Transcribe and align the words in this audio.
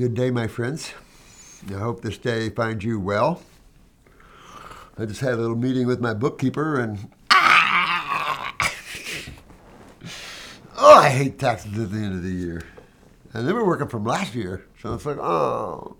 Good 0.00 0.14
day, 0.14 0.30
my 0.30 0.46
friends. 0.46 0.94
I 1.68 1.74
hope 1.74 2.00
this 2.00 2.16
day 2.16 2.48
finds 2.48 2.82
you 2.82 2.98
well. 2.98 3.42
I 4.96 5.04
just 5.04 5.20
had 5.20 5.34
a 5.34 5.36
little 5.36 5.58
meeting 5.58 5.86
with 5.86 6.00
my 6.00 6.14
bookkeeper 6.14 6.80
and. 6.80 7.10
Oh, 10.78 11.00
I 11.02 11.10
hate 11.10 11.38
taxes 11.38 11.78
at 11.78 11.90
the 11.92 11.98
end 11.98 12.14
of 12.14 12.22
the 12.22 12.30
year. 12.30 12.62
And 13.34 13.46
they 13.46 13.52
were 13.52 13.66
working 13.66 13.88
from 13.88 14.06
last 14.06 14.34
year, 14.34 14.64
so 14.80 14.94
it's 14.94 15.04
like, 15.04 15.18
oh. 15.18 15.98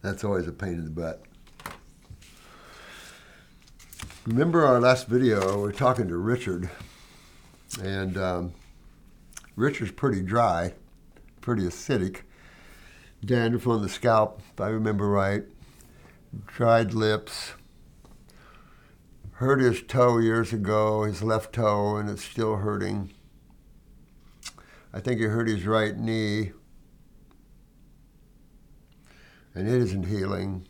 That's 0.00 0.24
always 0.24 0.48
a 0.48 0.52
pain 0.52 0.72
in 0.72 0.84
the 0.84 0.90
butt. 0.90 1.22
Remember 4.24 4.64
our 4.64 4.80
last 4.80 5.08
video, 5.08 5.56
we 5.56 5.62
were 5.62 5.72
talking 5.72 6.08
to 6.08 6.16
Richard, 6.16 6.70
and 7.82 8.16
um, 8.16 8.54
Richard's 9.56 9.92
pretty 9.92 10.22
dry, 10.22 10.72
pretty 11.42 11.64
acidic 11.64 12.22
dandruff 13.24 13.66
on 13.66 13.82
the 13.82 13.88
scalp, 13.88 14.40
if 14.52 14.60
I 14.60 14.68
remember 14.68 15.08
right, 15.08 15.44
dried 16.46 16.92
lips, 16.92 17.52
hurt 19.32 19.60
his 19.60 19.82
toe 19.82 20.18
years 20.18 20.52
ago, 20.52 21.04
his 21.04 21.22
left 21.22 21.52
toe, 21.52 21.96
and 21.96 22.08
it's 22.08 22.24
still 22.24 22.56
hurting. 22.56 23.10
I 24.92 25.00
think 25.00 25.20
he 25.20 25.26
hurt 25.26 25.48
his 25.48 25.66
right 25.66 25.96
knee, 25.96 26.52
and 29.54 29.68
it 29.68 29.74
isn't 29.74 30.04
healing. 30.04 30.66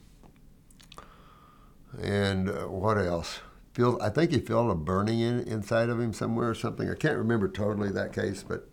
And 2.00 2.48
uh, 2.48 2.68
what 2.68 2.98
else? 2.98 3.40
Feel, 3.72 3.98
I 4.02 4.10
think 4.10 4.30
he 4.30 4.38
felt 4.38 4.70
a 4.70 4.74
burning 4.74 5.20
in, 5.20 5.40
inside 5.40 5.88
of 5.88 5.98
him 5.98 6.12
somewhere 6.12 6.50
or 6.50 6.54
something. 6.54 6.90
I 6.90 6.94
can't 6.94 7.16
remember 7.16 7.48
totally 7.48 7.90
that 7.90 8.12
case, 8.12 8.44
but 8.46 8.68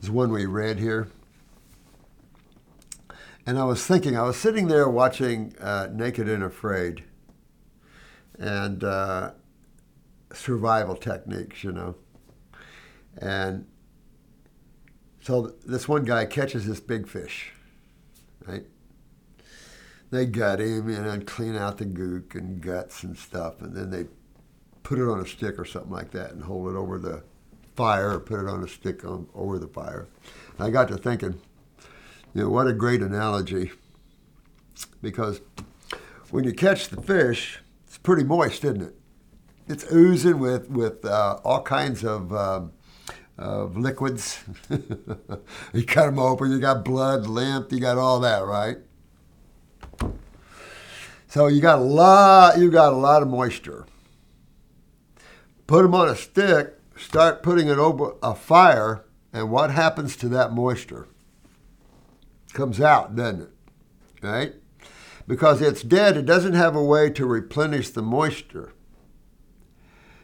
there's 0.00 0.10
one 0.10 0.32
we 0.32 0.46
read 0.46 0.78
here. 0.78 1.08
And 3.46 3.58
I 3.58 3.64
was 3.64 3.86
thinking, 3.86 4.16
I 4.16 4.22
was 4.22 4.36
sitting 4.36 4.68
there 4.68 4.88
watching 4.88 5.54
uh, 5.60 5.88
Naked 5.92 6.28
and 6.28 6.42
Afraid 6.42 7.04
and 8.38 8.82
uh, 8.82 9.32
survival 10.32 10.96
techniques, 10.96 11.62
you 11.62 11.72
know. 11.72 11.94
And 13.18 13.66
so 15.20 15.54
this 15.66 15.86
one 15.86 16.04
guy 16.04 16.24
catches 16.26 16.66
this 16.66 16.80
big 16.80 17.06
fish, 17.06 17.52
right? 18.46 18.64
They 20.10 20.26
gut 20.26 20.60
him 20.60 20.88
and 20.88 21.06
then 21.06 21.24
clean 21.24 21.56
out 21.56 21.78
the 21.78 21.86
gook 21.86 22.34
and 22.34 22.60
guts 22.60 23.02
and 23.02 23.16
stuff, 23.16 23.60
and 23.60 23.74
then 23.74 23.90
they 23.90 24.06
put 24.82 24.98
it 24.98 25.08
on 25.08 25.20
a 25.20 25.26
stick 25.26 25.58
or 25.58 25.64
something 25.64 25.90
like 25.90 26.10
that 26.12 26.32
and 26.32 26.44
hold 26.44 26.68
it 26.68 26.76
over 26.76 26.98
the 26.98 27.22
fire 27.74 28.10
or 28.12 28.20
put 28.20 28.40
it 28.40 28.48
on 28.48 28.62
a 28.62 28.68
stick 28.68 29.04
on, 29.04 29.26
over 29.34 29.58
the 29.58 29.66
fire. 29.66 30.06
And 30.56 30.66
I 30.66 30.70
got 30.70 30.88
to 30.88 30.96
thinking, 30.96 31.40
you 32.34 32.42
know, 32.42 32.50
what 32.50 32.66
a 32.66 32.72
great 32.72 33.00
analogy. 33.00 33.70
Because 35.00 35.40
when 36.30 36.44
you 36.44 36.52
catch 36.52 36.88
the 36.88 37.00
fish, 37.00 37.60
it's 37.86 37.98
pretty 37.98 38.24
moist, 38.24 38.64
isn't 38.64 38.82
it? 38.82 38.96
It's 39.68 39.90
oozing 39.92 40.40
with, 40.40 40.68
with 40.68 41.04
uh, 41.04 41.38
all 41.44 41.62
kinds 41.62 42.04
of, 42.04 42.32
um, 42.34 42.72
of 43.38 43.76
liquids. 43.76 44.42
you 45.72 45.84
cut 45.86 46.06
them 46.06 46.18
open, 46.18 46.50
you 46.50 46.58
got 46.58 46.84
blood, 46.84 47.26
lymph, 47.26 47.70
you 47.70 47.78
got 47.78 47.98
all 47.98 48.20
that, 48.20 48.44
right? 48.44 48.78
So 51.28 51.46
you 51.46 51.60
got 51.60 51.78
a 51.78 51.82
lot, 51.82 52.58
you 52.58 52.70
got 52.70 52.92
a 52.92 52.96
lot 52.96 53.22
of 53.22 53.28
moisture. 53.28 53.86
Put 55.66 55.82
them 55.82 55.94
on 55.94 56.08
a 56.08 56.16
stick, 56.16 56.74
start 56.96 57.42
putting 57.42 57.68
it 57.68 57.78
over 57.78 58.14
a 58.22 58.34
fire, 58.34 59.04
and 59.32 59.50
what 59.50 59.70
happens 59.70 60.16
to 60.16 60.28
that 60.30 60.52
moisture? 60.52 61.08
Comes 62.54 62.80
out, 62.80 63.14
doesn't 63.14 63.42
it? 63.42 63.50
Right? 64.22 64.54
Because 65.26 65.60
it's 65.60 65.82
dead, 65.82 66.16
it 66.16 66.26
doesn't 66.26 66.54
have 66.54 66.76
a 66.76 66.82
way 66.82 67.10
to 67.10 67.26
replenish 67.26 67.90
the 67.90 68.02
moisture. 68.02 68.72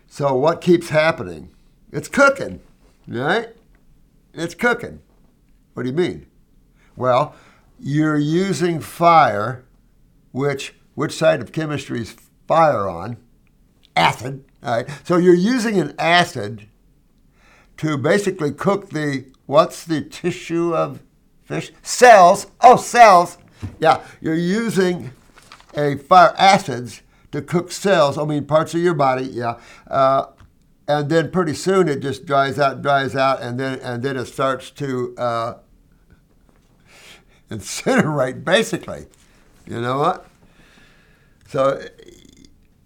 So 0.06 0.34
what 0.34 0.60
keeps 0.60 0.88
happening? 0.88 1.50
It's 1.93 2.09
cooking, 2.09 2.60
right? 3.06 3.50
It's 4.32 4.54
cooking. 4.54 5.00
What 5.75 5.84
do 5.84 5.88
you 5.88 5.94
mean? 5.94 6.27
Well, 6.97 7.34
you're 7.78 8.19
using 8.19 8.81
fire, 8.81 9.65
which 10.33 10.75
which 10.94 11.12
side 11.12 11.41
of 11.41 11.53
chemistry 11.53 12.03
is 12.03 12.16
fire 12.47 12.88
on? 12.88 13.16
Acid. 13.97 14.44
All 14.62 14.77
right. 14.77 14.91
So 15.04 15.16
you're 15.16 15.34
using 15.34 15.81
an 15.81 15.94
acid 15.99 16.66
to 17.78 17.97
basically 17.97 18.53
cook 18.53 18.91
the 18.91 19.27
what's 19.47 19.84
the 19.84 20.03
tissue 20.03 20.75
of 20.75 21.03
fish 21.50 21.72
cells. 21.83 22.47
Oh, 22.61 22.77
cells. 22.77 23.37
Yeah, 23.81 24.03
you're 24.21 24.34
using 24.34 25.11
a 25.75 25.97
fire 25.97 26.33
acids 26.38 27.03
to 27.33 27.43
cook 27.43 27.72
cells. 27.72 28.16
I 28.16 28.25
mean, 28.25 28.47
parts 28.47 28.72
of 28.72 28.81
your 28.81 28.94
body. 28.94 29.25
Yeah. 29.25 29.59
Uh, 29.87 30.27
and 30.87 31.10
then 31.10 31.31
pretty 31.31 31.55
soon 31.55 31.89
it 31.89 32.00
just 32.00 32.25
dries 32.25 32.59
out, 32.59 32.83
dries 32.83 33.16
out, 33.16 33.43
and 33.43 33.59
then 33.59 33.81
and 33.81 34.03
then 34.03 34.16
it 34.16 34.27
starts 34.27 34.71
to 34.71 35.15
uh, 35.19 35.55
incinerate, 37.50 38.44
basically. 38.44 39.06
You 39.66 39.81
know 39.81 39.99
what? 39.99 40.27
So 41.49 41.83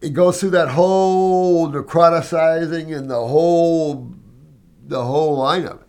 it 0.01 0.11
goes 0.15 0.41
through 0.41 0.51
that 0.51 0.69
whole 0.69 1.69
necroticizing 1.71 2.97
and 2.97 3.11
the 3.11 3.27
whole 3.27 4.15
the 4.87 5.05
whole 5.05 5.39
lineup. 5.39 5.84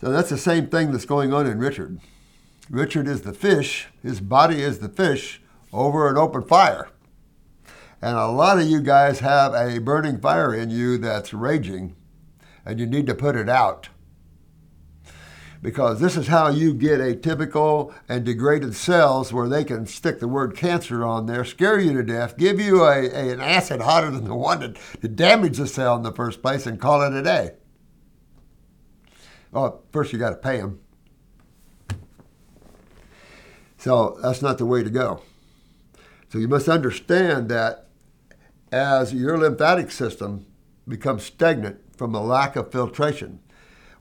So 0.00 0.10
that's 0.10 0.30
the 0.30 0.38
same 0.38 0.68
thing 0.68 0.92
that's 0.92 1.04
going 1.04 1.32
on 1.34 1.46
in 1.46 1.58
Richard. 1.58 2.00
Richard 2.70 3.06
is 3.06 3.22
the 3.22 3.34
fish, 3.34 3.88
his 4.02 4.20
body 4.20 4.62
is 4.62 4.78
the 4.78 4.88
fish 4.88 5.42
over 5.72 6.08
an 6.08 6.16
open 6.16 6.42
fire. 6.42 6.88
And 8.00 8.16
a 8.16 8.28
lot 8.28 8.58
of 8.58 8.66
you 8.66 8.80
guys 8.80 9.20
have 9.20 9.52
a 9.54 9.78
burning 9.78 10.18
fire 10.18 10.54
in 10.54 10.70
you 10.70 10.96
that's 10.96 11.34
raging, 11.34 11.96
and 12.64 12.80
you 12.80 12.86
need 12.86 13.06
to 13.08 13.14
put 13.14 13.36
it 13.36 13.48
out. 13.48 13.90
Because 15.60 16.00
this 16.00 16.16
is 16.16 16.28
how 16.28 16.48
you 16.48 16.72
get 16.72 17.00
atypical 17.00 17.92
and 18.08 18.24
degraded 18.24 18.74
cells 18.74 19.34
where 19.34 19.48
they 19.48 19.64
can 19.64 19.84
stick 19.84 20.18
the 20.18 20.28
word 20.28 20.56
cancer 20.56 21.04
on 21.04 21.26
there, 21.26 21.44
scare 21.44 21.78
you 21.78 21.92
to 21.92 22.02
death, 22.02 22.38
give 22.38 22.58
you 22.58 22.84
a, 22.84 23.10
a 23.10 23.32
an 23.32 23.40
acid 23.40 23.82
hotter 23.82 24.10
than 24.10 24.24
the 24.24 24.34
one 24.34 24.60
that, 24.60 25.16
damaged 25.16 25.60
the 25.60 25.66
cell 25.66 25.96
in 25.96 26.02
the 26.02 26.12
first 26.12 26.40
place, 26.40 26.64
and 26.64 26.80
call 26.80 27.02
it 27.02 27.12
a 27.12 27.22
day. 27.22 27.50
Well, 29.52 29.82
first 29.90 30.12
you 30.12 30.18
got 30.18 30.30
to 30.30 30.36
pay 30.36 30.58
them. 30.58 30.80
So 33.78 34.18
that's 34.22 34.42
not 34.42 34.58
the 34.58 34.66
way 34.66 34.82
to 34.82 34.90
go. 34.90 35.22
So 36.28 36.38
you 36.38 36.48
must 36.48 36.68
understand 36.68 37.48
that 37.48 37.88
as 38.70 39.12
your 39.12 39.38
lymphatic 39.38 39.90
system 39.90 40.46
becomes 40.86 41.24
stagnant 41.24 41.80
from 41.96 42.14
a 42.14 42.22
lack 42.22 42.56
of 42.56 42.70
filtration, 42.70 43.40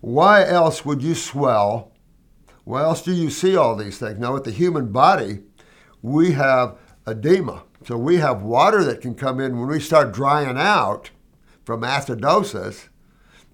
why 0.02 0.46
else 0.46 0.86
would 0.86 1.02
you 1.02 1.16
swell? 1.16 1.92
Why 2.66 2.84
else 2.84 3.02
do 3.02 3.14
you 3.14 3.30
see 3.30 3.56
all 3.56 3.76
these 3.76 3.98
things? 3.98 4.20
Now, 4.20 4.34
with 4.34 4.44
the 4.44 4.52
human 4.52 4.92
body, 4.92 5.40
we 6.02 6.34
have 6.34 6.78
edema. 7.08 7.64
So 7.86 7.98
we 7.98 8.18
have 8.18 8.44
water 8.44 8.84
that 8.84 9.02
can 9.02 9.16
come 9.16 9.40
in 9.40 9.58
when 9.58 9.70
we 9.70 9.80
start 9.80 10.14
drying 10.14 10.58
out 10.58 11.09
from 11.64 11.82
acidosis 11.82 12.89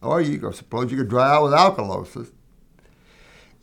or 0.06 0.22
you 0.22 0.52
suppose 0.54 0.92
you 0.92 0.98
could 0.98 1.10
dry 1.10 1.36
out 1.36 1.44
with 1.44 1.54
alkalosis. 1.54 2.32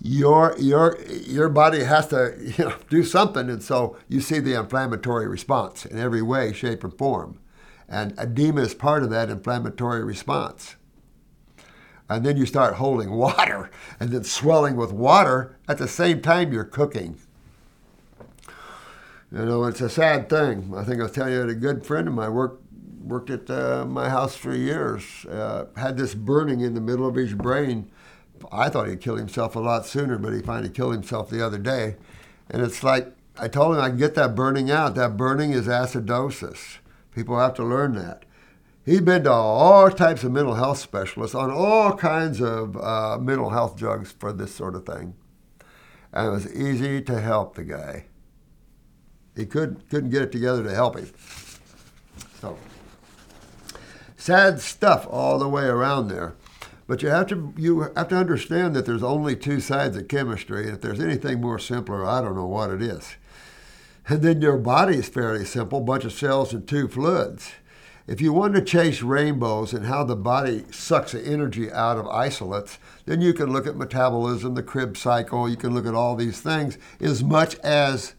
Your 0.01 0.57
your 0.59 0.99
your 1.09 1.49
body 1.49 1.85
has 1.85 2.09
to 2.09 2.35
you 2.59 2.65
know, 2.65 2.75
do 2.91 3.05
something, 3.05 3.49
and 3.49 3.63
so 3.63 3.97
you 4.09 4.21
see 4.21 4.41
the 4.41 4.59
inflammatory 4.59 5.29
response 5.29 5.87
in 5.87 5.99
every 5.99 6.23
way, 6.23 6.53
shape, 6.53 6.83
and 6.83 6.97
form, 6.99 7.39
and 7.89 8.15
edema 8.19 8.63
is 8.63 8.75
part 8.75 9.03
of 9.03 9.11
that 9.11 9.31
inflammatory 9.31 10.03
response. 10.03 10.77
And 12.09 12.27
then 12.27 12.37
you 12.37 12.47
start 12.47 12.75
holding 12.75 13.11
water, 13.17 13.71
and 14.01 14.11
then 14.11 14.25
swelling 14.25 14.77
with 14.77 14.93
water 14.93 15.57
at 15.69 15.79
the 15.79 15.89
same 15.89 16.21
time 16.21 16.53
you're 16.53 16.65
cooking. 16.65 17.19
You 19.31 19.47
know, 19.47 19.65
it's 19.65 19.81
a 19.81 19.89
sad 19.89 20.29
thing. 20.29 20.75
I 20.77 20.85
think 20.85 21.01
I 21.01 21.05
was 21.05 21.13
telling 21.13 21.33
you, 21.33 21.41
that 21.41 21.49
a 21.49 21.55
good 21.55 21.87
friend 21.87 22.07
of 22.07 22.13
mine 22.13 22.35
worked 22.35 22.62
worked 23.03 23.31
at 23.31 23.51
uh, 23.51 23.85
my 23.85 24.09
house 24.09 24.37
for 24.37 24.55
years. 24.55 25.27
Uh, 25.27 25.67
had 25.77 25.97
this 25.97 26.15
burning 26.15 26.61
in 26.61 26.75
the 26.75 26.81
middle 26.81 27.07
of 27.07 27.15
his 27.15 27.35
brain. 27.35 27.91
I 28.51 28.69
thought 28.69 28.89
he'd 28.89 29.01
kill 29.01 29.17
himself 29.17 29.55
a 29.55 29.61
lot 29.61 29.87
sooner, 29.87 30.19
but 30.19 30.33
he 30.33 30.41
finally 30.41 30.71
killed 30.71 30.95
himself 30.95 31.31
the 31.31 31.45
other 31.45 31.59
day. 31.59 31.97
And 32.51 32.63
it's 32.63 32.83
like 32.83 33.13
I 33.39 33.49
told 33.49 33.77
him 33.77 33.83
I 33.83 33.89
can 33.89 33.99
get 33.99 34.15
that 34.15 34.35
burning 34.35 34.71
out. 34.71 34.95
That 34.95 35.17
burning 35.17 35.53
is 35.53 35.67
acidosis. 35.67 36.79
People 37.15 37.39
have 37.39 37.55
to 37.55 37.65
learn 37.65 37.95
that. 37.95 38.25
He'd 38.85 39.05
been 39.05 39.25
to 39.25 39.33
all 39.33 39.91
types 39.91 40.25
of 40.25 40.33
mental 40.33 40.55
health 40.55 40.79
specialists 40.79 41.35
on 41.35 41.51
all 41.51 41.97
kinds 41.97 42.41
of 42.41 42.77
uh, 42.77 43.17
mental 43.19 43.51
health 43.51 43.77
drugs 43.77 44.13
for 44.13 44.33
this 44.33 44.55
sort 44.55 44.75
of 44.75 44.85
thing. 44.85 45.15
And 46.13 46.27
it 46.27 46.31
was 46.31 46.53
easy 46.53 47.01
to 47.03 47.21
help 47.21 47.55
the 47.55 47.65
guy. 47.65 48.07
He 49.37 49.47
could, 49.47 49.89
couldn't 49.89 50.11
get 50.11 50.23
it 50.23 50.33
together 50.33 50.63
to 50.65 50.75
help 50.75 50.99
him. 50.99 51.11
So 52.41 52.59
sad 54.23 54.61
stuff 54.61 55.05
all 55.11 55.37
the 55.39 55.49
way 55.49 55.65
around 55.65 56.07
there. 56.07 56.35
But 56.87 57.03
you 57.03 57.09
have 57.09 57.27
to 57.29 57.53
you 57.57 57.81
have 57.97 58.09
to 58.09 58.17
understand 58.17 58.77
that 58.77 58.87
there's 58.87 59.03
only 59.03 59.35
two 59.35 59.61
sides 59.61 59.97
of 59.97 60.09
chemistry, 60.09 60.65
and 60.65 60.75
if 60.75 60.81
there's 60.81 61.01
anything 61.01 61.41
more 61.41 61.59
simpler, 61.59 62.07
I 62.07 62.21
don't 62.21 62.37
know 62.37 62.47
what 62.47 62.71
it 62.71 62.83
is. 62.83 63.17
And 64.09 64.23
then 64.23 64.41
your 64.41 64.59
body 64.59 64.99
is 64.99 65.09
fairly 65.09 65.45
simple, 65.45 65.81
bunch 65.81 66.05
of 66.05 66.13
cells 66.13 66.53
and 66.53 66.67
two 66.67 66.89
fluids. 66.89 67.53
If 68.07 68.21
you 68.21 68.33
want 68.33 68.55
to 68.55 68.63
chase 68.63 69.03
rainbows 69.03 69.73
and 69.73 69.87
how 69.87 70.05
the 70.05 70.17
body 70.17 70.65
sucks 70.71 71.13
the 71.13 71.25
energy 71.25 71.71
out 71.71 71.99
of 71.99 72.09
isolates, 72.09 72.79
then 73.07 73.21
you 73.21 73.33
can 73.33 73.53
look 73.53 73.67
at 73.67 73.77
metabolism, 73.77 74.55
the 74.55 74.63
Krebs 74.63 75.01
cycle, 75.01 75.49
you 75.49 75.57
can 75.57 75.73
look 75.73 75.87
at 75.87 75.95
all 75.95 76.17
these 76.17 76.41
things 76.41 76.79
as 77.01 77.23
much 77.23 77.55
as 77.61 78.15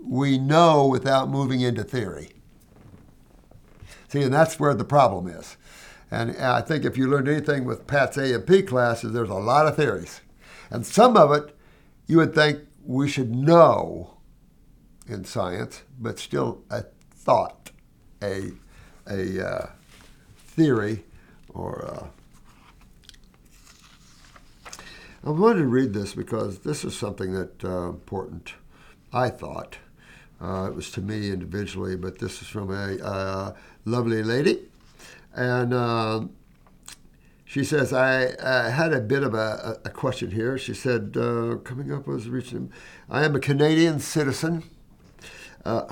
we 0.00 0.38
know 0.38 0.86
without 0.86 1.28
moving 1.28 1.60
into 1.62 1.82
theory. 1.82 2.35
See, 4.08 4.22
and 4.22 4.32
that's 4.32 4.60
where 4.60 4.74
the 4.74 4.84
problem 4.84 5.26
is. 5.28 5.56
And 6.10 6.36
I 6.36 6.60
think 6.60 6.84
if 6.84 6.96
you 6.96 7.08
learned 7.08 7.28
anything 7.28 7.64
with 7.64 7.86
Pat's 7.86 8.16
A 8.16 8.34
and 8.34 8.46
P 8.46 8.62
classes, 8.62 9.12
there's 9.12 9.28
a 9.28 9.34
lot 9.34 9.66
of 9.66 9.76
theories. 9.76 10.20
And 10.70 10.86
some 10.86 11.16
of 11.16 11.32
it 11.32 11.56
you 12.06 12.18
would 12.18 12.34
think 12.34 12.60
we 12.84 13.08
should 13.08 13.34
know 13.34 14.16
in 15.08 15.24
science, 15.24 15.82
but 15.98 16.18
still 16.18 16.62
a 16.70 16.84
thought, 17.10 17.70
a, 18.22 18.52
a 19.08 19.46
uh, 19.46 19.66
theory, 20.36 21.04
or 21.48 21.84
uh, 21.84 22.06
I 25.24 25.30
wanted 25.30 25.60
to 25.60 25.66
read 25.66 25.92
this 25.92 26.14
because 26.14 26.60
this 26.60 26.84
is 26.84 26.96
something 26.96 27.32
that 27.32 27.64
uh, 27.64 27.88
important. 27.88 28.54
I 29.12 29.30
thought 29.30 29.78
uh, 30.40 30.68
it 30.68 30.74
was 30.74 30.90
to 30.92 31.00
me 31.00 31.30
individually, 31.30 31.96
but 31.96 32.18
this 32.18 32.42
is 32.42 32.48
from 32.48 32.70
a 32.70 33.02
uh, 33.02 33.54
lovely 33.86 34.22
lady, 34.22 34.58
and 35.34 35.72
um, 35.72 36.30
she 37.44 37.64
says 37.64 37.92
I, 37.92 38.34
I, 38.42 38.68
had 38.70 38.92
a 38.92 39.00
bit 39.00 39.22
of 39.22 39.32
a, 39.32 39.78
a 39.84 39.90
question 39.90 40.32
here. 40.32 40.58
She 40.58 40.74
said, 40.74 41.16
uh, 41.16 41.56
coming 41.64 41.92
up 41.92 42.06
was 42.06 42.28
reaching. 42.28 42.70
I 43.08 43.24
am 43.24 43.34
a 43.34 43.40
Canadian 43.40 44.00
citizen. 44.00 44.64
Uh, 45.64 45.86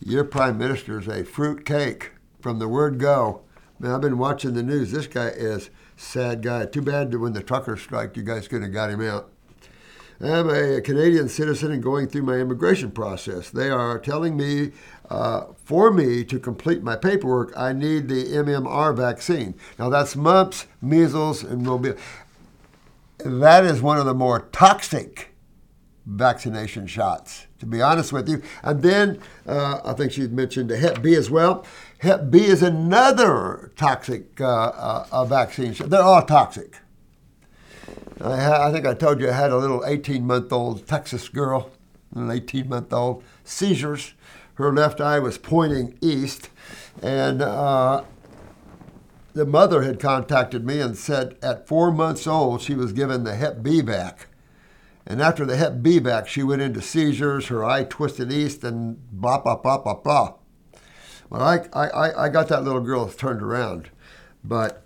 your 0.00 0.24
prime 0.24 0.58
minister 0.58 0.98
is 0.98 1.08
a 1.08 1.24
fruit 1.24 1.64
cake 1.64 2.12
from 2.40 2.58
the 2.58 2.68
word 2.68 2.98
go. 2.98 3.42
Man, 3.78 3.92
I've 3.92 4.00
been 4.00 4.18
watching 4.18 4.54
the 4.54 4.62
news. 4.62 4.92
This 4.92 5.06
guy 5.06 5.28
is 5.28 5.70
sad 5.96 6.42
guy. 6.42 6.66
Too 6.66 6.82
bad 6.82 7.14
when 7.14 7.32
the 7.32 7.42
truckers 7.42 7.80
strike, 7.80 8.16
you 8.16 8.22
guys 8.22 8.48
could 8.48 8.62
have 8.62 8.72
got 8.72 8.90
him 8.90 9.00
out. 9.00 9.30
I'm 10.22 10.50
a 10.50 10.82
Canadian 10.82 11.30
citizen 11.30 11.72
and 11.72 11.82
going 11.82 12.06
through 12.06 12.24
my 12.24 12.34
immigration 12.34 12.90
process. 12.90 13.48
They 13.48 13.70
are 13.70 13.98
telling 13.98 14.36
me 14.36 14.72
uh, 15.08 15.46
for 15.64 15.90
me 15.90 16.24
to 16.24 16.38
complete 16.38 16.82
my 16.82 16.94
paperwork, 16.94 17.52
I 17.56 17.72
need 17.72 18.08
the 18.08 18.24
MMR 18.24 18.94
vaccine. 18.94 19.54
Now 19.78 19.88
that's 19.88 20.14
mumps, 20.14 20.66
measles, 20.82 21.42
and 21.42 21.66
rubella. 21.66 21.98
That 23.18 23.64
is 23.64 23.80
one 23.80 23.98
of 23.98 24.04
the 24.04 24.14
more 24.14 24.48
toxic 24.52 25.34
vaccination 26.04 26.86
shots, 26.86 27.46
to 27.58 27.66
be 27.66 27.80
honest 27.80 28.12
with 28.12 28.28
you. 28.28 28.42
And 28.62 28.82
then 28.82 29.20
uh, 29.46 29.80
I 29.84 29.94
think 29.94 30.12
she 30.12 30.26
mentioned 30.28 30.68
the 30.68 30.76
Hep 30.76 31.00
B 31.02 31.14
as 31.14 31.30
well. 31.30 31.64
Hep 31.98 32.30
B 32.30 32.44
is 32.44 32.62
another 32.62 33.72
toxic 33.76 34.38
uh, 34.40 35.04
uh, 35.10 35.24
vaccine. 35.24 35.74
They're 35.78 36.02
all 36.02 36.22
toxic. 36.22 36.76
I, 38.20 38.68
I, 38.68 38.72
think 38.72 38.86
I 38.86 38.94
told 38.94 39.20
you 39.20 39.28
I 39.28 39.32
had 39.32 39.50
a 39.50 39.56
little 39.56 39.84
18 39.84 40.26
month 40.26 40.52
old 40.52 40.86
Texas 40.86 41.28
girl, 41.28 41.70
an 42.14 42.30
18 42.30 42.68
month 42.68 42.92
old, 42.92 43.22
seizures. 43.44 44.14
Her 44.54 44.72
left 44.72 45.00
eye 45.00 45.18
was 45.18 45.38
pointing 45.38 45.96
east, 46.02 46.50
and 47.02 47.40
uh, 47.40 48.04
the 49.32 49.46
mother 49.46 49.82
had 49.82 49.98
contacted 49.98 50.66
me 50.66 50.80
and 50.80 50.96
said 50.98 51.36
at 51.42 51.66
four 51.66 51.90
months 51.90 52.26
old 52.26 52.60
she 52.60 52.74
was 52.74 52.92
given 52.92 53.24
the 53.24 53.36
Hep 53.36 53.62
B 53.62 53.80
vac. 53.80 54.26
And 55.06 55.22
after 55.22 55.46
the 55.46 55.56
Hep 55.56 55.82
B 55.82 55.98
vac, 55.98 56.28
she 56.28 56.42
went 56.42 56.62
into 56.62 56.82
seizures, 56.82 57.46
her 57.46 57.64
eye 57.64 57.84
twisted 57.84 58.30
east, 58.30 58.62
and 58.62 58.98
blah, 59.10 59.38
blah, 59.38 59.56
blah, 59.56 59.78
blah, 59.78 59.94
blah. 59.94 60.34
Well, 61.30 61.42
I, 61.42 61.60
I, 61.72 62.24
I 62.24 62.28
got 62.28 62.48
that 62.48 62.64
little 62.64 62.80
girl 62.80 63.08
turned 63.08 63.40
around. 63.40 63.88
But 64.44 64.84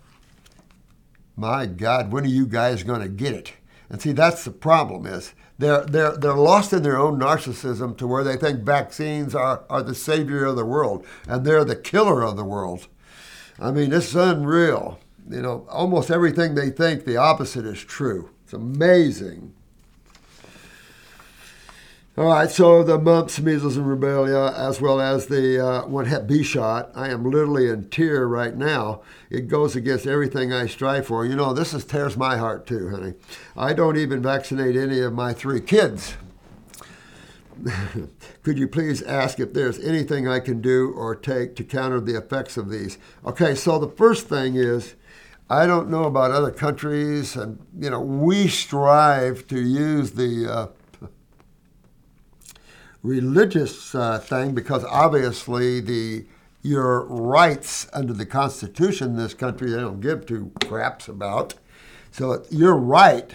my 1.36 1.66
God, 1.66 2.12
when 2.12 2.24
are 2.24 2.28
you 2.28 2.46
guys 2.46 2.82
going 2.82 3.00
to 3.00 3.08
get 3.08 3.34
it? 3.34 3.52
And 3.90 4.00
see, 4.00 4.12
that's 4.12 4.44
the 4.44 4.50
problem 4.50 5.06
is 5.06 5.34
they're, 5.58 5.84
they're, 5.84 6.16
they're 6.16 6.34
lost 6.34 6.72
in 6.72 6.82
their 6.82 6.98
own 6.98 7.18
narcissism 7.18 7.96
to 7.98 8.06
where 8.06 8.24
they 8.24 8.36
think 8.36 8.60
vaccines 8.60 9.34
are, 9.34 9.64
are 9.68 9.82
the 9.82 9.94
savior 9.94 10.44
of 10.46 10.56
the 10.56 10.64
world 10.64 11.06
and 11.28 11.44
they're 11.44 11.64
the 11.64 11.76
killer 11.76 12.22
of 12.22 12.36
the 12.36 12.44
world. 12.44 12.88
I 13.58 13.70
mean, 13.70 13.92
it's 13.92 14.14
unreal. 14.14 14.98
You 15.28 15.42
know, 15.42 15.66
almost 15.70 16.10
everything 16.10 16.54
they 16.54 16.70
think, 16.70 17.04
the 17.04 17.16
opposite 17.16 17.64
is 17.64 17.82
true. 17.82 18.30
It's 18.42 18.52
amazing. 18.52 19.54
All 22.16 22.26
right, 22.26 22.48
so 22.48 22.84
the 22.84 22.96
mumps, 22.96 23.40
measles, 23.40 23.76
and 23.76 23.86
rubella, 23.86 24.56
as 24.56 24.80
well 24.80 25.00
as 25.00 25.26
the 25.26 25.58
uh, 25.58 25.84
one 25.84 26.04
Hep 26.04 26.28
B 26.28 26.44
shot, 26.44 26.92
I 26.94 27.08
am 27.08 27.24
literally 27.24 27.68
in 27.68 27.88
tear 27.90 28.28
right 28.28 28.54
now. 28.54 29.02
It 29.30 29.48
goes 29.48 29.74
against 29.74 30.06
everything 30.06 30.52
I 30.52 30.68
strive 30.68 31.08
for. 31.08 31.26
You 31.26 31.34
know, 31.34 31.52
this 31.52 31.74
is 31.74 31.84
tears 31.84 32.16
my 32.16 32.36
heart 32.36 32.68
too, 32.68 32.88
honey. 32.90 33.14
I 33.56 33.72
don't 33.72 33.96
even 33.96 34.22
vaccinate 34.22 34.76
any 34.76 35.00
of 35.00 35.12
my 35.12 35.32
three 35.32 35.60
kids. 35.60 36.14
Could 38.44 38.60
you 38.60 38.68
please 38.68 39.02
ask 39.02 39.40
if 39.40 39.52
there's 39.52 39.80
anything 39.80 40.28
I 40.28 40.38
can 40.38 40.60
do 40.60 40.92
or 40.92 41.16
take 41.16 41.56
to 41.56 41.64
counter 41.64 41.98
the 41.98 42.16
effects 42.16 42.56
of 42.56 42.70
these? 42.70 42.96
Okay, 43.26 43.56
so 43.56 43.80
the 43.80 43.90
first 43.90 44.28
thing 44.28 44.54
is, 44.54 44.94
I 45.50 45.66
don't 45.66 45.90
know 45.90 46.04
about 46.04 46.30
other 46.30 46.52
countries, 46.52 47.34
and 47.34 47.58
you 47.76 47.90
know, 47.90 48.00
we 48.00 48.46
strive 48.46 49.48
to 49.48 49.58
use 49.58 50.12
the 50.12 50.48
uh, 50.48 50.66
religious 53.04 53.94
uh, 53.94 54.18
thing 54.18 54.54
because 54.54 54.82
obviously 54.84 55.78
the 55.78 56.24
your 56.62 57.04
rights 57.04 57.86
under 57.92 58.14
the 58.14 58.24
Constitution 58.24 59.08
in 59.08 59.16
this 59.16 59.34
country 59.34 59.70
they 59.70 59.78
don't 59.78 60.00
give 60.00 60.26
two 60.26 60.50
craps 60.64 61.06
about. 61.06 61.54
So 62.10 62.42
your 62.50 62.74
right 62.74 63.30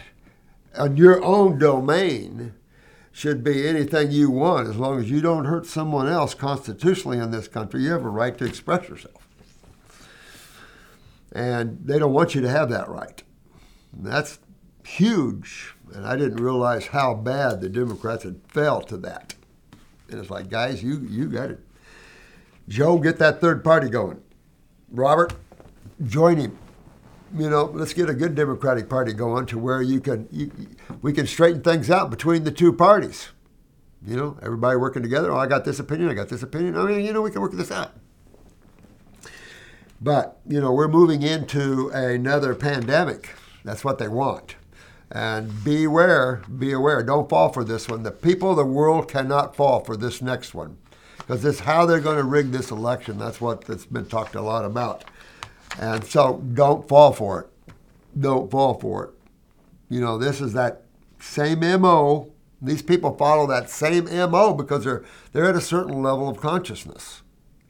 on 0.75 0.98
your 0.98 1.24
own 1.24 1.60
domain 1.60 2.54
should 3.12 3.44
be 3.44 3.68
anything 3.68 4.12
you 4.12 4.31
want 4.31 4.68
as 4.68 4.77
long 4.77 5.00
as 5.00 5.12
you 5.12 5.21
don't 5.21 5.45
hurt 5.45 5.68
someone 5.68 6.07
else 6.07 6.33
constitutionally 6.33 7.19
in 7.19 7.30
this 7.30 7.48
country. 7.48 7.83
You 7.83 7.92
have 7.92 8.06
a 8.06 8.10
right 8.10 8.36
to 8.39 8.45
express 8.45 8.89
yourself. 8.89 9.27
And 11.31 11.80
they 11.83 12.00
don't 12.00 12.13
want 12.13 12.33
you 12.33 12.42
to 12.42 12.50
have 12.50 12.69
that 12.69 12.89
right. 12.89 13.21
And 13.94 14.06
that's 14.06 14.39
huge. 14.83 15.76
And 15.94 16.07
I 16.07 16.16
didn't 16.16 16.42
realize 16.42 16.88
how 16.88 17.14
bad 17.14 17.61
the 17.61 17.69
Democrats 17.69 18.23
had 18.23 18.40
fell 18.47 18.81
to 18.83 18.97
that. 18.97 19.35
And 20.09 20.19
it's 20.19 20.30
like, 20.30 20.49
guys, 20.49 20.83
you 20.83 20.99
you 21.09 21.28
got 21.28 21.51
it. 21.51 21.59
Joe, 22.68 22.97
get 22.99 23.18
that 23.18 23.42
third 23.42 23.63
party 23.63 23.89
going. 23.89 24.21
Robert, 24.92 25.33
join 26.06 26.37
him. 26.37 26.57
You 27.35 27.49
know, 27.49 27.66
let's 27.66 27.94
get 27.94 28.09
a 28.09 28.13
good 28.13 28.33
Democratic 28.33 28.89
Party 28.89 29.13
going 29.13 29.45
to 29.47 29.59
where 29.59 29.81
you 29.81 30.01
can 30.01 30.28
you, 30.31 30.51
we 31.01 31.13
can 31.13 31.28
straighten 31.28 31.61
things 31.61 31.89
out 31.89 32.09
between 32.09 32.44
the 32.44 32.51
two 32.51 32.73
parties. 32.73 33.30
You 34.06 34.16
know, 34.16 34.37
everybody 34.42 34.78
working 34.78 35.04
together. 35.04 35.31
Oh, 35.31 35.37
I 35.37 35.45
got 35.45 35.66
this 35.66 35.80
opinion. 35.80 36.09
I 36.09 36.13
got 36.13 36.30
this 36.30 36.42
opinion. 36.42 36.78
I 36.78 36.85
mean, 36.85 37.06
you 37.06 37.13
know, 37.13 37.21
we 37.21 37.31
can 37.31 37.42
work 37.42 37.51
this 37.51 37.71
out. 37.71 37.94
But 40.01 40.39
you 40.47 40.59
know, 40.59 40.71
we're 40.71 40.87
moving 40.87 41.21
into 41.21 41.89
another 41.89 42.56
pandemic. 42.56 43.35
That's 43.63 43.83
what 43.83 43.99
they 43.99 44.07
want. 44.07 44.56
And 45.11 45.63
beware, 45.63 46.44
be 46.57 46.71
aware. 46.71 47.01
Don't 47.01 47.30
fall 47.30 47.49
for 47.51 47.63
this 47.63 47.87
one. 47.87 48.04
The 48.04 48.11
people 48.11 48.51
of 48.51 48.57
the 48.57 48.66
world 48.66 49.07
cannot 49.07 49.56
fall 49.56 49.83
for 49.83 49.97
this 49.97 50.21
next 50.21 50.54
one. 50.54 50.78
Because 51.18 51.44
it's 51.45 51.61
how 51.61 51.85
they're 51.85 51.99
going 51.99 52.18
to 52.18 52.23
rig 52.23 52.51
this 52.51 52.71
election. 52.71 53.18
That's 53.18 53.42
what 53.42 53.66
that's 53.66 53.85
been 53.85 54.06
talked 54.06 54.35
a 54.35 54.42
lot 54.42 54.66
about. 54.66 55.04
And 55.80 56.04
so 56.06 56.44
don't 56.54 56.87
fall 56.87 57.11
for 57.13 57.42
it. 57.42 57.73
Don't 58.19 58.49
fall 58.51 58.80
for 58.80 59.06
it. 59.06 59.11
You 59.89 60.01
know, 60.01 60.18
this 60.18 60.42
is 60.42 60.54
that 60.54 60.83
same 61.19 61.59
MO. 61.81 62.31
These 62.61 62.81
people 62.81 63.16
follow 63.16 63.47
that 63.47 63.69
same 63.69 64.06
MO 64.06 64.54
because 64.54 64.83
they're 64.83 65.04
they're 65.31 65.45
at 65.45 65.56
a 65.56 65.61
certain 65.61 66.01
level 66.01 66.28
of 66.28 66.37
consciousness. 66.39 67.21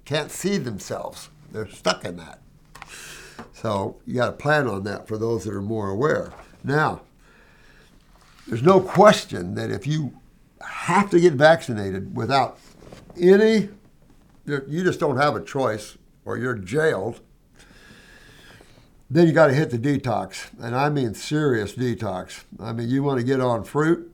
Can't 0.05 0.31
see 0.31 0.57
themselves. 0.57 1.29
They're 1.51 1.69
stuck 1.69 2.03
in 2.03 2.17
that. 2.17 2.41
So 3.53 3.97
you 4.05 4.15
got 4.15 4.25
to 4.27 4.31
plan 4.31 4.67
on 4.67 4.83
that 4.83 5.07
for 5.07 5.17
those 5.17 5.43
that 5.43 5.53
are 5.53 5.61
more 5.61 5.89
aware. 5.89 6.33
Now, 6.63 7.01
there's 8.49 8.63
no 8.63 8.81
question 8.81 9.53
that 9.55 9.69
if 9.69 9.85
you 9.85 10.19
have 10.61 11.09
to 11.11 11.19
get 11.19 11.33
vaccinated 11.33 12.15
without 12.15 12.57
any, 13.15 13.69
you 14.45 14.83
just 14.83 14.99
don't 14.99 15.17
have 15.17 15.35
a 15.35 15.43
choice 15.43 15.97
or 16.25 16.37
you're 16.37 16.55
jailed, 16.55 17.21
then 19.07 19.27
you 19.27 19.33
got 19.33 19.47
to 19.47 19.53
hit 19.53 19.69
the 19.69 19.77
detox. 19.77 20.49
And 20.59 20.75
I 20.75 20.89
mean 20.89 21.13
serious 21.13 21.73
detox. 21.73 22.43
I 22.59 22.73
mean, 22.73 22.89
you 22.89 23.03
want 23.03 23.19
to 23.19 23.23
get 23.23 23.39
on 23.39 23.63
fruit 23.63 24.08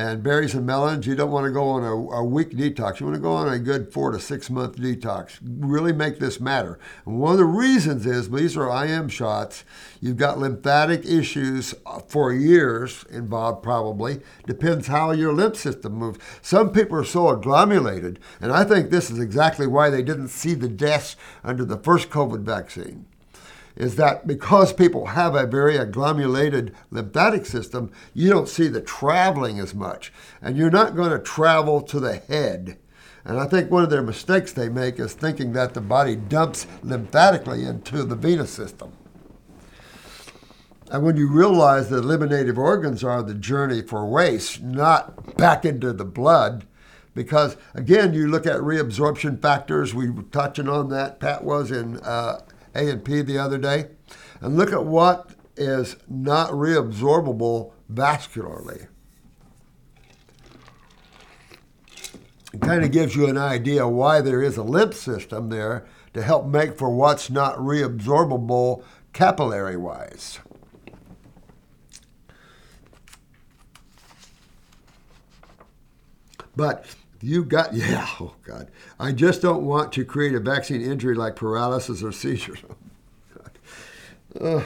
and 0.00 0.22
berries 0.22 0.54
and 0.54 0.64
melons, 0.64 1.06
you 1.06 1.14
don't 1.14 1.30
want 1.30 1.44
to 1.44 1.52
go 1.52 1.68
on 1.68 1.84
a, 1.84 1.92
a, 1.92 2.24
week 2.24 2.52
detox. 2.52 3.00
You 3.00 3.06
want 3.06 3.16
to 3.16 3.20
go 3.20 3.32
on 3.32 3.52
a 3.52 3.58
good 3.58 3.92
four 3.92 4.10
to 4.12 4.18
six 4.18 4.48
month 4.48 4.76
detox. 4.76 5.38
Really 5.42 5.92
make 5.92 6.18
this 6.18 6.40
matter. 6.40 6.78
And 7.04 7.18
one 7.18 7.32
of 7.32 7.38
the 7.38 7.44
reasons 7.44 8.06
is 8.06 8.30
these 8.30 8.56
are 8.56 8.86
IM 8.86 9.10
shots. 9.10 9.62
You've 10.00 10.16
got 10.16 10.38
lymphatic 10.38 11.04
issues 11.04 11.74
uh, 11.84 11.98
for 11.98 12.32
years 12.32 13.04
involved, 13.10 13.62
probably. 13.62 14.20
Depends 14.46 14.86
how 14.86 15.10
your 15.10 15.34
lymph 15.34 15.56
system 15.56 15.92
moves. 15.92 16.18
Some 16.40 16.72
people 16.72 16.96
are 16.96 17.04
so 17.04 17.28
agglomerated, 17.28 18.18
and 18.40 18.52
I 18.52 18.64
think 18.64 18.88
this 18.88 19.10
is 19.10 19.18
exactly 19.18 19.66
why 19.66 19.90
they 19.90 20.02
didn't 20.02 20.28
see 20.28 20.54
the 20.54 20.68
deaths 20.68 21.14
under 21.44 21.66
the 21.66 21.76
first 21.76 22.08
COVID 22.08 22.40
vaccine 22.40 23.04
is 23.76 23.96
that 23.96 24.26
because 24.26 24.72
people 24.72 25.06
have 25.06 25.34
a 25.34 25.46
very 25.46 25.78
agglomerated 25.78 26.74
lymphatic 26.90 27.46
system, 27.46 27.90
you 28.14 28.28
don't 28.28 28.48
see 28.48 28.68
the 28.68 28.80
traveling 28.80 29.58
as 29.58 29.74
much. 29.74 30.12
And 30.42 30.56
you're 30.56 30.70
not 30.70 30.96
going 30.96 31.10
to 31.10 31.18
travel 31.18 31.80
to 31.82 32.00
the 32.00 32.16
head. 32.16 32.78
And 33.24 33.38
I 33.38 33.46
think 33.46 33.70
one 33.70 33.84
of 33.84 33.90
their 33.90 34.02
mistakes 34.02 34.52
they 34.52 34.68
make 34.68 34.98
is 34.98 35.12
thinking 35.12 35.52
that 35.52 35.74
the 35.74 35.80
body 35.80 36.16
dumps 36.16 36.66
lymphatically 36.82 37.64
into 37.64 38.02
the 38.02 38.16
venous 38.16 38.50
system. 38.50 38.92
And 40.90 41.04
when 41.04 41.16
you 41.16 41.28
realize 41.28 41.88
that 41.90 41.98
eliminative 41.98 42.58
organs 42.58 43.04
are 43.04 43.22
the 43.22 43.34
journey 43.34 43.80
for 43.80 44.04
waste, 44.06 44.60
not 44.60 45.36
back 45.36 45.64
into 45.64 45.92
the 45.92 46.04
blood, 46.04 46.66
because 47.14 47.56
again, 47.74 48.12
you 48.12 48.26
look 48.26 48.46
at 48.46 48.60
reabsorption 48.60 49.40
factors, 49.40 49.94
we 49.94 50.10
were 50.10 50.22
touching 50.24 50.68
on 50.68 50.88
that, 50.88 51.20
Pat 51.20 51.44
was 51.44 51.70
in 51.70 51.98
uh, 52.00 52.40
a&P 52.74 53.22
the 53.22 53.38
other 53.38 53.58
day, 53.58 53.88
and 54.40 54.56
look 54.56 54.72
at 54.72 54.84
what 54.84 55.30
is 55.56 55.96
not 56.08 56.50
reabsorbable 56.50 57.72
vascularly. 57.92 58.86
It 62.52 62.60
kind 62.60 62.84
of 62.84 62.90
gives 62.90 63.14
you 63.14 63.28
an 63.28 63.38
idea 63.38 63.86
why 63.86 64.20
there 64.20 64.42
is 64.42 64.56
a 64.56 64.62
lymph 64.62 64.94
system 64.94 65.50
there 65.50 65.86
to 66.14 66.22
help 66.22 66.46
make 66.46 66.76
for 66.76 66.90
what's 66.90 67.30
not 67.30 67.56
reabsorbable 67.58 68.82
capillary 69.12 69.76
wise. 69.76 70.40
But 76.56 76.84
you 77.22 77.44
got, 77.44 77.74
yeah, 77.74 78.06
oh 78.20 78.34
God. 78.42 78.68
I 78.98 79.12
just 79.12 79.42
don't 79.42 79.64
want 79.64 79.92
to 79.92 80.04
create 80.04 80.34
a 80.34 80.40
vaccine 80.40 80.80
injury 80.80 81.14
like 81.14 81.36
paralysis 81.36 82.02
or 82.02 82.12
seizures. 82.12 82.58
uh, 84.40 84.62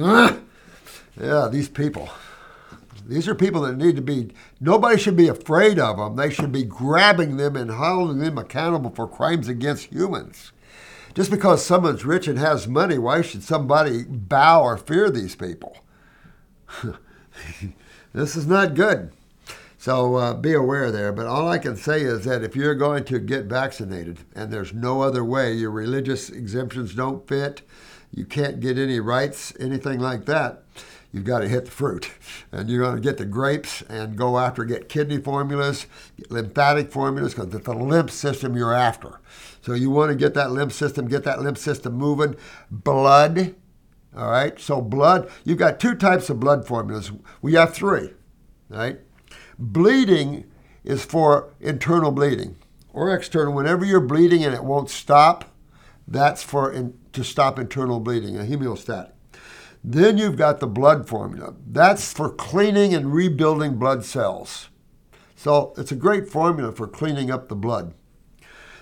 uh, 0.00 0.36
yeah, 1.20 1.48
these 1.50 1.68
people. 1.68 2.08
These 3.06 3.28
are 3.28 3.36
people 3.36 3.60
that 3.62 3.76
need 3.76 3.94
to 3.96 4.02
be, 4.02 4.32
nobody 4.60 4.98
should 4.98 5.16
be 5.16 5.28
afraid 5.28 5.78
of 5.78 5.96
them. 5.96 6.16
They 6.16 6.30
should 6.30 6.50
be 6.50 6.64
grabbing 6.64 7.36
them 7.36 7.54
and 7.54 7.70
holding 7.70 8.18
them 8.18 8.36
accountable 8.36 8.90
for 8.90 9.06
crimes 9.06 9.46
against 9.46 9.92
humans. 9.92 10.52
Just 11.14 11.30
because 11.30 11.64
someone's 11.64 12.04
rich 12.04 12.26
and 12.26 12.38
has 12.38 12.66
money, 12.66 12.98
why 12.98 13.22
should 13.22 13.42
somebody 13.42 14.04
bow 14.04 14.62
or 14.62 14.76
fear 14.76 15.08
these 15.08 15.36
people? 15.36 15.78
this 18.12 18.36
is 18.36 18.46
not 18.46 18.74
good. 18.74 19.12
So 19.86 20.16
uh, 20.16 20.34
be 20.34 20.52
aware 20.52 20.90
there. 20.90 21.12
But 21.12 21.26
all 21.26 21.46
I 21.46 21.58
can 21.58 21.76
say 21.76 22.00
is 22.00 22.24
that 22.24 22.42
if 22.42 22.56
you're 22.56 22.74
going 22.74 23.04
to 23.04 23.20
get 23.20 23.44
vaccinated 23.44 24.18
and 24.34 24.52
there's 24.52 24.74
no 24.74 25.00
other 25.00 25.24
way, 25.24 25.52
your 25.52 25.70
religious 25.70 26.28
exemptions 26.28 26.92
don't 26.92 27.28
fit, 27.28 27.62
you 28.10 28.24
can't 28.24 28.58
get 28.58 28.78
any 28.78 28.98
rights, 28.98 29.52
anything 29.60 30.00
like 30.00 30.24
that, 30.24 30.64
you've 31.12 31.22
got 31.22 31.38
to 31.38 31.48
hit 31.48 31.66
the 31.66 31.70
fruit. 31.70 32.10
And 32.50 32.68
you're 32.68 32.82
going 32.82 32.96
to 32.96 33.00
get 33.00 33.16
the 33.16 33.24
grapes 33.24 33.82
and 33.82 34.18
go 34.18 34.38
after, 34.38 34.64
get 34.64 34.88
kidney 34.88 35.18
formulas, 35.18 35.86
lymphatic 36.30 36.90
formulas, 36.90 37.34
because 37.34 37.54
it's 37.54 37.64
the 37.64 37.72
lymph 37.72 38.10
system 38.10 38.56
you're 38.56 38.74
after. 38.74 39.20
So 39.62 39.74
you 39.74 39.90
want 39.90 40.10
to 40.10 40.16
get 40.16 40.34
that 40.34 40.50
lymph 40.50 40.72
system, 40.72 41.06
get 41.06 41.22
that 41.22 41.42
lymph 41.42 41.58
system 41.58 41.92
moving. 41.94 42.34
Blood, 42.72 43.54
all 44.16 44.32
right? 44.32 44.58
So 44.58 44.82
blood, 44.82 45.30
you've 45.44 45.58
got 45.58 45.78
two 45.78 45.94
types 45.94 46.28
of 46.28 46.40
blood 46.40 46.66
formulas. 46.66 47.12
We 47.40 47.54
have 47.54 47.72
three, 47.72 48.14
right? 48.68 48.98
Bleeding 49.58 50.50
is 50.84 51.04
for 51.04 51.52
internal 51.60 52.10
bleeding 52.10 52.56
or 52.92 53.14
external. 53.14 53.52
Whenever 53.52 53.84
you're 53.84 54.00
bleeding 54.00 54.44
and 54.44 54.54
it 54.54 54.64
won't 54.64 54.90
stop, 54.90 55.52
that's 56.06 56.42
for 56.42 56.70
in, 56.70 56.98
to 57.12 57.24
stop 57.24 57.58
internal 57.58 58.00
bleeding, 58.00 58.36
a 58.36 58.42
hemostatic. 58.42 59.12
Then 59.82 60.18
you've 60.18 60.36
got 60.36 60.60
the 60.60 60.66
blood 60.66 61.08
formula. 61.08 61.54
That's 61.66 62.12
for 62.12 62.30
cleaning 62.30 62.92
and 62.92 63.12
rebuilding 63.12 63.76
blood 63.76 64.04
cells. 64.04 64.68
So 65.36 65.74
it's 65.76 65.92
a 65.92 65.96
great 65.96 66.28
formula 66.28 66.72
for 66.72 66.88
cleaning 66.88 67.30
up 67.30 67.48
the 67.48 67.54
blood. 67.54 67.94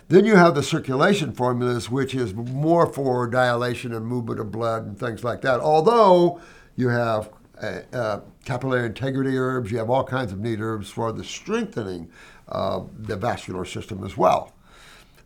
Then 0.08 0.24
you 0.24 0.36
have 0.36 0.54
the 0.54 0.62
circulation 0.62 1.32
formulas, 1.32 1.90
which 1.90 2.14
is 2.14 2.34
more 2.34 2.86
for 2.86 3.26
dilation 3.26 3.94
and 3.94 4.06
movement 4.06 4.40
of 4.40 4.50
blood 4.50 4.86
and 4.86 4.98
things 4.98 5.24
like 5.24 5.40
that. 5.42 5.60
Although 5.60 6.40
you 6.76 6.88
have 6.88 7.30
uh, 7.62 7.80
uh, 7.92 8.20
capillary 8.44 8.86
integrity 8.86 9.36
herbs. 9.36 9.70
You 9.70 9.78
have 9.78 9.90
all 9.90 10.04
kinds 10.04 10.32
of 10.32 10.40
neat 10.40 10.60
herbs 10.60 10.90
for 10.90 11.12
the 11.12 11.24
strengthening 11.24 12.10
of 12.48 13.06
the 13.06 13.16
vascular 13.16 13.64
system 13.64 14.04
as 14.04 14.16
well. 14.16 14.52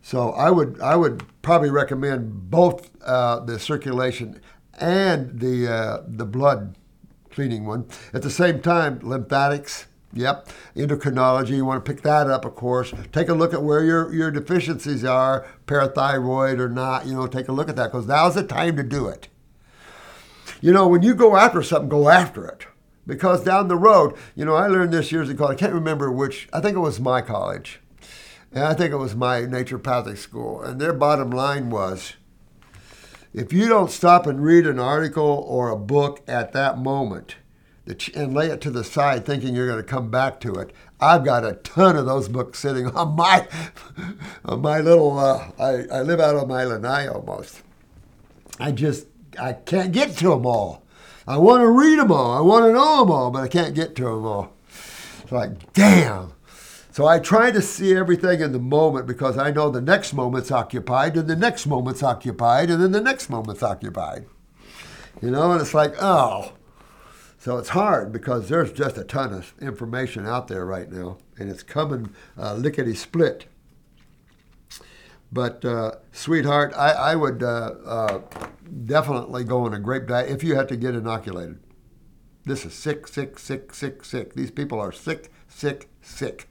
So 0.01 0.31
I 0.31 0.49
would 0.49 0.79
I 0.81 0.95
would 0.95 1.23
probably 1.41 1.69
recommend 1.69 2.49
both 2.49 2.89
uh, 3.03 3.39
the 3.39 3.59
circulation 3.59 4.39
and 4.79 5.39
the 5.39 5.67
uh, 5.67 6.03
the 6.07 6.25
blood 6.25 6.75
cleaning 7.29 7.65
one. 7.65 7.85
At 8.13 8.21
the 8.21 8.29
same 8.29 8.61
time, 8.61 8.99
lymphatics. 9.01 9.85
Yep, 10.11 10.49
endocrinology. 10.75 11.49
You 11.49 11.65
want 11.65 11.85
to 11.85 11.93
pick 11.93 12.01
that 12.01 12.27
up, 12.27 12.43
of 12.43 12.55
course. 12.55 12.91
Take 13.11 13.29
a 13.29 13.35
look 13.35 13.53
at 13.53 13.61
where 13.61 13.83
your, 13.83 14.11
your 14.11 14.31
deficiencies 14.31 15.05
are, 15.05 15.45
parathyroid 15.67 16.57
or 16.57 16.67
not. 16.67 17.05
You 17.05 17.13
know, 17.13 17.27
take 17.27 17.47
a 17.47 17.51
look 17.51 17.69
at 17.69 17.75
that 17.75 17.91
because 17.91 18.07
now's 18.07 18.33
the 18.33 18.43
time 18.43 18.75
to 18.77 18.83
do 18.83 19.07
it. 19.07 19.27
You 20.61 20.73
know, 20.73 20.87
when 20.87 21.01
you 21.01 21.15
go 21.15 21.35
after 21.35 21.63
something, 21.63 21.89
go 21.89 22.09
after 22.09 22.45
it. 22.45 22.65
Because 23.07 23.43
down 23.43 23.69
the 23.69 23.75
road, 23.75 24.15
you 24.35 24.45
know, 24.45 24.55
I 24.55 24.67
learned 24.67 24.93
this 24.93 25.11
years 25.11 25.29
ago, 25.29 25.47
I 25.47 25.55
can't 25.55 25.73
remember 25.73 26.11
which, 26.11 26.47
I 26.53 26.59
think 26.61 26.75
it 26.75 26.81
was 26.81 26.99
my 26.99 27.21
college. 27.21 27.79
And 28.51 28.63
I 28.63 28.73
think 28.73 28.91
it 28.91 28.97
was 28.97 29.15
my 29.15 29.41
naturopathic 29.41 30.17
school. 30.17 30.61
And 30.61 30.79
their 30.79 30.93
bottom 30.93 31.31
line 31.31 31.69
was 31.69 32.13
if 33.33 33.53
you 33.53 33.67
don't 33.67 33.91
stop 33.91 34.25
and 34.27 34.43
read 34.43 34.65
an 34.65 34.79
article 34.79 35.45
or 35.47 35.69
a 35.69 35.77
book 35.77 36.21
at 36.27 36.51
that 36.53 36.77
moment 36.77 37.35
and 38.13 38.33
lay 38.33 38.47
it 38.47 38.61
to 38.61 38.69
the 38.69 38.83
side 38.83 39.25
thinking 39.25 39.55
you're 39.55 39.67
going 39.67 39.77
to 39.77 39.83
come 39.83 40.11
back 40.11 40.39
to 40.41 40.53
it, 40.55 40.71
I've 40.99 41.23
got 41.23 41.45
a 41.45 41.53
ton 41.53 41.95
of 41.95 42.05
those 42.05 42.27
books 42.27 42.59
sitting 42.59 42.87
on 42.95 43.15
my 43.15 43.47
on 44.45 44.61
my 44.61 44.81
little. 44.81 45.17
Uh, 45.17 45.51
I, 45.59 45.97
I 45.97 46.01
live 46.01 46.19
out 46.19 46.35
on 46.35 46.47
my 46.47 46.63
lanai 46.63 47.07
almost. 47.07 47.61
I 48.59 48.71
just 48.71 49.07
I 49.39 49.53
can't 49.53 49.91
get 49.91 50.17
to 50.17 50.29
them 50.29 50.45
all. 50.45 50.83
I 51.27 51.37
want 51.37 51.61
to 51.61 51.69
read 51.69 51.99
them 51.99 52.11
all. 52.11 52.31
I 52.31 52.41
want 52.41 52.65
to 52.65 52.73
know 52.73 52.99
them 52.99 53.11
all, 53.11 53.31
but 53.31 53.43
I 53.43 53.47
can't 53.47 53.75
get 53.75 53.95
to 53.95 54.03
them 54.03 54.25
all. 54.25 54.53
It's 55.21 55.31
like, 55.31 55.73
damn. 55.73 56.33
So 56.91 57.05
I 57.05 57.19
try 57.19 57.51
to 57.51 57.61
see 57.61 57.95
everything 57.95 58.41
in 58.41 58.51
the 58.51 58.59
moment 58.59 59.05
because 59.05 59.37
I 59.37 59.51
know 59.51 59.69
the 59.69 59.79
next 59.79 60.13
moment's 60.13 60.51
occupied, 60.51 61.15
and 61.15 61.27
the 61.27 61.35
next 61.35 61.67
moment's 61.67 62.03
occupied, 62.03 62.69
and 62.69 62.81
then 62.81 62.91
the 62.91 63.01
next 63.01 63.29
moment's 63.29 63.63
occupied. 63.63 64.25
You 65.21 65.31
know, 65.31 65.51
and 65.51 65.61
it's 65.61 65.73
like, 65.73 65.93
oh. 66.01 66.53
So 67.37 67.57
it's 67.57 67.69
hard 67.69 68.11
because 68.11 68.49
there's 68.49 68.73
just 68.73 68.97
a 68.97 69.03
ton 69.03 69.33
of 69.33 69.53
information 69.61 70.25
out 70.25 70.47
there 70.47 70.65
right 70.65 70.91
now, 70.91 71.19
and 71.37 71.49
it's 71.49 71.63
coming 71.63 72.09
uh, 72.37 72.55
lickety 72.55 72.95
split. 72.95 73.45
But 75.31 75.63
uh, 75.63 75.91
sweetheart, 76.11 76.73
I, 76.75 76.91
I 76.91 77.15
would 77.15 77.43
uh, 77.43 77.75
uh, 77.85 78.21
definitely 78.85 79.43
go 79.43 79.65
on 79.65 79.73
a 79.73 79.79
grape 79.79 80.07
diet 80.07 80.29
if 80.29 80.43
you 80.43 80.55
had 80.55 80.67
to 80.69 80.75
get 80.75 80.95
inoculated. 80.95 81.59
This 82.45 82.65
is 82.65 82.73
sick, 82.73 83.07
sick, 83.07 83.37
sick, 83.37 83.73
sick, 83.73 84.03
sick. 84.03 84.33
These 84.33 84.51
people 84.51 84.79
are 84.79 84.91
sick, 84.91 85.31
sick, 85.47 85.89
sick. 86.01 86.47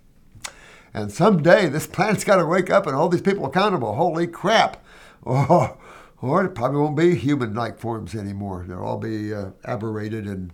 And 0.94 1.11
someday 1.11 1.68
this 1.68 1.87
planet's 1.87 2.25
got 2.25 2.37
to 2.37 2.47
wake 2.47 2.70
up 2.70 2.87
and 2.87 2.94
hold 2.94 3.12
these 3.12 3.23
people 3.23 3.47
accountable. 3.47 3.94
Holy 3.94 4.26
crap! 4.26 4.85
Or, 5.25 5.76
or 6.23 6.44
it 6.44 6.54
probably 6.54 6.80
won't 6.80 6.97
be 6.97 7.14
human-like 7.14 7.78
forms 7.78 8.14
anymore. 8.14 8.64
They'll 8.66 8.78
all 8.78 8.97
be 8.97 9.35
uh, 9.35 9.50
aberrated 9.64 10.26
and, 10.26 10.52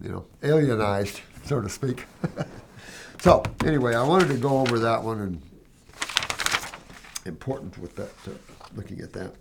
you 0.00 0.08
know, 0.08 0.26
alienized, 0.42 1.20
so 1.44 1.60
to 1.60 1.68
speak. 1.68 2.06
so 3.20 3.44
anyway, 3.64 3.94
I 3.94 4.02
wanted 4.02 4.28
to 4.28 4.38
go 4.38 4.58
over 4.58 4.78
that 4.80 5.02
one 5.02 5.20
and 5.20 5.42
important 7.26 7.76
with 7.78 7.96
that, 7.96 8.10
looking 8.74 9.00
at 9.00 9.12
that. 9.12 9.34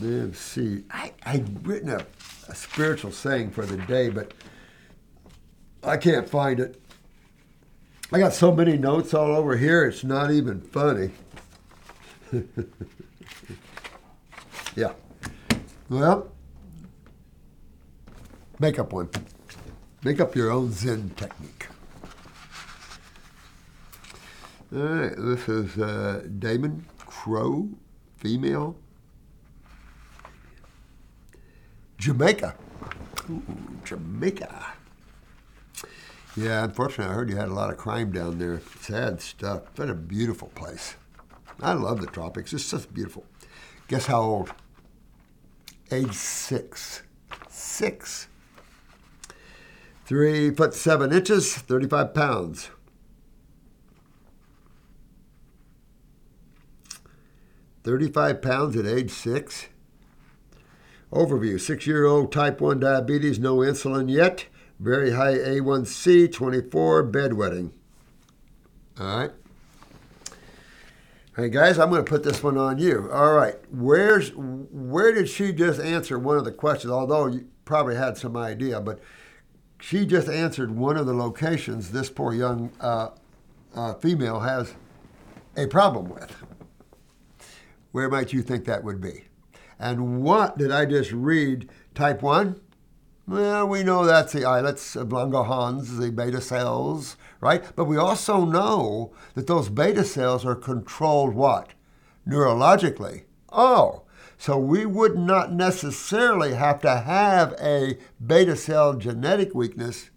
Let's 0.00 0.38
see. 0.38 0.84
I, 0.90 1.12
I'd 1.24 1.66
written 1.66 1.88
a, 1.88 2.04
a 2.48 2.54
spiritual 2.54 3.12
saying 3.12 3.50
for 3.50 3.64
the 3.64 3.76
day, 3.76 4.10
but 4.10 4.32
I 5.82 5.96
can't 5.96 6.28
find 6.28 6.60
it. 6.60 6.80
I 8.12 8.18
got 8.18 8.34
so 8.34 8.52
many 8.52 8.76
notes 8.76 9.14
all 9.14 9.34
over 9.34 9.56
here, 9.56 9.86
it's 9.86 10.04
not 10.04 10.30
even 10.30 10.60
funny. 10.60 11.10
yeah. 14.76 14.92
Well, 15.88 16.34
Make 18.60 18.78
up 18.78 18.92
one. 18.92 19.10
Make 20.04 20.20
up 20.20 20.36
your 20.36 20.50
own 20.50 20.70
Zen 20.70 21.10
technique. 21.16 21.66
All 24.60 24.63
right, 24.82 25.12
this 25.16 25.48
is 25.48 25.78
uh, 25.78 26.24
Damon 26.38 26.86
Crow, 26.98 27.68
female. 28.16 28.76
Jamaica. 31.98 32.54
Ooh, 33.30 33.42
Jamaica. 33.84 34.74
Yeah, 36.36 36.64
unfortunately, 36.64 37.12
I 37.12 37.14
heard 37.14 37.30
you 37.30 37.36
had 37.36 37.48
a 37.48 37.54
lot 37.54 37.70
of 37.70 37.76
crime 37.76 38.10
down 38.10 38.38
there. 38.38 38.60
Sad 38.80 39.20
stuff. 39.20 39.62
But 39.76 39.88
a 39.88 39.94
beautiful 39.94 40.48
place. 40.48 40.96
I 41.60 41.74
love 41.74 42.00
the 42.00 42.08
tropics. 42.08 42.52
It's 42.52 42.68
just 42.68 42.92
beautiful. 42.92 43.24
Guess 43.86 44.06
how 44.06 44.20
old? 44.20 44.52
Age 45.92 46.12
six. 46.12 47.02
Six. 47.48 48.28
Three 50.04 50.50
foot 50.50 50.74
seven 50.74 51.12
inches, 51.12 51.54
35 51.54 52.12
pounds. 52.12 52.70
Thirty-five 57.84 58.40
pounds 58.40 58.76
at 58.76 58.86
age 58.86 59.10
six. 59.10 59.66
Overview: 61.12 61.60
Six-year-old 61.60 62.32
type 62.32 62.60
one 62.60 62.80
diabetes, 62.80 63.38
no 63.38 63.58
insulin 63.58 64.10
yet. 64.10 64.46
Very 64.80 65.12
high 65.12 65.34
A1C, 65.34 66.32
24, 66.32 67.04
bedwetting. 67.12 67.70
All 68.98 69.18
right. 69.18 69.30
Hey 71.36 71.48
guys, 71.48 71.78
I'm 71.78 71.90
going 71.90 72.04
to 72.04 72.08
put 72.08 72.22
this 72.22 72.42
one 72.42 72.56
on 72.56 72.78
you. 72.78 73.10
All 73.12 73.34
right, 73.34 73.56
where's 73.70 74.32
where 74.34 75.12
did 75.12 75.28
she 75.28 75.52
just 75.52 75.80
answer 75.80 76.18
one 76.18 76.36
of 76.36 76.44
the 76.44 76.52
questions? 76.52 76.92
Although 76.92 77.26
you 77.26 77.48
probably 77.64 77.96
had 77.96 78.16
some 78.16 78.36
idea, 78.36 78.80
but 78.80 79.00
she 79.80 80.06
just 80.06 80.28
answered 80.28 80.70
one 80.70 80.96
of 80.96 81.06
the 81.06 81.14
locations 81.14 81.90
this 81.90 82.08
poor 82.08 82.32
young 82.32 82.70
uh, 82.80 83.10
uh, 83.74 83.94
female 83.94 84.40
has 84.40 84.74
a 85.56 85.66
problem 85.66 86.08
with. 86.08 86.34
Where 87.94 88.08
might 88.08 88.32
you 88.32 88.42
think 88.42 88.64
that 88.64 88.82
would 88.82 89.00
be? 89.00 89.26
And 89.78 90.20
what 90.20 90.58
did 90.58 90.72
I 90.72 90.84
just 90.84 91.12
read? 91.12 91.70
Type 91.94 92.22
one. 92.22 92.60
Well, 93.24 93.68
we 93.68 93.84
know 93.84 94.04
that's 94.04 94.32
the 94.32 94.44
islets 94.44 94.96
uh, 94.96 95.02
of 95.02 95.10
Langerhans, 95.10 96.00
the 96.00 96.10
beta 96.10 96.40
cells, 96.40 97.16
right? 97.40 97.62
But 97.76 97.84
we 97.84 97.96
also 97.96 98.44
know 98.44 99.12
that 99.34 99.46
those 99.46 99.68
beta 99.68 100.02
cells 100.02 100.44
are 100.44 100.56
controlled 100.56 101.36
what? 101.36 101.68
Neurologically. 102.26 103.26
Oh, 103.52 104.02
so 104.36 104.58
we 104.58 104.84
would 104.84 105.16
not 105.16 105.52
necessarily 105.52 106.54
have 106.54 106.80
to 106.80 106.96
have 106.96 107.54
a 107.60 107.96
beta 108.20 108.56
cell 108.56 108.94
genetic 108.94 109.54
weakness 109.54 110.10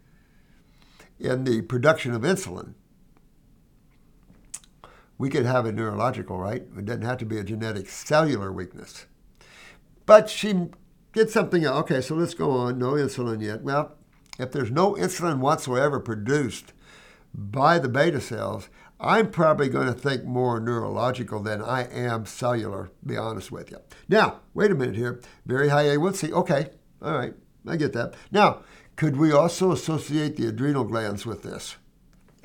in 1.20 1.44
the 1.44 1.62
production 1.62 2.16
of 2.16 2.24
insulin. 2.24 2.74
We 5.18 5.30
could 5.30 5.46
have 5.46 5.66
a 5.66 5.72
neurological, 5.72 6.38
right? 6.38 6.64
It 6.78 6.86
doesn't 6.86 7.02
have 7.02 7.18
to 7.18 7.26
be 7.26 7.40
a 7.40 7.44
genetic 7.44 7.90
cellular 7.90 8.52
weakness. 8.52 9.06
But 10.06 10.30
she 10.30 10.70
Get 11.18 11.32
something 11.32 11.64
else. 11.64 11.80
Okay, 11.80 12.00
so 12.02 12.14
let's 12.14 12.36
go 12.36 12.52
on. 12.52 12.78
No 12.78 12.92
insulin 12.92 13.42
yet. 13.42 13.64
Well, 13.64 13.96
if 14.38 14.52
there's 14.52 14.70
no 14.70 14.94
insulin 14.94 15.40
whatsoever 15.40 16.00
produced 16.00 16.74
by 17.34 17.80
the 17.80 17.90
beta 17.90 18.22
cells, 18.22 18.70
I'm 19.00 19.32
probably 19.32 19.68
going 19.68 19.88
to 19.88 19.94
think 19.94 20.26
more 20.26 20.60
neurological 20.60 21.42
than 21.42 21.60
I 21.60 21.86
am 21.86 22.28
cellular, 22.28 22.92
be 23.04 23.18
honest 23.18 23.52
with 23.52 23.72
you. 23.72 23.80
Now, 24.08 24.42
wait 24.54 24.70
a 24.70 24.76
minute 24.76 24.96
here. 24.96 25.20
Very 25.44 25.70
high 25.70 25.86
A1C. 25.86 26.32
Okay, 26.32 26.70
all 27.02 27.18
right, 27.18 27.34
I 27.68 27.78
get 27.78 27.94
that. 27.94 28.14
Now, 28.32 28.62
could 28.96 29.18
we 29.18 29.32
also 29.32 29.72
associate 29.72 30.36
the 30.36 30.46
adrenal 30.46 30.84
glands 30.84 31.26
with 31.26 31.42
this? 31.42 31.78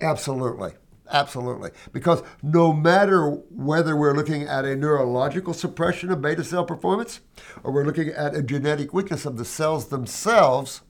Absolutely. 0.00 0.72
Absolutely. 1.10 1.70
Because 1.92 2.22
no 2.42 2.72
matter 2.72 3.28
whether 3.28 3.96
we're 3.96 4.14
looking 4.14 4.44
at 4.44 4.64
a 4.64 4.76
neurological 4.76 5.52
suppression 5.52 6.10
of 6.10 6.22
beta 6.22 6.44
cell 6.44 6.64
performance 6.64 7.20
or 7.62 7.72
we're 7.72 7.84
looking 7.84 8.08
at 8.08 8.34
a 8.34 8.42
genetic 8.42 8.94
weakness 8.94 9.26
of 9.26 9.36
the 9.36 9.44
cells 9.44 9.88
themselves, 9.88 10.82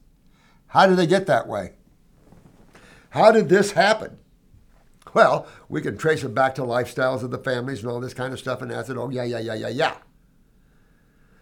how 0.68 0.86
did 0.86 0.96
they 0.96 1.06
get 1.06 1.26
that 1.26 1.48
way? 1.48 1.72
How 3.10 3.32
did 3.32 3.48
this 3.48 3.72
happen? 3.72 4.18
Well, 5.14 5.46
we 5.68 5.82
can 5.82 5.98
trace 5.98 6.22
it 6.22 6.34
back 6.34 6.54
to 6.54 6.62
lifestyles 6.62 7.22
of 7.22 7.30
the 7.30 7.38
families 7.38 7.80
and 7.80 7.90
all 7.90 8.00
this 8.00 8.14
kind 8.14 8.32
of 8.32 8.38
stuff, 8.38 8.62
and 8.62 8.70
it. 8.70 8.90
Oh, 8.90 9.10
yeah, 9.10 9.24
yeah, 9.24 9.40
yeah, 9.40 9.54
yeah, 9.54 9.68
yeah. 9.68 9.94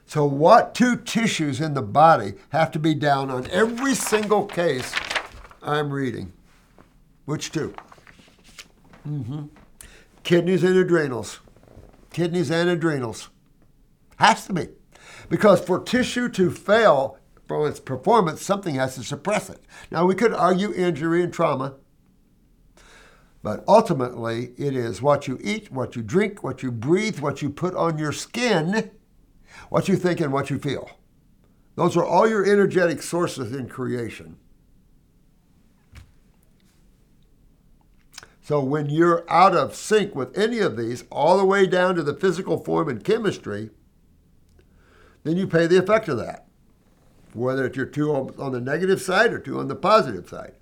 So, 0.07 0.25
what 0.25 0.75
two 0.75 0.97
tissues 0.97 1.61
in 1.61 1.75
the 1.75 1.83
body 1.83 2.35
have 2.49 2.73
to 2.73 2.81
be 2.81 2.94
down 2.94 3.31
on 3.31 3.47
every 3.51 3.94
single 3.94 4.47
case 4.47 4.92
I'm 5.62 5.92
reading? 5.92 6.33
Which 7.27 7.53
two? 7.53 7.75
Mm-hmm. 9.11 9.46
Kidneys 10.23 10.62
and 10.62 10.77
adrenals. 10.77 11.40
Kidneys 12.12 12.51
and 12.51 12.68
adrenals. 12.68 13.29
Has 14.18 14.46
to 14.46 14.53
be. 14.53 14.68
Because 15.29 15.61
for 15.61 15.81
tissue 15.81 16.29
to 16.31 16.51
fail 16.51 17.18
from 17.49 17.66
its 17.66 17.81
performance, 17.81 18.42
something 18.42 18.77
has 18.77 18.94
to 18.94 19.03
suppress 19.03 19.51
it. 19.51 19.61
Now, 19.90 20.07
we 20.07 20.14
could 20.14 20.33
argue 20.33 20.73
injury 20.73 21.23
and 21.23 21.33
trauma, 21.33 21.75
but 23.42 23.64
ultimately, 23.66 24.53
it 24.57 24.77
is 24.77 25.03
what 25.03 25.27
you 25.27 25.38
eat, 25.42 25.73
what 25.73 25.96
you 25.96 26.03
drink, 26.03 26.44
what 26.44 26.62
you 26.62 26.70
breathe, 26.70 27.20
what 27.20 27.42
you 27.42 27.51
put 27.51 27.75
on 27.75 27.99
your 27.99 28.12
skin, 28.12 28.90
what 29.70 29.88
you 29.88 29.96
think, 29.96 30.20
and 30.20 30.33
what 30.33 30.51
you 30.51 30.59
feel. 30.59 30.90
Those 31.75 31.96
are 31.96 32.05
all 32.05 32.29
your 32.29 32.44
energetic 32.44 33.03
sources 33.03 33.53
in 33.53 33.68
creation. 33.68 34.37
So 38.51 38.59
when 38.59 38.91
you're 38.91 39.25
out 39.31 39.55
of 39.55 39.77
sync 39.77 40.17
with 40.17 40.37
any 40.37 40.59
of 40.59 40.77
these, 40.77 41.05
all 41.09 41.39
the 41.39 41.45
way 41.45 41.69
down 41.69 41.95
to 41.95 42.03
the 42.03 42.17
physical 42.17 42.59
form 42.59 42.89
and 42.89 43.05
chemistry, 43.05 43.71
then 45.23 45.37
you 45.37 45.47
pay 45.47 45.69
the 45.69 45.79
effect 45.79 46.09
of 46.09 46.19
that. 46.19 46.49
Whether 47.33 47.67
it's 47.67 47.77
you're 47.77 47.87
two 47.87 48.11
on 48.13 48.51
the 48.51 48.61
negative 48.61 49.01
side 49.01 49.33
or 49.33 49.39
two 49.39 49.61
on 49.61 49.69
the 49.69 49.77
positive 49.77 50.29
side. 50.29 50.55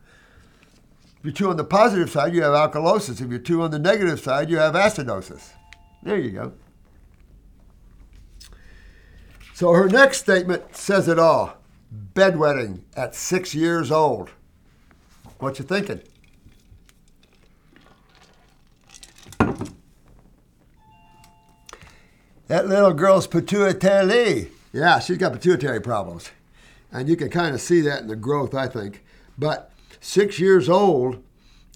If 1.16 1.24
you're 1.24 1.33
two 1.33 1.48
on 1.48 1.57
the 1.57 1.64
positive 1.64 2.11
side, 2.11 2.35
you 2.35 2.42
have 2.42 2.53
alkalosis. 2.53 3.22
If 3.22 3.31
you're 3.31 3.38
two 3.38 3.62
on 3.62 3.70
the 3.70 3.79
negative 3.79 4.20
side, 4.20 4.51
you 4.51 4.59
have 4.59 4.74
acidosis. 4.74 5.53
There 6.03 6.18
you 6.18 6.33
go. 6.33 6.53
So 9.55 9.72
her 9.72 9.88
next 9.88 10.18
statement 10.18 10.77
says 10.77 11.09
it 11.09 11.18
all. 11.18 11.57
Bedwetting 12.12 12.83
at 12.94 13.14
six 13.14 13.55
years 13.55 13.90
old. 13.90 14.29
What 15.38 15.59
you 15.59 15.64
thinking? 15.64 16.03
That 22.48 22.66
little 22.66 22.94
girl's 22.94 23.26
pituitary. 23.26 24.50
Yeah, 24.72 24.98
she's 25.00 25.18
got 25.18 25.34
pituitary 25.34 25.80
problems. 25.80 26.30
And 26.90 27.08
you 27.08 27.14
can 27.14 27.28
kind 27.28 27.54
of 27.54 27.61
see 27.61 27.82
that 27.82 28.00
in 28.00 28.08
the 28.08 28.16
growth, 28.16 28.54
I 28.54 28.66
think. 28.66 29.04
But 29.37 29.70
six 30.00 30.40
years 30.40 30.68
old 30.68 31.22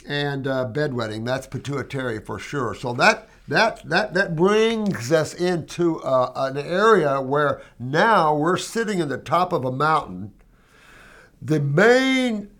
and 0.08 0.46
uh, 0.46 0.66
bedwetting, 0.72 1.26
that's 1.26 1.46
pituitary 1.46 2.20
for 2.20 2.38
sure. 2.38 2.74
So 2.74 2.94
that 2.94 3.28
that 3.48 3.86
that 3.88 4.14
that 4.14 4.34
brings 4.34 5.12
us 5.12 5.34
into 5.34 6.00
uh, 6.02 6.32
an 6.34 6.56
area 6.56 7.20
where 7.20 7.60
now 7.78 8.34
we're 8.34 8.56
sitting 8.56 8.98
in 8.98 9.10
the 9.10 9.18
top 9.18 9.52
of 9.52 9.66
a 9.66 9.72
mountain. 9.72 10.32
The 11.42 11.60
main 11.60 12.50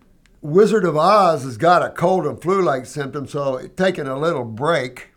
Wizard 0.42 0.84
of 0.84 0.96
Oz 0.96 1.44
has 1.44 1.56
got 1.56 1.82
a 1.82 1.90
cold 1.90 2.26
and 2.26 2.40
flu-like 2.42 2.84
symptom, 2.84 3.26
so 3.26 3.68
taking 3.76 4.06
a 4.06 4.18
little 4.18 4.44
break. 4.44 5.12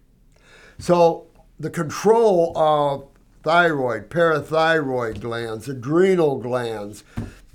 So 0.77 1.27
the 1.59 1.69
control 1.69 2.57
of 2.57 3.07
thyroid, 3.43 4.09
parathyroid 4.09 5.21
glands, 5.21 5.69
adrenal 5.69 6.37
glands, 6.39 7.03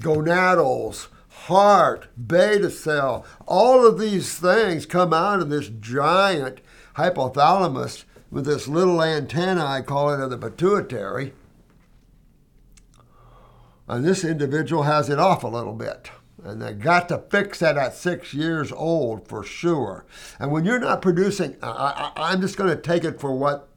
gonadals, 0.01 1.09
heart, 1.29 2.09
beta 2.29 2.71
cell, 2.71 3.25
all 3.47 3.87
of 3.87 3.99
these 3.99 4.39
things 4.39 4.87
come 4.87 5.13
out 5.13 5.41
of 5.41 5.51
this 5.51 5.69
giant 5.69 6.61
hypothalamus 6.97 8.05
with 8.31 8.47
this 8.47 8.69
little 8.69 9.03
antenna, 9.03 9.65
I 9.65 9.83
call 9.83 10.13
it, 10.13 10.21
of 10.21 10.31
the 10.31 10.39
pituitary. 10.39 11.33
And 13.89 14.05
this 14.05 14.25
individual 14.25 14.85
has 14.85 15.09
it 15.09 15.19
off 15.19 15.43
a 15.43 15.49
little 15.49 15.75
bit. 15.75 16.11
And 16.45 16.63
they 16.63 16.73
got 16.73 17.09
to 17.09 17.19
fix 17.29 17.59
that 17.59 17.77
at 17.77 17.95
six 17.95 18.33
years 18.33 18.71
old 18.71 19.27
for 19.27 19.43
sure. 19.43 20.07
And 20.39 20.53
when 20.53 20.65
you're 20.65 20.79
not 20.79 21.03
producing, 21.03 21.57
I, 21.63 22.13
am 22.17 22.41
just 22.41 22.57
going 22.57 22.71
to 22.71 22.81
take 22.81 23.05
it 23.05 23.21
for 23.21 23.35
what 23.35 23.70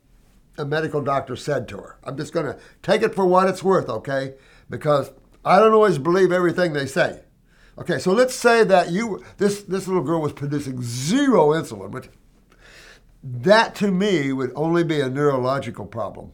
a 0.57 0.65
medical 0.65 1.01
doctor 1.01 1.35
said 1.35 1.67
to 1.69 1.77
her. 1.77 1.97
I'm 2.03 2.17
just 2.17 2.33
going 2.33 2.45
to 2.45 2.57
take 2.81 3.01
it 3.01 3.15
for 3.15 3.25
what 3.25 3.49
it's 3.49 3.63
worth, 3.63 3.89
okay? 3.89 4.35
Because 4.69 5.11
I 5.43 5.59
don't 5.59 5.73
always 5.73 5.97
believe 5.97 6.31
everything 6.31 6.73
they 6.73 6.85
say. 6.85 7.21
Okay, 7.77 7.97
so 7.97 8.11
let's 8.11 8.35
say 8.35 8.63
that 8.63 8.91
you 8.91 9.23
this 9.37 9.63
this 9.63 9.87
little 9.87 10.03
girl 10.03 10.21
was 10.21 10.33
producing 10.33 10.83
zero 10.83 11.49
insulin, 11.49 11.89
which 11.89 12.07
that 13.23 13.73
to 13.75 13.91
me 13.91 14.31
would 14.31 14.51
only 14.55 14.83
be 14.83 14.99
a 14.99 15.09
neurological 15.09 15.87
problem. 15.87 16.33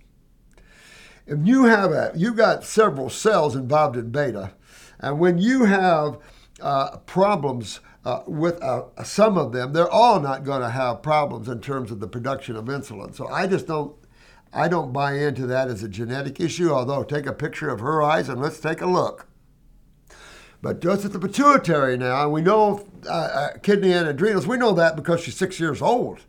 If 1.26 1.40
you 1.48 1.64
have 1.64 1.92
a 1.92 2.12
you've 2.14 2.36
got 2.36 2.66
several 2.66 3.10
cells 3.10 3.56
involved 3.56 3.96
in 3.96 4.10
beta, 4.10 4.52
And 5.00 5.20
when 5.20 5.38
you 5.38 5.66
have 5.66 6.18
uh, 6.62 6.98
problems 6.98 7.80
uh, 8.06 8.22
with 8.28 8.62
uh, 8.62 8.84
some 9.04 9.38
of 9.38 9.52
them, 9.52 9.74
they're 9.74 9.90
all 9.90 10.20
not 10.20 10.44
going 10.44 10.62
to 10.62 10.70
have 10.70 11.02
problems 11.02 11.48
in 11.48 11.62
terms 11.62 11.92
of 11.92 12.00
the 12.00 12.08
production 12.08 12.56
of 12.56 12.66
insulin. 12.66 13.16
So 13.16 13.28
I 13.28 13.48
just 13.48 13.68
don't. 13.68 13.96
I 14.52 14.68
don't 14.68 14.92
buy 14.92 15.14
into 15.14 15.46
that 15.48 15.68
as 15.68 15.84
a 15.84 15.90
genetic 15.90 16.40
issue, 16.40 16.72
although 16.72 17.04
take 17.04 17.28
a 17.28 17.34
picture 17.34 17.70
of 17.70 17.80
her 17.82 18.02
eyes 18.02 18.30
and 18.30 18.42
let's 18.42 18.60
take 18.60 18.82
a 18.82 18.88
look. 18.88 19.28
But 20.62 20.82
just 20.82 21.06
at 21.06 21.14
the 21.14 21.20
pituitary 21.20 21.98
now, 21.98 22.28
we 22.30 22.42
know 22.42 22.86
uh, 23.06 23.10
uh, 23.10 23.50
kidney 23.60 23.94
and 23.94 24.08
adrenals, 24.08 24.48
we 24.48 24.58
know 24.58 24.74
that 24.74 24.96
because 24.96 25.22
she's 25.22 25.38
six 25.38 25.60
years 25.60 25.82
old. 25.82 26.22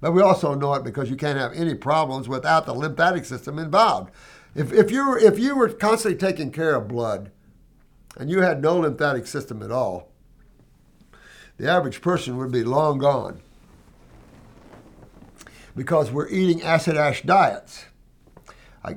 But 0.00 0.12
we 0.12 0.22
also 0.22 0.54
know 0.54 0.74
it 0.74 0.84
because 0.84 1.10
you 1.10 1.16
can't 1.16 1.38
have 1.38 1.52
any 1.52 1.74
problems 1.74 2.28
without 2.28 2.66
the 2.66 2.74
lymphatic 2.74 3.24
system 3.24 3.58
involved. 3.58 4.12
If, 4.54 4.72
if, 4.72 4.90
you 4.90 5.08
were, 5.08 5.18
if 5.18 5.38
you 5.38 5.56
were 5.56 5.68
constantly 5.68 6.18
taking 6.18 6.50
care 6.50 6.74
of 6.74 6.88
blood 6.88 7.30
and 8.16 8.30
you 8.30 8.40
had 8.40 8.62
no 8.62 8.78
lymphatic 8.78 9.26
system 9.26 9.62
at 9.62 9.70
all, 9.70 10.10
the 11.58 11.70
average 11.70 12.00
person 12.00 12.36
would 12.38 12.50
be 12.50 12.64
long 12.64 12.98
gone 12.98 13.40
because 15.78 16.10
we're 16.10 16.28
eating 16.28 16.60
acid 16.62 16.96
ash 16.96 17.22
diets. 17.22 17.86
I, 18.84 18.96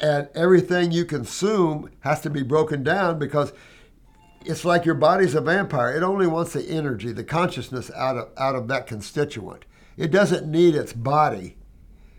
and 0.00 0.28
everything 0.34 0.92
you 0.92 1.04
consume 1.04 1.90
has 2.00 2.20
to 2.22 2.30
be 2.30 2.42
broken 2.42 2.82
down 2.82 3.18
because 3.18 3.52
it's 4.44 4.64
like 4.64 4.84
your 4.84 4.94
body's 4.94 5.34
a 5.34 5.40
vampire. 5.40 5.94
It 5.94 6.04
only 6.04 6.28
wants 6.28 6.52
the 6.52 6.62
energy, 6.62 7.10
the 7.10 7.24
consciousness 7.24 7.90
out 7.90 8.16
of, 8.16 8.28
out 8.38 8.54
of 8.54 8.68
that 8.68 8.86
constituent. 8.86 9.64
It 9.96 10.12
doesn't 10.12 10.48
need 10.48 10.76
its 10.76 10.92
body. 10.92 11.56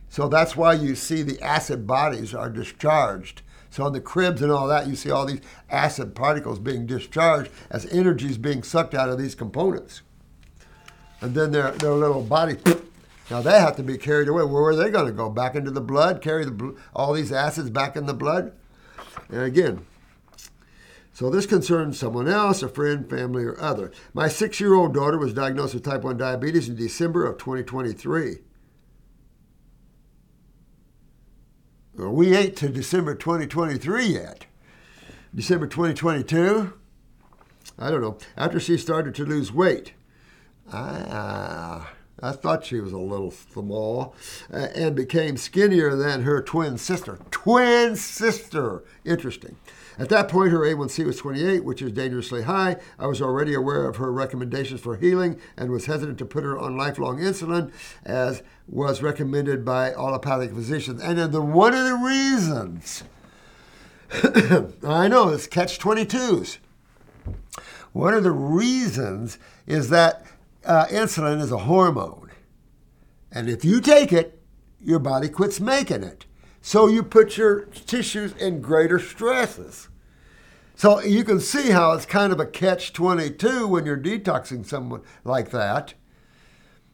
So 0.09 0.27
that's 0.27 0.55
why 0.57 0.73
you 0.73 0.93
see 0.93 1.21
the 1.21 1.41
acid 1.41 1.87
bodies 1.87 2.35
are 2.35 2.49
discharged. 2.49 3.41
So 3.69 3.87
in 3.87 3.93
the 3.93 4.01
Krebs 4.01 4.41
and 4.41 4.51
all 4.51 4.67
that, 4.67 4.87
you 4.87 4.95
see 4.95 5.11
all 5.11 5.25
these 5.25 5.41
acid 5.69 6.15
particles 6.15 6.59
being 6.59 6.85
discharged 6.85 7.51
as 7.69 7.85
energy 7.85 8.27
is 8.27 8.37
being 8.37 8.63
sucked 8.63 8.93
out 8.93 9.09
of 9.09 9.17
these 9.17 9.35
components. 9.35 10.01
And 11.21 11.33
then 11.33 11.51
their, 11.51 11.71
their 11.71 11.91
little 11.91 12.23
body, 12.23 12.57
now 13.29 13.41
they 13.41 13.59
have 13.59 13.75
to 13.75 13.83
be 13.83 13.97
carried 13.97 14.27
away. 14.27 14.43
Where 14.43 14.63
are 14.63 14.75
they 14.75 14.89
going 14.89 15.07
to 15.07 15.11
go? 15.11 15.29
Back 15.29 15.55
into 15.55 15.71
the 15.71 15.81
blood, 15.81 16.21
carry 16.21 16.45
the, 16.45 16.75
all 16.95 17.13
these 17.13 17.31
acids 17.31 17.69
back 17.69 17.95
in 17.95 18.05
the 18.05 18.13
blood? 18.13 18.53
And 19.29 19.41
again, 19.41 19.85
so 21.13 21.29
this 21.29 21.45
concerns 21.45 21.97
someone 21.97 22.27
else, 22.27 22.61
a 22.61 22.69
friend, 22.69 23.09
family, 23.09 23.43
or 23.43 23.59
other. 23.59 23.91
My 24.13 24.27
six 24.27 24.59
year 24.59 24.75
old 24.75 24.93
daughter 24.93 25.17
was 25.17 25.33
diagnosed 25.33 25.73
with 25.73 25.83
type 25.83 26.03
1 26.03 26.17
diabetes 26.17 26.69
in 26.69 26.75
December 26.75 27.25
of 27.25 27.37
2023. 27.37 28.37
Well, 31.95 32.11
we 32.11 32.35
ain't 32.35 32.55
to 32.57 32.69
December 32.69 33.15
2023 33.15 34.05
yet. 34.05 34.45
December 35.33 35.65
2022? 35.65 36.73
I 37.79 37.91
don't 37.91 38.01
know. 38.01 38.17
After 38.37 38.59
she 38.59 38.77
started 38.77 39.15
to 39.15 39.25
lose 39.25 39.51
weight. 39.51 39.93
Ah. 40.71 41.93
I 42.21 42.31
thought 42.31 42.65
she 42.65 42.79
was 42.79 42.93
a 42.93 42.97
little 42.97 43.31
small 43.31 44.15
uh, 44.51 44.67
and 44.75 44.95
became 44.95 45.37
skinnier 45.37 45.95
than 45.95 46.23
her 46.23 46.41
twin 46.41 46.77
sister. 46.77 47.19
Twin 47.29 47.95
sister! 47.95 48.83
Interesting. 49.05 49.55
At 49.99 50.09
that 50.09 50.27
point, 50.27 50.51
her 50.51 50.59
A1C 50.59 51.05
was 51.05 51.17
28, 51.17 51.63
which 51.63 51.81
is 51.81 51.91
dangerously 51.91 52.43
high. 52.43 52.77
I 52.99 53.07
was 53.07 53.21
already 53.21 53.53
aware 53.53 53.87
of 53.87 53.95
her 53.95 54.11
recommendations 54.11 54.81
for 54.81 54.95
healing 54.95 55.39
and 55.55 55.71
was 55.71 55.85
hesitant 55.85 56.19
to 56.19 56.25
put 56.25 56.43
her 56.43 56.57
on 56.57 56.77
lifelong 56.77 57.19
insulin, 57.19 57.71
as 58.03 58.43
was 58.67 59.01
recommended 59.01 59.65
by 59.65 59.93
allopathic 59.93 60.53
physicians. 60.53 61.01
And 61.01 61.17
then 61.17 61.31
the, 61.31 61.41
one 61.41 61.73
of 61.73 61.83
the 61.83 61.95
reasons, 61.95 63.03
I 64.87 65.07
know, 65.07 65.29
it's 65.29 65.47
catch 65.47 65.79
22s. 65.79 66.57
One 67.93 68.13
of 68.13 68.23
the 68.23 68.31
reasons 68.31 69.39
is 69.65 69.89
that 69.89 70.23
uh, 70.67 70.85
insulin 70.87 71.41
is 71.41 71.51
a 71.51 71.59
hormone. 71.59 72.31
And 73.31 73.49
if 73.49 73.65
you 73.65 73.81
take 73.81 74.13
it, 74.13 74.41
your 74.79 74.99
body 74.99 75.29
quits 75.29 75.59
making 75.59 76.03
it. 76.03 76.25
So 76.61 76.87
you 76.87 77.01
put 77.03 77.37
your 77.37 77.61
tissues 77.61 78.33
in 78.33 78.61
greater 78.61 78.99
stresses. 78.99 79.87
So 80.75 81.01
you 81.01 81.23
can 81.23 81.39
see 81.39 81.71
how 81.71 81.93
it's 81.93 82.05
kind 82.05 82.31
of 82.31 82.39
a 82.39 82.45
catch 82.45 82.93
22 82.93 83.67
when 83.67 83.85
you're 83.85 83.97
detoxing 83.97 84.65
someone 84.65 85.01
like 85.23 85.49
that. 85.51 85.93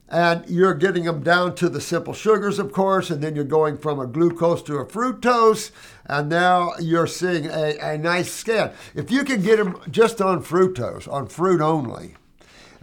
And 0.07 0.47
you're 0.47 0.75
getting 0.75 1.05
them 1.05 1.23
down 1.23 1.55
to 1.55 1.69
the 1.69 1.81
simple 1.81 2.13
sugars, 2.13 2.59
of 2.59 2.71
course, 2.71 3.09
and 3.09 3.21
then 3.21 3.35
you're 3.35 3.43
going 3.43 3.77
from 3.77 3.99
a 3.99 4.05
glucose 4.05 4.61
to 4.63 4.77
a 4.77 4.85
fructose, 4.85 5.71
and 6.05 6.29
now 6.29 6.73
you're 6.79 7.07
seeing 7.07 7.47
a, 7.47 7.77
a 7.79 7.97
nice 7.97 8.31
scan. 8.31 8.73
If 8.93 9.09
you 9.09 9.23
can 9.23 9.41
get 9.41 9.57
them 9.57 9.79
just 9.89 10.21
on 10.21 10.43
fructose, 10.43 11.11
on 11.11 11.27
fruit 11.27 11.61
only, 11.61 12.15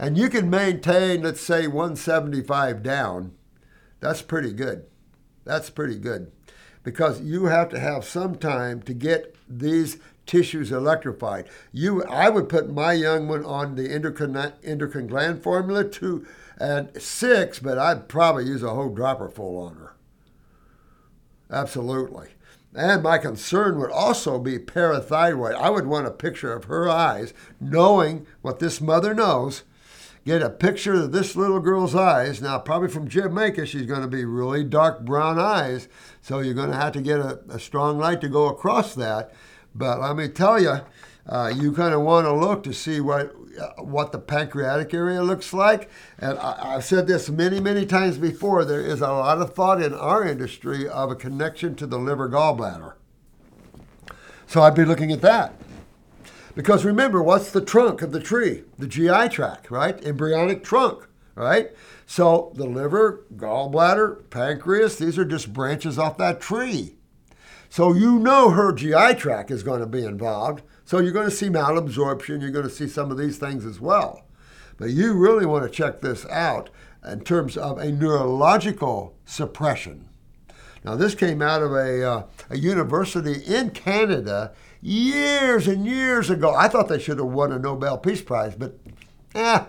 and 0.01 0.17
you 0.17 0.29
can 0.29 0.49
maintain, 0.49 1.21
let's 1.21 1.39
say, 1.39 1.67
175 1.67 2.81
down, 2.81 3.33
that's 3.99 4.23
pretty 4.23 4.51
good. 4.51 4.85
That's 5.45 5.69
pretty 5.69 5.97
good 5.97 6.31
because 6.83 7.21
you 7.21 7.45
have 7.45 7.69
to 7.69 7.79
have 7.79 8.03
some 8.03 8.35
time 8.35 8.81
to 8.81 8.95
get 8.95 9.35
these 9.47 9.99
tissues 10.25 10.71
electrified. 10.71 11.47
You, 11.71 12.03
I 12.05 12.29
would 12.29 12.49
put 12.49 12.73
my 12.73 12.93
young 12.93 13.27
one 13.27 13.45
on 13.45 13.75
the 13.75 13.91
endocrine, 13.91 14.53
endocrine 14.63 15.05
gland 15.05 15.43
formula 15.43 15.83
two 15.83 16.25
and 16.57 16.89
six, 16.99 17.59
but 17.59 17.77
I'd 17.77 18.09
probably 18.09 18.45
use 18.45 18.63
a 18.63 18.73
whole 18.73 18.89
dropper 18.89 19.29
full 19.29 19.57
on 19.57 19.75
her. 19.75 19.95
Absolutely. 21.51 22.29
And 22.73 23.03
my 23.03 23.19
concern 23.19 23.77
would 23.77 23.91
also 23.91 24.39
be 24.39 24.57
parathyroid. 24.57 25.53
I 25.53 25.69
would 25.69 25.85
want 25.85 26.07
a 26.07 26.11
picture 26.11 26.53
of 26.53 26.63
her 26.63 26.89
eyes, 26.89 27.35
knowing 27.59 28.25
what 28.41 28.57
this 28.57 28.81
mother 28.81 29.13
knows 29.13 29.63
get 30.25 30.41
a 30.41 30.49
picture 30.49 30.93
of 30.93 31.11
this 31.11 31.35
little 31.35 31.59
girl's 31.59 31.95
eyes. 31.95 32.41
Now, 32.41 32.59
probably 32.59 32.89
from 32.89 33.07
Jamaica, 33.07 33.65
she's 33.65 33.85
going 33.85 34.01
to 34.01 34.07
be 34.07 34.25
really 34.25 34.63
dark 34.63 35.01
brown 35.01 35.39
eyes. 35.39 35.87
So 36.21 36.39
you're 36.39 36.53
going 36.53 36.71
to 36.71 36.77
have 36.77 36.93
to 36.93 37.01
get 37.01 37.19
a, 37.19 37.39
a 37.49 37.59
strong 37.59 37.97
light 37.97 38.21
to 38.21 38.29
go 38.29 38.47
across 38.47 38.93
that. 38.95 39.33
But 39.73 39.99
let 39.99 40.15
me 40.15 40.27
tell 40.27 40.61
you, 40.61 40.81
uh, 41.27 41.53
you 41.55 41.71
kind 41.71 41.93
of 41.93 42.01
want 42.01 42.25
to 42.25 42.33
look 42.33 42.63
to 42.63 42.73
see 42.73 42.99
what 42.99 43.35
uh, 43.59 43.83
what 43.83 44.11
the 44.11 44.19
pancreatic 44.19 44.93
area 44.93 45.21
looks 45.21 45.53
like. 45.53 45.89
And 46.17 46.37
I, 46.39 46.73
have 46.73 46.85
said 46.85 47.07
this 47.07 47.29
many, 47.29 47.59
many 47.59 47.85
times 47.85 48.17
before. 48.17 48.63
There 48.63 48.81
is 48.81 49.01
a 49.01 49.09
lot 49.09 49.39
of 49.39 49.53
thought 49.53 49.81
in 49.81 49.93
our 49.93 50.25
industry 50.25 50.87
of 50.87 51.11
a 51.11 51.15
connection 51.15 51.75
to 51.75 51.85
the 51.85 51.99
liver 51.99 52.29
gallbladder. 52.29 52.93
So 54.47 54.61
I'd 54.61 54.75
be 54.75 54.85
looking 54.85 55.11
at 55.11 55.21
that. 55.21 55.53
Because 56.55 56.83
remember, 56.83 57.23
what's 57.23 57.51
the 57.51 57.61
trunk 57.61 58.01
of 58.01 58.11
the 58.11 58.19
tree? 58.19 58.63
The 58.77 58.87
GI 58.87 59.29
tract, 59.29 59.71
right? 59.71 60.03
Embryonic 60.03 60.63
trunk, 60.63 61.07
right? 61.35 61.71
So 62.05 62.51
the 62.55 62.65
liver, 62.65 63.25
gallbladder, 63.35 64.29
pancreas, 64.29 64.97
these 64.97 65.17
are 65.17 65.25
just 65.25 65.53
branches 65.53 65.97
off 65.97 66.17
that 66.17 66.41
tree. 66.41 66.95
So 67.69 67.93
you 67.93 68.19
know 68.19 68.49
her 68.49 68.73
GI 68.73 69.15
tract 69.15 69.49
is 69.49 69.63
going 69.63 69.79
to 69.79 69.85
be 69.85 70.03
involved. 70.03 70.61
So 70.83 70.99
you're 70.99 71.13
going 71.13 71.29
to 71.29 71.35
see 71.35 71.47
malabsorption, 71.47 72.41
you're 72.41 72.51
going 72.51 72.67
to 72.67 72.69
see 72.69 72.87
some 72.87 73.11
of 73.11 73.17
these 73.17 73.37
things 73.37 73.65
as 73.65 73.79
well. 73.79 74.25
But 74.75 74.89
you 74.89 75.13
really 75.13 75.45
want 75.45 75.63
to 75.63 75.69
check 75.69 76.01
this 76.01 76.25
out 76.25 76.69
in 77.09 77.21
terms 77.21 77.55
of 77.55 77.77
a 77.77 77.91
neurological 77.91 79.15
suppression. 79.23 80.09
Now, 80.83 80.95
this 80.95 81.15
came 81.15 81.41
out 81.41 81.61
of 81.61 81.71
a, 81.71 82.03
uh, 82.03 82.23
a 82.49 82.57
university 82.57 83.41
in 83.45 83.69
Canada 83.69 84.51
years 84.81 85.67
and 85.67 85.85
years 85.85 86.29
ago. 86.29 86.53
I 86.53 86.67
thought 86.67 86.87
they 86.87 86.99
should 86.99 87.19
have 87.19 87.27
won 87.27 87.51
a 87.51 87.59
Nobel 87.59 87.97
Peace 87.97 88.21
Prize, 88.21 88.55
but 88.55 88.77
eh, 89.35 89.63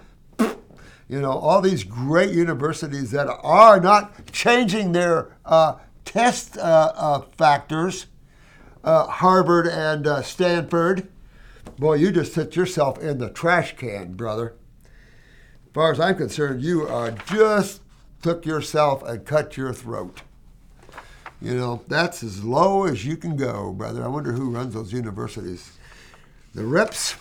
you 1.09 1.21
know, 1.21 1.33
all 1.33 1.61
these 1.61 1.85
great 1.85 2.31
universities 2.31 3.11
that 3.11 3.29
are 3.43 3.79
not 3.79 4.33
changing 4.33 4.93
their 4.93 5.37
uh, 5.45 5.75
test 6.07 6.57
uh, 6.57 6.93
uh, 6.97 7.21
factors, 7.37 8.07
uh, 8.83 9.07
Harvard 9.07 9.67
and 9.67 10.07
uh, 10.07 10.23
Stanford, 10.23 11.09
boy, 11.79 11.95
you 11.95 12.13
just 12.13 12.35
hit 12.35 12.57
yourself 12.57 12.99
in 12.99 13.19
the 13.19 13.29
trash 13.29 13.77
can, 13.77 14.15
brother. 14.15 14.55
As 14.85 15.73
far 15.75 15.93
as 15.93 16.01
I'm 16.01 16.17
concerned, 16.17 16.63
you 16.63 16.89
are 16.89 17.11
just 17.11 17.83
took 18.23 18.47
yourself 18.47 19.03
and 19.03 19.27
cut 19.27 19.57
your 19.57 19.75
throat. 19.75 20.23
You 21.43 21.57
know, 21.57 21.83
that's 21.89 22.23
as 22.23 22.45
low 22.45 22.85
as 22.85 23.05
you 23.05 23.17
can 23.17 23.37
go, 23.37 23.73
brother. 23.73 24.05
I 24.05 24.07
wonder 24.07 24.33
who 24.33 24.51
runs 24.51 24.75
those 24.75 24.93
universities. 24.93 25.73
The 26.55 26.65
reps. 26.65 27.17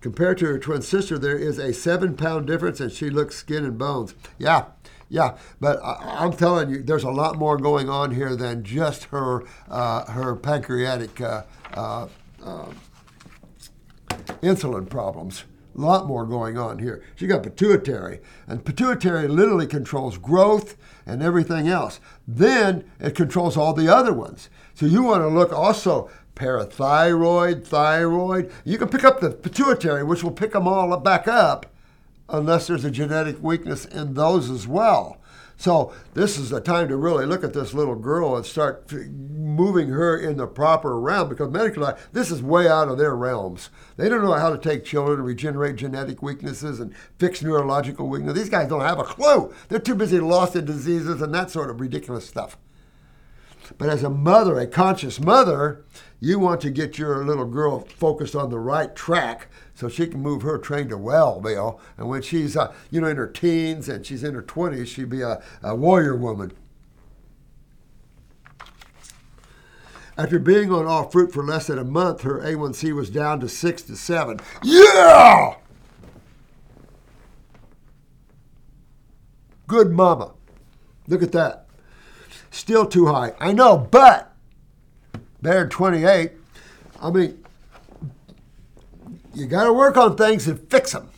Compared 0.00 0.38
to 0.38 0.46
her 0.46 0.58
twin 0.58 0.80
sister, 0.80 1.18
there 1.18 1.36
is 1.36 1.58
a 1.58 1.74
seven 1.74 2.16
pound 2.16 2.46
difference 2.46 2.80
and 2.80 2.90
she 2.90 3.10
looks 3.10 3.36
skin 3.36 3.66
and 3.66 3.76
bones. 3.76 4.14
Yeah, 4.38 4.66
yeah, 5.10 5.36
but 5.60 5.78
I, 5.84 6.24
am 6.24 6.32
telling 6.32 6.70
you, 6.70 6.82
there's 6.82 7.04
a 7.04 7.10
lot 7.10 7.36
more 7.36 7.58
going 7.58 7.90
on 7.90 8.14
here 8.14 8.34
than 8.34 8.64
just 8.64 9.04
her 9.04 9.44
uh, 9.68 10.10
her 10.10 10.36
pancreatic 10.36 11.20
uh, 11.20 11.42
uh, 11.74 12.08
uh 12.42 12.72
insulin 14.40 14.88
problems 14.88 15.44
a 15.78 15.80
lot 15.80 16.06
more 16.06 16.26
going 16.26 16.58
on 16.58 16.80
here. 16.80 17.02
She 17.14 17.26
got 17.26 17.44
pituitary, 17.44 18.20
and 18.48 18.64
pituitary 18.64 19.28
literally 19.28 19.66
controls 19.66 20.18
growth 20.18 20.76
and 21.06 21.22
everything 21.22 21.68
else. 21.68 22.00
Then 22.26 22.84
it 22.98 23.14
controls 23.14 23.56
all 23.56 23.72
the 23.72 23.94
other 23.94 24.12
ones. 24.12 24.50
So 24.74 24.86
you 24.86 25.04
want 25.04 25.22
to 25.22 25.28
look 25.28 25.52
also 25.52 26.10
parathyroid, 26.34 27.64
thyroid. 27.64 28.50
You 28.64 28.76
can 28.76 28.88
pick 28.88 29.04
up 29.04 29.20
the 29.20 29.30
pituitary, 29.30 30.02
which 30.02 30.24
will 30.24 30.32
pick 30.32 30.52
them 30.52 30.66
all 30.66 30.96
back 30.98 31.28
up 31.28 31.66
unless 32.28 32.66
there's 32.66 32.84
a 32.84 32.90
genetic 32.90 33.42
weakness 33.42 33.84
in 33.84 34.14
those 34.14 34.50
as 34.50 34.66
well. 34.66 35.18
So 35.58 35.92
this 36.14 36.38
is 36.38 36.50
the 36.50 36.60
time 36.60 36.86
to 36.86 36.96
really 36.96 37.26
look 37.26 37.42
at 37.42 37.52
this 37.52 37.74
little 37.74 37.96
girl 37.96 38.36
and 38.36 38.46
start 38.46 38.90
moving 38.92 39.88
her 39.88 40.16
in 40.16 40.36
the 40.36 40.46
proper 40.46 40.98
realm 41.00 41.28
because 41.28 41.50
medically, 41.50 41.92
this 42.12 42.30
is 42.30 42.40
way 42.40 42.68
out 42.68 42.86
of 42.86 42.96
their 42.96 43.16
realms. 43.16 43.68
They 43.96 44.08
don't 44.08 44.22
know 44.22 44.34
how 44.34 44.50
to 44.50 44.58
take 44.58 44.84
children 44.84 45.18
and 45.18 45.26
regenerate 45.26 45.74
genetic 45.74 46.22
weaknesses 46.22 46.78
and 46.78 46.94
fix 47.18 47.42
neurological 47.42 48.08
weakness. 48.08 48.34
These 48.34 48.50
guys 48.50 48.68
don't 48.68 48.82
have 48.82 49.00
a 49.00 49.04
clue. 49.04 49.52
They're 49.68 49.80
too 49.80 49.96
busy 49.96 50.20
lost 50.20 50.54
in 50.54 50.64
diseases 50.64 51.20
and 51.20 51.34
that 51.34 51.50
sort 51.50 51.70
of 51.70 51.80
ridiculous 51.80 52.24
stuff. 52.24 52.56
But 53.78 53.88
as 53.88 54.04
a 54.04 54.10
mother, 54.10 54.60
a 54.60 54.66
conscious 54.68 55.18
mother, 55.18 55.84
you 56.20 56.38
want 56.38 56.60
to 56.62 56.70
get 56.70 56.98
your 56.98 57.24
little 57.24 57.44
girl 57.44 57.80
focused 57.80 58.34
on 58.34 58.50
the 58.50 58.58
right 58.58 58.94
track 58.96 59.48
so 59.74 59.88
she 59.88 60.06
can 60.06 60.20
move 60.20 60.42
her 60.42 60.58
train 60.58 60.88
to 60.88 60.98
well, 60.98 61.40
Bill. 61.40 61.80
And 61.96 62.08
when 62.08 62.22
she's, 62.22 62.56
uh, 62.56 62.72
you 62.90 63.00
know, 63.00 63.06
in 63.06 63.16
her 63.16 63.28
teens 63.28 63.88
and 63.88 64.04
she's 64.04 64.24
in 64.24 64.34
her 64.34 64.42
20s, 64.42 64.88
she'd 64.88 65.08
be 65.08 65.22
a, 65.22 65.42
a 65.62 65.76
warrior 65.76 66.16
woman. 66.16 66.52
After 70.16 70.40
being 70.40 70.72
on 70.72 70.86
all 70.86 71.08
fruit 71.08 71.32
for 71.32 71.44
less 71.44 71.68
than 71.68 71.78
a 71.78 71.84
month, 71.84 72.22
her 72.22 72.40
A1C 72.40 72.92
was 72.92 73.08
down 73.08 73.38
to 73.38 73.48
6 73.48 73.82
to 73.82 73.94
7. 73.94 74.40
Yeah! 74.64 75.54
Good 79.68 79.92
mama. 79.92 80.32
Look 81.06 81.22
at 81.22 81.30
that. 81.32 81.66
Still 82.50 82.86
too 82.86 83.06
high. 83.06 83.34
I 83.38 83.52
know, 83.52 83.76
but 83.76 84.27
than 85.40 85.68
28. 85.68 86.32
I 87.00 87.10
mean, 87.10 87.44
you 89.34 89.46
got 89.46 89.64
to 89.64 89.72
work 89.72 89.96
on 89.96 90.16
things 90.16 90.48
and 90.48 90.58
fix 90.70 90.92
them. 90.92 91.10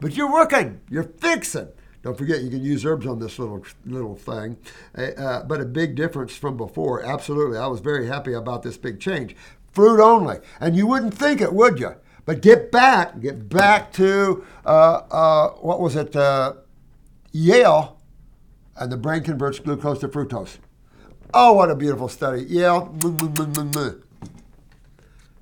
But 0.00 0.16
you're 0.16 0.30
working, 0.30 0.80
you're 0.90 1.04
fixing. 1.04 1.68
Don't 2.02 2.18
forget, 2.18 2.42
you 2.42 2.50
can 2.50 2.62
use 2.62 2.84
herbs 2.84 3.06
on 3.06 3.20
this 3.20 3.38
little 3.38 3.64
little 3.86 4.16
thing. 4.16 4.56
Uh, 4.98 5.02
uh, 5.02 5.44
but 5.44 5.60
a 5.60 5.64
big 5.64 5.94
difference 5.94 6.34
from 6.34 6.56
before. 6.56 7.04
Absolutely, 7.04 7.56
I 7.56 7.68
was 7.68 7.78
very 7.78 8.08
happy 8.08 8.32
about 8.32 8.64
this 8.64 8.76
big 8.76 8.98
change. 8.98 9.36
Fruit 9.70 10.02
only, 10.02 10.38
and 10.60 10.76
you 10.76 10.88
wouldn't 10.88 11.14
think 11.14 11.40
it, 11.40 11.52
would 11.52 11.78
you? 11.78 11.94
But 12.26 12.42
get 12.42 12.72
back, 12.72 13.20
get 13.20 13.48
back 13.48 13.92
to 13.94 14.44
uh, 14.66 15.02
uh 15.10 15.48
what 15.60 15.80
was 15.80 15.94
it? 15.94 16.16
Uh, 16.16 16.54
Yale, 17.30 17.96
and 18.76 18.90
the 18.90 18.96
brain 18.96 19.22
converts 19.22 19.60
glucose 19.60 20.00
to 20.00 20.08
fructose. 20.08 20.58
Oh, 21.34 21.54
what 21.54 21.70
a 21.70 21.74
beautiful 21.74 22.08
study! 22.08 22.42
Yale. 22.44 22.94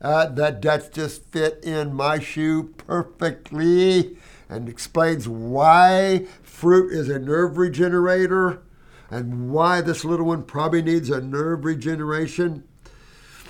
Uh, 0.01 0.27
that 0.27 0.63
that 0.63 0.93
just 0.93 1.25
fit 1.33 1.59
in 1.65 1.93
my 1.93 2.21
shoe 2.21 2.73
perfectly 2.77 4.17
and 4.49 4.69
explains 4.69 5.29
why 5.29 6.27
fruit 6.43 6.93
is 6.93 7.09
a 7.09 7.19
nerve 7.19 7.59
regenerator 7.59 8.63
and 9.11 9.51
why 9.51 9.81
this 9.81 10.05
little 10.05 10.27
one 10.27 10.45
probably 10.45 10.81
needs 10.81 11.11
a 11.11 11.21
nerve 11.21 11.65
regeneration. 11.65 12.63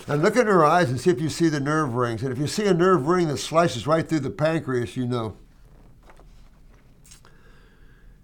And 0.09 0.23
look 0.23 0.37
at 0.37 0.47
her 0.47 0.65
eyes 0.65 0.89
and 0.89 0.99
see 0.99 1.11
if 1.11 1.21
you 1.21 1.29
see 1.29 1.51
the 1.51 1.61
nerve 1.61 1.95
rings. 1.95 2.23
And 2.23 2.33
if 2.33 2.39
you 2.39 2.47
see 2.47 2.67
a 2.67 2.75
nerve 2.75 3.07
ring 3.07 3.29
that 3.29 3.37
slices 3.37 3.87
right 3.87 4.09
through 4.09 4.21
the 4.21 4.31
pancreas, 4.31 4.97
you 4.97 5.07
know 5.07 5.37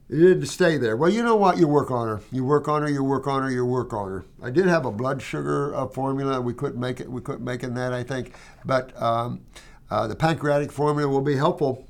it 0.08 0.16
didn't 0.16 0.46
stay 0.46 0.76
there. 0.76 0.96
Well, 0.96 1.10
you 1.10 1.22
know 1.22 1.34
what? 1.34 1.58
You 1.58 1.66
work 1.66 1.90
on 1.90 2.06
her. 2.06 2.20
You 2.30 2.44
work 2.44 2.68
on 2.68 2.82
her. 2.82 2.88
You 2.88 3.02
work 3.02 3.26
on 3.26 3.42
her. 3.42 3.50
You 3.50 3.66
work 3.66 3.92
on 3.92 4.08
her. 4.08 4.24
I 4.40 4.50
did 4.50 4.66
have 4.66 4.86
a 4.86 4.92
blood 4.92 5.20
sugar 5.20 5.74
uh, 5.74 5.88
formula. 5.88 6.40
We 6.40 6.54
couldn't 6.54 6.78
make 6.78 7.00
it. 7.00 7.10
We 7.10 7.20
couldn't 7.20 7.44
make 7.44 7.64
it 7.64 7.66
in 7.66 7.74
that, 7.74 7.92
I 7.92 8.04
think. 8.04 8.34
But 8.64 9.00
um, 9.02 9.40
uh, 9.90 10.06
the 10.06 10.14
pancreatic 10.14 10.70
formula 10.70 11.10
will 11.10 11.22
be 11.22 11.36
helpful. 11.36 11.88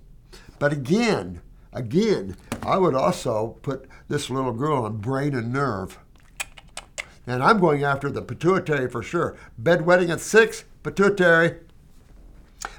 But 0.58 0.72
again, 0.72 1.42
again, 1.74 2.36
I 2.62 2.78
would 2.78 2.94
also 2.94 3.58
put 3.60 3.86
this 4.08 4.30
little 4.30 4.52
girl 4.52 4.84
on 4.84 4.96
brain 4.96 5.34
and 5.34 5.52
nerve. 5.52 5.98
And 7.26 7.42
I'm 7.42 7.60
going 7.60 7.84
after 7.84 8.10
the 8.10 8.22
pituitary 8.22 8.88
for 8.88 9.02
sure. 9.02 9.36
Bedwetting 9.60 10.10
at 10.10 10.20
six, 10.20 10.64
pituitary. 10.82 11.56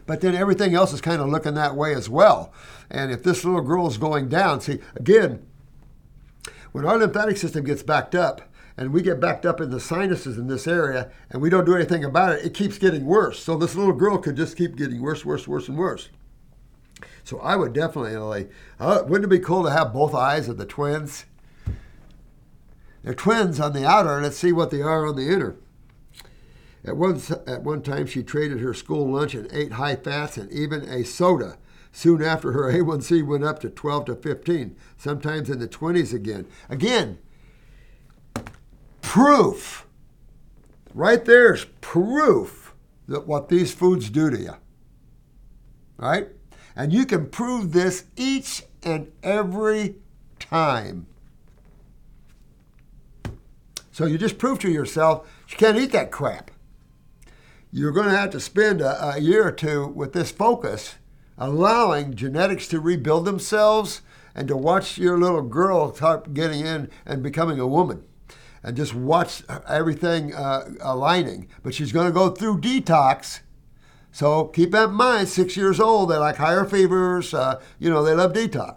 But 0.06 0.22
then 0.22 0.36
everything 0.36 0.74
else 0.74 0.94
is 0.94 1.02
kind 1.02 1.22
of 1.22 1.30
looking 1.30 1.54
that 1.56 1.76
way 1.76 1.94
as 1.94 2.10
well. 2.10 2.54
And 2.90 3.12
if 3.12 3.24
this 3.24 3.44
little 3.44 3.62
girl 3.62 3.88
is 3.88 3.98
going 3.98 4.30
down, 4.30 4.62
see, 4.62 4.80
again, 4.96 5.46
when 6.72 6.86
our 6.86 6.98
lymphatic 6.98 7.38
system 7.38 7.66
gets 7.66 7.84
backed 7.84 8.16
up, 8.16 8.42
and 8.78 8.94
we 8.94 9.02
get 9.02 9.20
backed 9.20 9.46
up 9.46 9.60
in 9.60 9.72
the 9.72 9.80
sinuses 9.80 10.38
in 10.38 10.48
this 10.48 10.68
area 10.68 11.10
and 11.32 11.42
we 11.42 11.50
don't 11.50 11.66
do 11.66 11.76
anything 11.76 12.06
about 12.06 12.34
it, 12.34 12.46
it 12.46 12.54
keeps 12.54 12.78
getting 12.78 13.06
worse. 13.06 13.42
So 13.44 13.58
this 13.58 13.76
little 13.76 13.94
girl 13.94 14.20
could 14.20 14.38
just 14.38 14.56
keep 14.56 14.76
getting 14.76 15.02
worse, 15.02 15.26
worse, 15.26 15.48
worse, 15.48 15.68
and 15.68 15.78
worse. 15.78 16.10
So 17.24 17.40
I 17.40 17.56
would 17.56 17.74
definitely, 17.74 18.16
like, 18.18 18.52
uh, 18.80 19.04
wouldn't 19.06 19.26
it 19.26 19.36
be 19.36 19.44
cool 19.44 19.64
to 19.64 19.72
have 19.72 19.94
both 19.94 20.14
eyes 20.14 20.48
of 20.48 20.58
the 20.58 20.66
twins? 20.66 21.26
They're 23.04 23.14
twins 23.14 23.60
on 23.60 23.74
the 23.74 23.86
outer. 23.86 24.22
Let's 24.22 24.38
see 24.38 24.52
what 24.52 24.70
they 24.70 24.82
are 24.82 25.08
on 25.08 25.16
the 25.16 25.32
inner. 25.32 25.56
At 26.86 26.98
one, 26.98 27.20
at 27.48 27.64
one 27.64 27.82
time, 27.82 28.06
she 28.06 28.24
traded 28.24 28.60
her 28.60 28.74
school 28.74 29.12
lunch 29.12 29.34
and 29.34 29.52
ate 29.52 29.74
high 29.74 29.96
fats 29.96 30.38
and 30.38 30.52
even 30.52 30.88
a 30.88 31.04
soda. 31.04 31.58
Soon 31.98 32.22
after, 32.22 32.52
her 32.52 32.72
A1C 32.72 33.26
went 33.26 33.44
up 33.44 33.60
to 33.62 33.72
12 33.72 34.06
to 34.06 34.16
15, 34.16 34.76
sometimes 34.98 35.50
in 35.50 35.58
the 35.58 35.68
20s 35.68 36.14
again. 36.14 36.46
Again, 36.70 37.18
proof. 39.02 39.88
Right 40.94 41.26
there's 41.26 41.66
proof 41.82 42.76
that 43.08 43.26
what 43.26 43.50
these 43.50 43.74
foods 43.74 44.12
do 44.12 44.30
to 44.30 44.38
you. 44.38 44.54
Right? 45.98 46.28
And 46.76 46.94
you 46.94 47.04
can 47.04 47.32
prove 47.32 47.72
this 47.72 48.06
each 48.16 48.62
and 48.84 49.12
every 49.24 49.96
time. 50.38 51.08
So 53.92 54.06
you 54.06 54.20
just 54.20 54.38
prove 54.38 54.60
to 54.60 54.70
yourself 54.70 55.28
you 55.50 55.58
can't 55.58 55.80
eat 55.80 55.94
that 55.94 56.12
crap 56.12 56.52
you're 57.72 57.92
going 57.92 58.08
to 58.08 58.18
have 58.18 58.30
to 58.30 58.40
spend 58.40 58.82
a, 58.82 59.16
a 59.16 59.20
year 59.20 59.46
or 59.46 59.52
two 59.52 59.88
with 59.88 60.14
this 60.14 60.32
focus, 60.32 60.96
allowing 61.38 62.16
genetics 62.16 62.68
to 62.68 62.80
rebuild 62.80 63.26
themselves 63.26 64.02
and 64.36 64.48
to 64.48 64.58
watch 64.58 64.98
your 64.98 65.18
little 65.18 65.42
girl 65.42 65.94
start 65.94 66.34
getting 66.34 66.66
in 66.66 66.90
and 67.06 67.24
becoming 67.24 67.60
a 67.60 67.68
woman 67.68 68.04
and 68.64 68.76
just 68.76 68.94
watch 68.94 69.44
everything 69.68 70.34
uh, 70.34 70.70
aligning. 70.82 71.48
But 71.64 71.74
she's 71.74 71.92
going 71.92 72.08
to 72.08 72.14
go 72.14 72.30
through 72.30 72.62
detox. 72.62 73.42
So 74.12 74.46
keep 74.46 74.72
that 74.72 74.90
in 74.90 74.96
mind. 74.96 75.30
Six 75.30 75.56
years 75.56 75.80
old, 75.80 76.10
they 76.10 76.18
like 76.18 76.38
higher 76.38 76.66
fevers. 76.66 77.34
Uh, 77.34 77.62
you 77.80 77.90
know, 77.90 78.04
they 78.04 78.14
love 78.14 78.34
detox. 78.34 78.76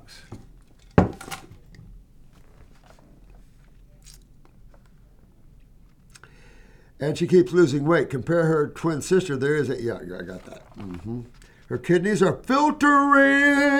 and 7.00 7.16
she 7.16 7.26
keeps 7.26 7.52
losing 7.52 7.84
weight. 7.84 8.10
Compare 8.10 8.44
her 8.44 8.68
twin 8.68 9.00
sister. 9.00 9.36
There 9.36 9.56
is 9.56 9.70
a 9.70 9.80
yeah, 9.80 9.96
I 9.96 10.22
got 10.22 10.44
that. 10.44 10.76
Mm-hmm. 10.76 11.22
Her 11.70 11.78
kidneys 11.78 12.20
are 12.20 12.36
filtering. 12.42 13.72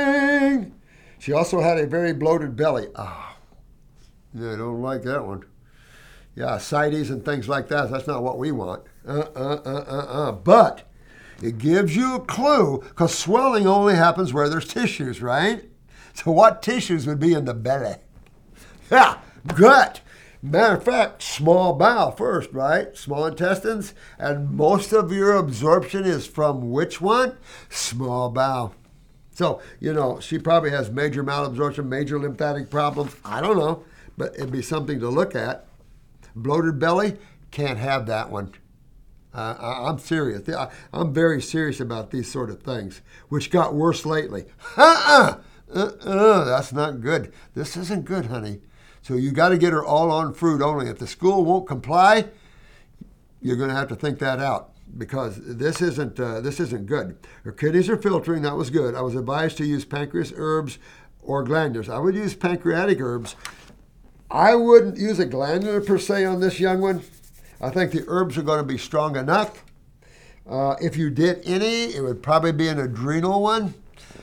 She 1.18 1.33
also 1.33 1.61
had 1.61 1.76
a 1.76 1.88
very 1.88 2.12
bloated 2.12 2.55
belly. 2.55 2.87
Ah, 2.94 3.37
oh, 3.37 3.38
yeah, 4.33 4.53
I 4.53 4.57
don't 4.57 4.81
like 4.81 5.03
that 5.03 5.26
one. 5.26 5.42
Yeah, 6.37 6.55
ascites 6.55 7.11
and 7.11 7.24
things 7.24 7.48
like 7.48 7.66
that. 7.66 7.90
That's 7.90 8.07
not 8.07 8.22
what 8.22 8.38
we 8.38 8.53
want. 8.53 8.85
Uh, 9.05 9.24
uh, 9.35 9.61
uh, 9.66 9.85
uh, 9.88 10.07
uh. 10.09 10.31
But 10.31 10.88
it 11.42 11.59
gives 11.59 11.96
you 11.96 12.14
a 12.14 12.20
clue 12.20 12.79
because 12.81 13.18
swelling 13.18 13.66
only 13.66 13.96
happens 13.96 14.33
where 14.33 14.48
there's 14.48 14.68
tissues, 14.68 15.20
right? 15.20 15.64
So 16.14 16.31
what 16.31 16.62
tissues 16.62 17.09
would 17.09 17.18
be 17.18 17.33
in 17.33 17.44
the 17.44 17.55
belly? 17.55 17.96
Yeah, 18.88 19.18
gut. 19.57 20.00
Matter 20.42 20.76
of 20.76 20.85
fact, 20.85 21.22
small 21.22 21.74
bowel 21.74 22.12
first, 22.12 22.50
right? 22.53 22.96
Small 22.96 23.26
intestines. 23.26 23.92
And 24.18 24.50
most 24.50 24.92
of 24.92 25.12
your 25.12 25.35
absorption 25.35 26.05
is 26.05 26.26
from 26.26 26.70
which 26.70 27.00
one? 27.00 27.37
Small 27.68 28.31
bowel. 28.31 28.74
So, 29.33 29.61
you 29.81 29.92
know, 29.92 30.18
she 30.18 30.38
probably 30.38 30.70
has 30.70 30.90
major 30.90 31.22
malabsorption, 31.22 31.87
major 31.87 32.18
lymphatic 32.18 32.70
problems. 32.70 33.16
I 33.24 33.40
don't 33.40 33.59
know, 33.59 33.85
but 34.16 34.35
it'd 34.35 34.50
be 34.50 34.62
something 34.62 34.98
to 35.00 35.09
look 35.09 35.35
at. 35.35 35.66
Bloated 36.35 36.79
belly, 36.79 37.18
can't 37.50 37.79
have 37.79 38.07
that 38.07 38.31
one. 38.31 38.53
Uh, 39.33 39.55
I'm 39.61 39.98
serious. 39.98 40.48
I'm 40.92 41.12
very 41.12 41.40
serious 41.40 41.81
about 41.81 42.11
these 42.11 42.31
sort 42.31 42.50
of 42.50 42.62
things, 42.62 43.00
which 43.29 43.50
got 43.50 43.74
worse 43.74 44.05
lately. 44.05 44.46
Uh-uh. 44.76 45.38
Uh-uh. 45.72 46.44
That's 46.44 46.72
not 46.72 47.00
good. 47.00 47.33
This 47.55 47.76
isn't 47.76 48.07
good, 48.07 48.26
honey. 48.26 48.61
So 49.11 49.16
you 49.16 49.33
got 49.33 49.49
to 49.49 49.59
get 49.59 49.73
her 49.73 49.85
all 49.85 50.12
on 50.12 50.33
fruit 50.33 50.62
only. 50.62 50.88
If 50.88 51.01
the 51.01 51.07
school 51.09 51.44
won't 51.44 51.66
comply, 51.66 52.29
you're 53.42 53.57
going 53.57 53.70
to 53.70 53.75
have 53.75 53.88
to 53.88 53.96
think 53.96 54.20
that 54.20 54.38
out 54.38 54.70
because 54.99 55.37
this 55.40 55.83
isn't 55.83 56.20
uh, 56.20 56.40
this 56.40 56.61
isn't 56.61 56.87
good. 56.87 57.18
Her 57.42 57.51
kidneys 57.51 57.88
are 57.88 57.96
filtering. 57.96 58.42
That 58.42 58.55
was 58.55 58.70
good. 58.70 58.94
I 58.94 59.01
was 59.01 59.16
advised 59.16 59.57
to 59.57 59.66
use 59.66 59.85
pancreas 59.85 60.33
herbs 60.37 60.79
or 61.23 61.44
glandulars. 61.44 61.92
I 61.92 61.99
would 61.99 62.14
use 62.14 62.37
pancreatic 62.37 63.01
herbs 63.01 63.35
I 64.31 64.55
wouldn't 64.55 64.96
use 64.96 65.18
a 65.18 65.27
glandular 65.27 65.81
per 65.81 65.99
se 65.99 66.25
on 66.25 66.38
this 66.38 66.61
young 66.61 66.81
one. 66.81 67.03
I 67.61 67.70
think 67.70 67.90
the 67.90 68.05
herbs 68.07 68.38
are 68.38 68.42
going 68.42 68.61
to 68.61 68.64
be 68.64 68.79
strong 68.79 69.16
enough. 69.16 69.64
Uh, 70.49 70.77
if 70.81 70.96
you 70.96 71.11
did 71.11 71.40
any, 71.44 71.87
it 71.87 72.05
would 72.05 72.23
probably 72.23 72.53
be 72.53 72.68
an 72.68 72.79
adrenal 72.79 73.42
one. 73.42 73.75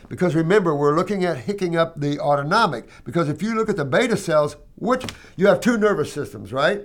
Because 0.09 0.35
remember, 0.35 0.75
we're 0.75 0.95
looking 0.95 1.25
at 1.25 1.39
hicking 1.39 1.75
up 1.75 1.99
the 1.99 2.19
autonomic. 2.19 2.87
Because 3.03 3.29
if 3.29 3.41
you 3.41 3.55
look 3.55 3.69
at 3.69 3.77
the 3.77 3.85
beta 3.85 4.17
cells, 4.17 4.57
which 4.75 5.05
you 5.35 5.47
have 5.47 5.59
two 5.59 5.77
nervous 5.77 6.11
systems, 6.11 6.53
right? 6.53 6.81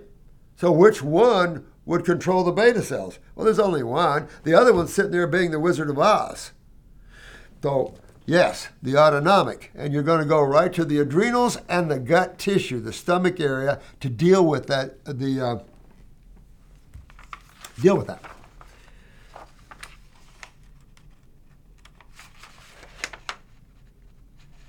So 0.56 0.70
which 0.70 1.02
one 1.02 1.66
would 1.84 2.04
control 2.04 2.44
the 2.44 2.52
beta 2.52 2.82
cells? 2.82 3.18
Well, 3.34 3.44
there's 3.44 3.58
only 3.58 3.82
one. 3.82 4.28
The 4.44 4.54
other 4.54 4.72
one's 4.72 4.92
sitting 4.92 5.10
there 5.10 5.26
being 5.26 5.50
the 5.50 5.60
Wizard 5.60 5.90
of 5.90 5.98
Oz. 5.98 6.52
So, 7.62 7.94
yes, 8.26 8.68
the 8.82 8.96
autonomic. 8.96 9.70
And 9.74 9.92
you're 9.92 10.02
going 10.02 10.20
to 10.20 10.26
go 10.26 10.40
right 10.42 10.72
to 10.72 10.84
the 10.84 10.98
adrenals 10.98 11.58
and 11.68 11.90
the 11.90 11.98
gut 11.98 12.38
tissue, 12.38 12.80
the 12.80 12.92
stomach 12.92 13.40
area, 13.40 13.80
to 14.00 14.08
deal 14.08 14.44
with 14.46 14.66
that, 14.68 15.04
the, 15.04 15.40
uh, 15.40 15.58
deal 17.80 17.96
with 17.96 18.06
that. 18.06 18.22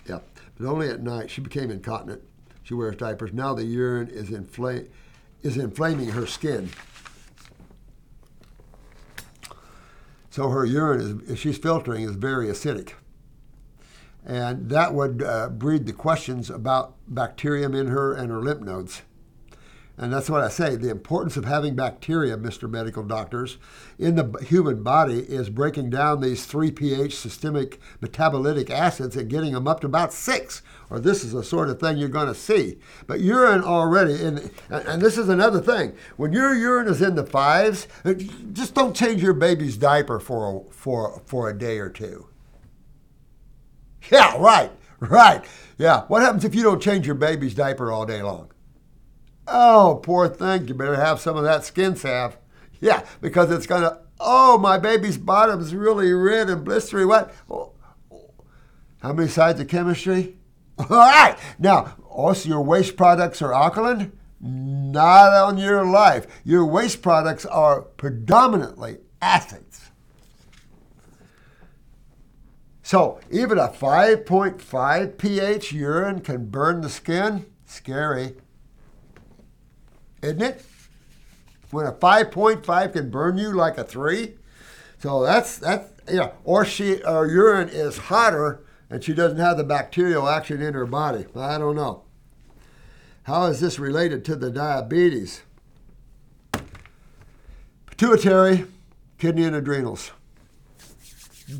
Yeah, 0.07 0.19
but 0.57 0.67
only 0.67 0.89
at 0.89 1.01
night. 1.01 1.29
She 1.29 1.41
became 1.41 1.71
incontinent. 1.71 2.21
She 2.63 2.73
wears 2.73 2.95
diapers. 2.95 3.33
Now 3.33 3.53
the 3.53 3.65
urine 3.65 4.07
is, 4.07 4.29
inflame, 4.29 4.87
is 5.41 5.57
inflaming 5.57 6.09
her 6.09 6.25
skin. 6.25 6.69
So 10.29 10.49
her 10.49 10.65
urine, 10.65 11.23
is, 11.27 11.39
she's 11.39 11.57
filtering, 11.57 12.03
is 12.03 12.15
very 12.15 12.47
acidic. 12.47 12.93
And 14.25 14.69
that 14.69 14.93
would 14.93 15.21
uh, 15.21 15.49
breed 15.49 15.85
the 15.85 15.93
questions 15.93 16.49
about 16.49 16.95
bacterium 17.07 17.75
in 17.75 17.87
her 17.87 18.13
and 18.13 18.31
her 18.31 18.41
lymph 18.41 18.61
nodes. 18.61 19.01
And 19.95 20.11
that's 20.11 20.29
what 20.29 20.41
I 20.41 20.49
say. 20.49 20.75
The 20.75 20.89
importance 20.89 21.37
of 21.37 21.45
having 21.45 21.75
bacteria, 21.75 22.35
Mr. 22.35 22.67
Medical 22.67 23.03
Doctors, 23.03 23.59
in 23.99 24.15
the 24.15 24.39
human 24.41 24.81
body 24.81 25.19
is 25.19 25.51
breaking 25.51 25.91
down 25.91 26.19
these 26.19 26.47
3 26.47 26.71
pH 26.71 27.15
systemic 27.15 27.79
metabolitic 28.01 28.71
acids 28.71 29.15
and 29.15 29.29
getting 29.29 29.53
them 29.53 29.67
up 29.67 29.81
to 29.81 29.87
about 29.87 30.11
6. 30.11 30.63
Or 30.89 30.99
this 30.99 31.23
is 31.23 31.33
the 31.33 31.43
sort 31.43 31.69
of 31.69 31.79
thing 31.79 31.97
you're 31.97 32.09
going 32.09 32.27
to 32.27 32.33
see. 32.33 32.79
But 33.05 33.19
urine 33.19 33.63
already, 33.63 34.19
in, 34.19 34.49
and 34.71 34.99
this 34.99 35.15
is 35.15 35.29
another 35.29 35.61
thing. 35.61 35.95
When 36.17 36.33
your 36.33 36.55
urine 36.55 36.87
is 36.87 37.01
in 37.01 37.13
the 37.13 37.25
fives, 37.25 37.87
uh, 38.03 38.15
just 38.51 38.73
don't 38.73 38.95
change 38.95 39.21
your 39.21 39.33
baby's 39.33 39.77
diaper 39.77 40.19
for 40.19 40.65
a, 40.67 40.73
for, 40.73 41.21
for 41.25 41.49
a 41.49 41.57
day 41.57 41.77
or 41.77 41.89
two. 41.89 42.27
Yeah, 44.11 44.37
right, 44.37 44.71
right. 44.99 45.45
Yeah. 45.77 46.05
What 46.07 46.23
happens 46.23 46.45
if 46.45 46.55
you 46.55 46.63
don't 46.63 46.81
change 46.81 47.05
your 47.05 47.15
baby's 47.15 47.53
diaper 47.53 47.91
all 47.91 48.07
day 48.07 48.23
long? 48.23 48.52
Oh, 49.47 49.99
poor 50.03 50.27
thing. 50.27 50.67
You 50.67 50.73
better 50.73 50.95
have 50.95 51.19
some 51.19 51.35
of 51.35 51.43
that 51.43 51.63
skin 51.63 51.95
salve. 51.95 52.37
Yeah, 52.79 53.05
because 53.21 53.51
it's 53.51 53.67
going 53.67 53.83
to, 53.83 53.99
oh, 54.19 54.57
my 54.57 54.77
baby's 54.77 55.17
bottom's 55.17 55.73
really 55.73 56.11
red 56.11 56.49
and 56.49 56.65
blistery. 56.65 57.07
What? 57.07 57.33
How 59.01 59.13
many 59.13 59.29
sides 59.29 59.59
of 59.59 59.67
chemistry? 59.67 60.37
All 60.77 60.87
right. 60.89 61.37
Now, 61.59 61.95
also 62.09 62.49
your 62.49 62.61
waste 62.61 62.95
products 62.95 63.41
are 63.41 63.53
alkaline? 63.53 64.13
Not 64.39 65.33
on 65.33 65.57
your 65.57 65.85
life. 65.85 66.27
Your 66.43 66.65
waste 66.65 67.01
products 67.01 67.45
are 67.45 67.81
predominantly 67.81 68.97
acids. 69.21 69.91
So 72.81 73.19
even 73.31 73.57
a 73.57 73.69
5.5 73.69 75.17
pH 75.17 75.71
urine 75.71 76.19
can 76.19 76.47
burn 76.47 76.81
the 76.81 76.89
skin. 76.89 77.45
Scary 77.65 78.35
isn't 80.23 80.41
it? 80.41 80.65
When 81.69 81.85
a 81.85 81.91
5.5 81.91 82.93
can 82.93 83.09
burn 83.09 83.37
you 83.37 83.51
like 83.51 83.77
a 83.77 83.83
3. 83.83 84.33
So 84.99 85.23
that's, 85.23 85.57
that's 85.57 85.91
you 86.09 86.17
know, 86.17 86.33
or 86.43 86.65
she, 86.65 87.03
or 87.03 87.27
urine 87.27 87.69
is 87.69 87.97
hotter 87.97 88.63
and 88.89 89.03
she 89.03 89.13
doesn't 89.13 89.39
have 89.39 89.57
the 89.57 89.63
bacterial 89.63 90.27
action 90.27 90.61
in 90.61 90.73
her 90.73 90.85
body. 90.85 91.25
I 91.35 91.57
don't 91.57 91.75
know. 91.75 92.03
How 93.23 93.45
is 93.45 93.59
this 93.59 93.79
related 93.79 94.23
to 94.25 94.35
the 94.35 94.51
diabetes? 94.51 95.41
Pituitary, 97.87 98.65
kidney, 99.17 99.45
and 99.45 99.55
adrenals. 99.55 100.11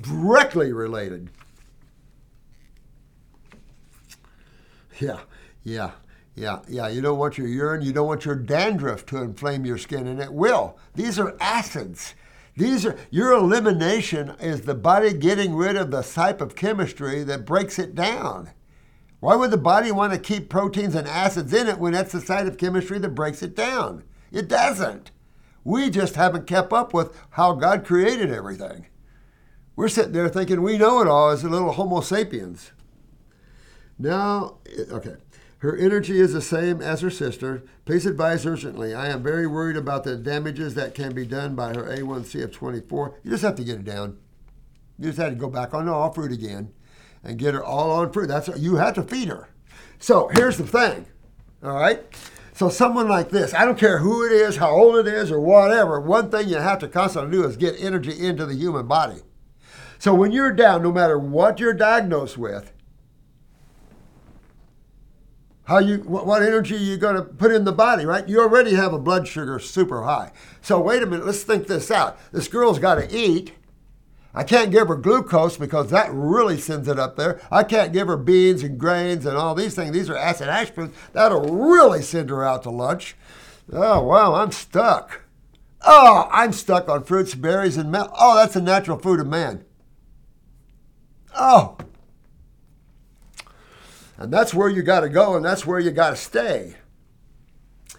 Directly 0.01 0.73
related. 0.73 1.29
Yeah, 4.99 5.21
yeah. 5.63 5.91
Yeah, 6.35 6.59
yeah. 6.67 6.87
You 6.87 7.01
don't 7.01 7.19
want 7.19 7.37
your 7.37 7.47
urine, 7.47 7.83
you 7.83 7.93
don't 7.93 8.07
want 8.07 8.25
your 8.25 8.35
dandruff 8.35 9.05
to 9.07 9.21
inflame 9.21 9.65
your 9.65 9.77
skin, 9.77 10.07
and 10.07 10.19
it 10.19 10.33
will. 10.33 10.77
These 10.95 11.19
are 11.19 11.37
acids. 11.39 12.15
These 12.55 12.85
are 12.85 12.97
your 13.09 13.33
elimination 13.33 14.35
is 14.39 14.61
the 14.61 14.75
body 14.75 15.13
getting 15.13 15.55
rid 15.55 15.75
of 15.75 15.91
the 15.91 16.01
type 16.01 16.41
of 16.41 16.55
chemistry 16.55 17.23
that 17.23 17.45
breaks 17.45 17.79
it 17.79 17.95
down. 17.95 18.51
Why 19.19 19.35
would 19.35 19.51
the 19.51 19.57
body 19.57 19.91
want 19.91 20.13
to 20.13 20.19
keep 20.19 20.49
proteins 20.49 20.95
and 20.95 21.07
acids 21.07 21.53
in 21.53 21.67
it 21.67 21.79
when 21.79 21.93
that's 21.93 22.11
the 22.11 22.21
side 22.21 22.45
of 22.45 22.57
chemistry 22.57 22.99
that 22.99 23.15
breaks 23.15 23.41
it 23.41 23.55
down? 23.55 24.03
It 24.31 24.47
doesn't. 24.47 25.11
We 25.63 25.89
just 25.89 26.15
haven't 26.15 26.45
kept 26.45 26.73
up 26.73 26.93
with 26.93 27.17
how 27.31 27.53
God 27.53 27.85
created 27.85 28.31
everything. 28.31 28.87
We're 29.75 29.87
sitting 29.87 30.11
there 30.11 30.29
thinking 30.29 30.61
we 30.61 30.77
know 30.77 31.01
it 31.01 31.07
all 31.07 31.29
as 31.29 31.43
a 31.43 31.49
little 31.49 31.71
Homo 31.71 32.01
sapiens. 32.01 32.71
Now, 33.97 34.57
okay. 34.91 35.15
Her 35.63 35.77
energy 35.77 36.19
is 36.19 36.33
the 36.33 36.41
same 36.41 36.81
as 36.81 36.99
her 36.99 37.09
sister. 37.09 37.63
Please 37.85 38.05
advise 38.05 38.45
urgently. 38.45 38.93
I 38.93 39.07
am 39.07 39.23
very 39.23 39.47
worried 39.47 39.77
about 39.77 40.03
the 40.03 40.17
damages 40.17 40.75
that 40.75 40.93
can 40.93 41.15
be 41.15 41.25
done 41.25 41.55
by 41.55 41.69
her 41.69 41.85
A1C 41.85 42.43
of 42.43 42.51
24. 42.51 43.21
You 43.23 43.31
just 43.31 43.43
have 43.43 43.55
to 43.55 43.63
get 43.63 43.79
it 43.79 43.85
down. 43.85 44.17
You 44.99 45.05
just 45.05 45.19
have 45.19 45.29
to 45.29 45.39
go 45.39 45.47
back 45.47 45.73
on 45.73 45.87
all 45.87 46.11
fruit 46.11 46.33
again 46.33 46.73
and 47.23 47.39
get 47.39 47.53
her 47.53 47.63
all 47.63 47.91
on 47.91 48.11
fruit. 48.11 48.27
That's 48.27 48.49
you 48.57 48.75
have 48.75 48.95
to 48.95 49.03
feed 49.03 49.29
her. 49.29 49.47
So 49.99 50.29
here's 50.33 50.57
the 50.57 50.67
thing. 50.67 51.05
All 51.63 51.77
right. 51.77 52.03
So 52.51 52.67
someone 52.67 53.07
like 53.07 53.29
this, 53.29 53.53
I 53.53 53.63
don't 53.63 53.79
care 53.79 53.99
who 53.99 54.25
it 54.25 54.33
is, 54.33 54.57
how 54.57 54.71
old 54.71 54.97
it 54.97 55.07
is, 55.07 55.31
or 55.31 55.39
whatever. 55.39 55.97
One 55.97 56.29
thing 56.29 56.49
you 56.49 56.57
have 56.57 56.79
to 56.79 56.89
constantly 56.89 57.37
do 57.37 57.45
is 57.45 57.55
get 57.55 57.79
energy 57.79 58.19
into 58.19 58.45
the 58.45 58.55
human 58.55 58.85
body. 58.85 59.21
So 59.97 60.13
when 60.13 60.33
you're 60.33 60.51
down, 60.51 60.83
no 60.83 60.91
matter 60.91 61.17
what 61.17 61.61
you're 61.61 61.73
diagnosed 61.73 62.37
with, 62.37 62.72
how 65.65 65.79
you 65.79 65.97
what, 65.99 66.41
energy 66.41 66.75
you're 66.75 66.97
going 66.97 67.15
to 67.15 67.23
put 67.23 67.51
in 67.51 67.63
the 67.63 67.71
body, 67.71 68.05
right? 68.05 68.27
You 68.27 68.41
already 68.41 68.73
have 68.73 68.93
a 68.93 68.99
blood 68.99 69.27
sugar 69.27 69.59
super 69.59 70.03
high. 70.03 70.31
So 70.61 70.79
wait 70.79 71.03
a 71.03 71.05
minute, 71.05 71.25
let's 71.25 71.43
think 71.43 71.67
this 71.67 71.89
out. 71.89 72.17
This 72.31 72.47
girl's 72.47 72.79
got 72.79 72.95
to 72.95 73.15
eat. 73.15 73.53
I 74.35 74.43
can't 74.43 74.71
give 74.71 74.87
her 74.87 74.95
glucose 74.95 75.57
because 75.57 75.91
that 75.91 76.11
really 76.11 76.57
sends 76.57 76.87
it 76.87 76.97
up 76.97 77.15
there. 77.15 77.39
I 77.51 77.63
can't 77.63 77.93
give 77.93 78.07
her 78.07 78.17
beans 78.17 78.63
and 78.63 78.79
grains 78.79 79.25
and 79.25 79.37
all 79.37 79.53
these 79.53 79.75
things. 79.75 79.91
These 79.91 80.09
are 80.09 80.17
acid 80.17 80.47
hash 80.47 80.71
browns. 80.71 80.95
That'll 81.13 81.41
really 81.41 82.01
send 82.01 82.31
her 82.31 82.43
out 82.43 82.63
to 82.63 82.71
lunch. 82.71 83.15
Oh, 83.71 84.01
wow, 84.01 84.33
I'm 84.33 84.51
stuck. 84.51 85.21
Oh, 85.85 86.27
I'm 86.31 86.51
stuck 86.51 86.89
on 86.89 87.03
fruits, 87.03 87.35
berries, 87.35 87.77
and 87.77 87.91
milk. 87.91 88.11
Oh, 88.17 88.35
that's 88.35 88.55
a 88.55 88.61
natural 88.61 88.97
food 88.97 89.19
of 89.19 89.27
man. 89.27 89.65
Oh, 91.35 91.77
and 94.23 94.31
that's 94.31 94.53
where 94.53 94.69
you 94.69 94.81
got 94.81 95.01
to 95.01 95.09
go 95.09 95.35
and 95.35 95.43
that's 95.43 95.65
where 95.65 95.81
you 95.81 95.91
got 95.91 96.11
to 96.11 96.15
stay. 96.15 96.75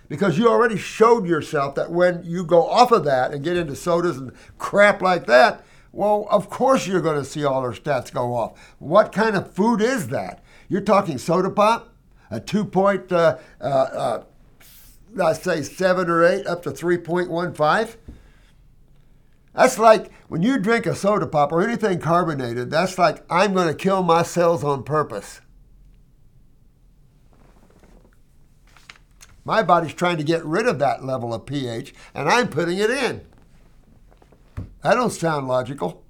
Because 0.09 0.39
you 0.39 0.49
already 0.49 0.79
showed 0.79 1.27
yourself 1.27 1.75
that 1.75 1.91
when 1.91 2.23
you 2.25 2.45
go 2.45 2.67
off 2.67 2.93
of 2.93 3.05
that 3.05 3.33
and 3.33 3.45
get 3.45 3.59
into 3.59 3.77
sodas 3.77 4.17
and 4.17 4.33
crap 4.57 5.03
like 5.03 5.27
that, 5.27 5.63
well, 5.93 6.27
of 6.31 6.49
course 6.49 6.87
you're 6.87 7.03
going 7.03 7.19
to 7.19 7.27
see 7.27 7.45
all 7.45 7.61
our 7.61 7.75
stats 7.75 8.11
go 8.11 8.35
off. 8.35 8.75
What 8.79 9.13
kind 9.13 9.37
of 9.37 9.53
food 9.53 9.83
is 9.83 10.09
that? 10.09 10.43
You're 10.67 10.81
talking 10.81 11.19
soda 11.19 11.51
pop, 11.51 11.95
a 12.31 12.41
two 12.41 12.65
point, 12.65 13.13
uh, 13.13 13.37
uh, 13.61 13.65
uh, 13.65 14.25
let's 15.13 15.43
say 15.43 15.61
seven 15.61 16.09
or 16.09 16.25
eight, 16.25 16.47
up 16.47 16.63
to 16.63 16.71
3.15. 16.71 17.97
That's 19.53 19.79
like 19.79 20.11
when 20.29 20.43
you 20.43 20.59
drink 20.59 20.87
a 20.87 20.95
soda 20.95 21.27
pop 21.27 21.53
or 21.53 21.63
anything 21.63 22.01
carbonated, 22.01 22.71
that's 22.71 22.97
like 22.97 23.23
I'm 23.29 23.53
going 23.53 23.69
to 23.69 23.75
kill 23.75 24.03
my 24.03 24.23
cells 24.23 24.65
on 24.65 24.85
purpose. 24.85 25.43
My 29.45 29.63
body's 29.63 29.95
trying 29.95 30.17
to 30.17 30.25
get 30.25 30.45
rid 30.45 30.67
of 30.67 30.79
that 30.79 31.05
level 31.05 31.35
of 31.35 31.45
pH, 31.45 31.95
and 32.15 32.29
I'm 32.29 32.49
putting 32.49 32.79
it 32.79 32.91
in. 32.91 33.23
That 34.83 34.95
don't 34.95 35.11
sound 35.11 35.49
logical. 35.49 36.03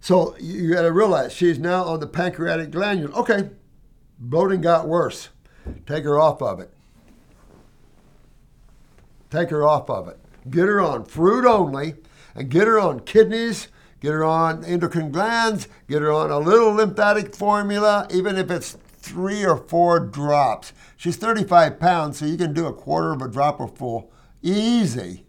So 0.00 0.34
you 0.38 0.72
got 0.72 0.82
to 0.82 0.92
realize 0.92 1.32
she's 1.32 1.58
now 1.58 1.84
on 1.84 2.00
the 2.00 2.06
pancreatic 2.06 2.70
glandular. 2.70 3.14
Okay, 3.14 3.50
bloating 4.18 4.62
got 4.62 4.88
worse. 4.88 5.28
Take 5.86 6.04
her 6.04 6.18
off 6.18 6.40
of 6.40 6.58
it. 6.58 6.72
Take 9.30 9.50
her 9.50 9.66
off 9.66 9.90
of 9.90 10.08
it. 10.08 10.18
Get 10.48 10.66
her 10.66 10.80
on 10.80 11.04
fruit 11.04 11.44
only, 11.46 11.96
and 12.34 12.50
get 12.50 12.66
her 12.66 12.80
on 12.80 13.00
kidneys. 13.00 13.68
Get 14.00 14.12
her 14.12 14.24
on 14.24 14.64
endocrine 14.64 15.12
glands. 15.12 15.68
Get 15.86 16.00
her 16.00 16.10
on 16.10 16.30
a 16.30 16.38
little 16.38 16.72
lymphatic 16.72 17.36
formula, 17.36 18.06
even 18.10 18.38
if 18.38 18.50
it's 18.50 18.78
three 19.00 19.44
or 19.44 19.56
four 19.56 20.00
drops. 20.00 20.72
She's 20.96 21.16
35 21.16 21.80
pounds, 21.80 22.18
so 22.18 22.26
you 22.26 22.36
can 22.36 22.52
do 22.52 22.66
a 22.66 22.72
quarter 22.72 23.12
of 23.12 23.22
a 23.22 23.28
dropper 23.28 23.66
full 23.66 24.12
easy. 24.42 25.24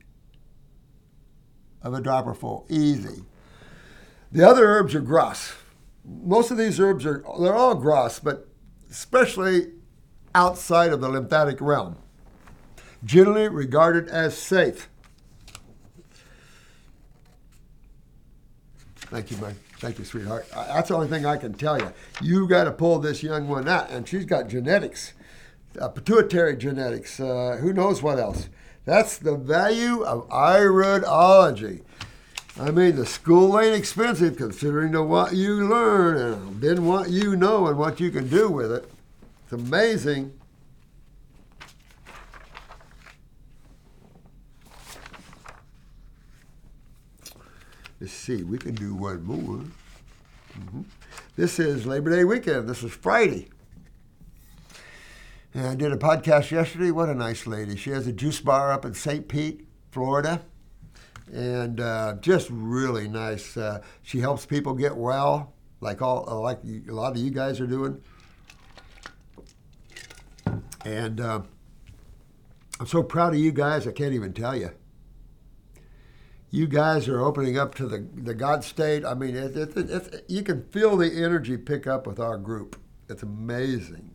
Of 1.82 1.94
a 1.94 2.02
dropper 2.02 2.34
full, 2.34 2.66
easy. 2.70 3.24
The 4.32 4.48
other 4.48 4.66
herbs 4.66 4.96
are 4.96 5.02
grass. 5.02 5.54
Most 6.06 6.52
of 6.52 6.58
these 6.58 6.80
herbs 6.80 7.06
are, 7.06 7.24
they're 7.40 7.56
all 7.56 7.76
grass, 7.76 8.20
but 8.20 8.48
especially 8.90 9.72
outside 10.34 10.94
of 10.94 11.02
the 11.02 11.10
lymphatic 11.10 11.60
realm. 11.60 11.98
Generally 13.04 13.50
regarded 13.50 14.08
as 14.10 14.38
safe. 14.38 14.90
Thank 18.96 19.32
you, 19.32 19.38
man. 19.38 19.56
Thank 19.82 19.98
you, 19.98 20.06
sweetheart. 20.06 20.46
That's 20.54 20.90
the 20.90 20.96
only 20.96 21.08
thing 21.08 21.26
I 21.26 21.38
can 21.38 21.56
tell 21.56 21.80
you. 21.80 21.92
You 22.22 22.48
got 22.48 22.66
to 22.66 22.72
pull 22.72 23.00
this 23.00 23.24
young 23.24 23.48
one 23.48 23.68
out, 23.68 23.90
and 23.90 24.08
she's 24.08 24.26
got 24.26 24.48
genetics, 24.48 25.14
uh, 25.80 25.88
pituitary 25.88 26.56
genetics. 26.56 27.20
Uh, 27.20 27.58
who 27.60 27.74
knows 27.74 28.04
what 28.04 28.20
else? 28.20 28.48
That's 28.86 29.18
the 29.18 29.36
value 29.36 30.04
of 30.04 30.30
iridology. 30.30 31.82
I 32.60 32.70
mean, 32.70 32.96
the 32.96 33.08
school 33.08 33.60
ain't 33.60 33.76
expensive 33.76 34.38
considering 34.38 34.92
the 34.92 35.02
what 35.02 35.34
you 35.34 35.68
learn 35.68 36.16
and 36.18 36.62
then 36.62 36.86
what 36.86 37.10
you 37.10 37.36
know 37.36 37.66
and 37.66 37.76
what 37.76 38.00
you 38.00 38.12
can 38.12 38.28
do 38.28 38.50
with 38.50 38.72
it. 38.72 38.88
It's 39.46 39.54
amazing. 39.54 40.32
Let's 48.02 48.14
see, 48.14 48.42
we 48.42 48.58
can 48.58 48.74
do 48.74 48.96
one 48.96 49.24
more. 49.24 49.64
Mm-hmm. 50.58 50.82
This 51.36 51.60
is 51.60 51.86
Labor 51.86 52.10
Day 52.10 52.24
weekend. 52.24 52.68
This 52.68 52.82
is 52.82 52.92
Friday. 52.92 53.50
And 55.54 55.68
I 55.68 55.76
did 55.76 55.92
a 55.92 55.98
podcast 55.98 56.50
yesterday. 56.50 56.90
What 56.90 57.10
a 57.10 57.14
nice 57.14 57.46
lady. 57.46 57.76
She 57.76 57.92
has 57.92 58.08
a 58.08 58.12
juice 58.12 58.40
bar 58.40 58.72
up 58.72 58.86
in 58.86 58.96
St. 58.96 59.28
Pete, 59.28 59.68
Florida. 59.92 60.42
And 61.32 61.80
uh, 61.80 62.16
just 62.22 62.48
really 62.50 63.08
nice. 63.08 63.56
Uh, 63.56 63.84
she 64.02 64.20
helps 64.20 64.48
people 64.48 64.74
get 64.74 64.98
well, 64.98 65.54
like 65.80 66.02
all 66.02 66.28
uh, 66.28 66.40
like 66.40 66.58
a 66.64 66.92
lot 66.92 67.12
of 67.12 67.18
you 67.18 67.30
guys 67.30 67.62
are 67.62 67.68
doing. 67.68 68.02
And 70.84 71.22
uh, 71.22 71.42
I'm 72.80 72.88
so 72.88 73.04
proud 73.04 73.36
of 73.36 73.40
you 73.40 73.52
guys. 73.52 73.86
I 73.86 73.92
can't 73.92 74.16
even 74.16 74.34
tell 74.34 74.56
you 74.56 74.72
you 76.52 76.68
guys 76.68 77.08
are 77.08 77.22
opening 77.22 77.58
up 77.58 77.74
to 77.76 77.88
the, 77.88 78.06
the 78.14 78.34
God 78.34 78.64
state. 78.64 79.06
I 79.06 79.14
mean, 79.14 79.36
it, 79.36 79.56
it, 79.56 79.78
it, 79.78 80.26
you 80.28 80.44
can 80.44 80.64
feel 80.66 80.98
the 80.98 81.10
energy 81.10 81.58
pick 81.58 81.88
up 81.88 82.06
with 82.06 82.20
our 82.20 82.38
group. 82.38 82.78
It's 83.08 83.24
amazing. 83.24 84.12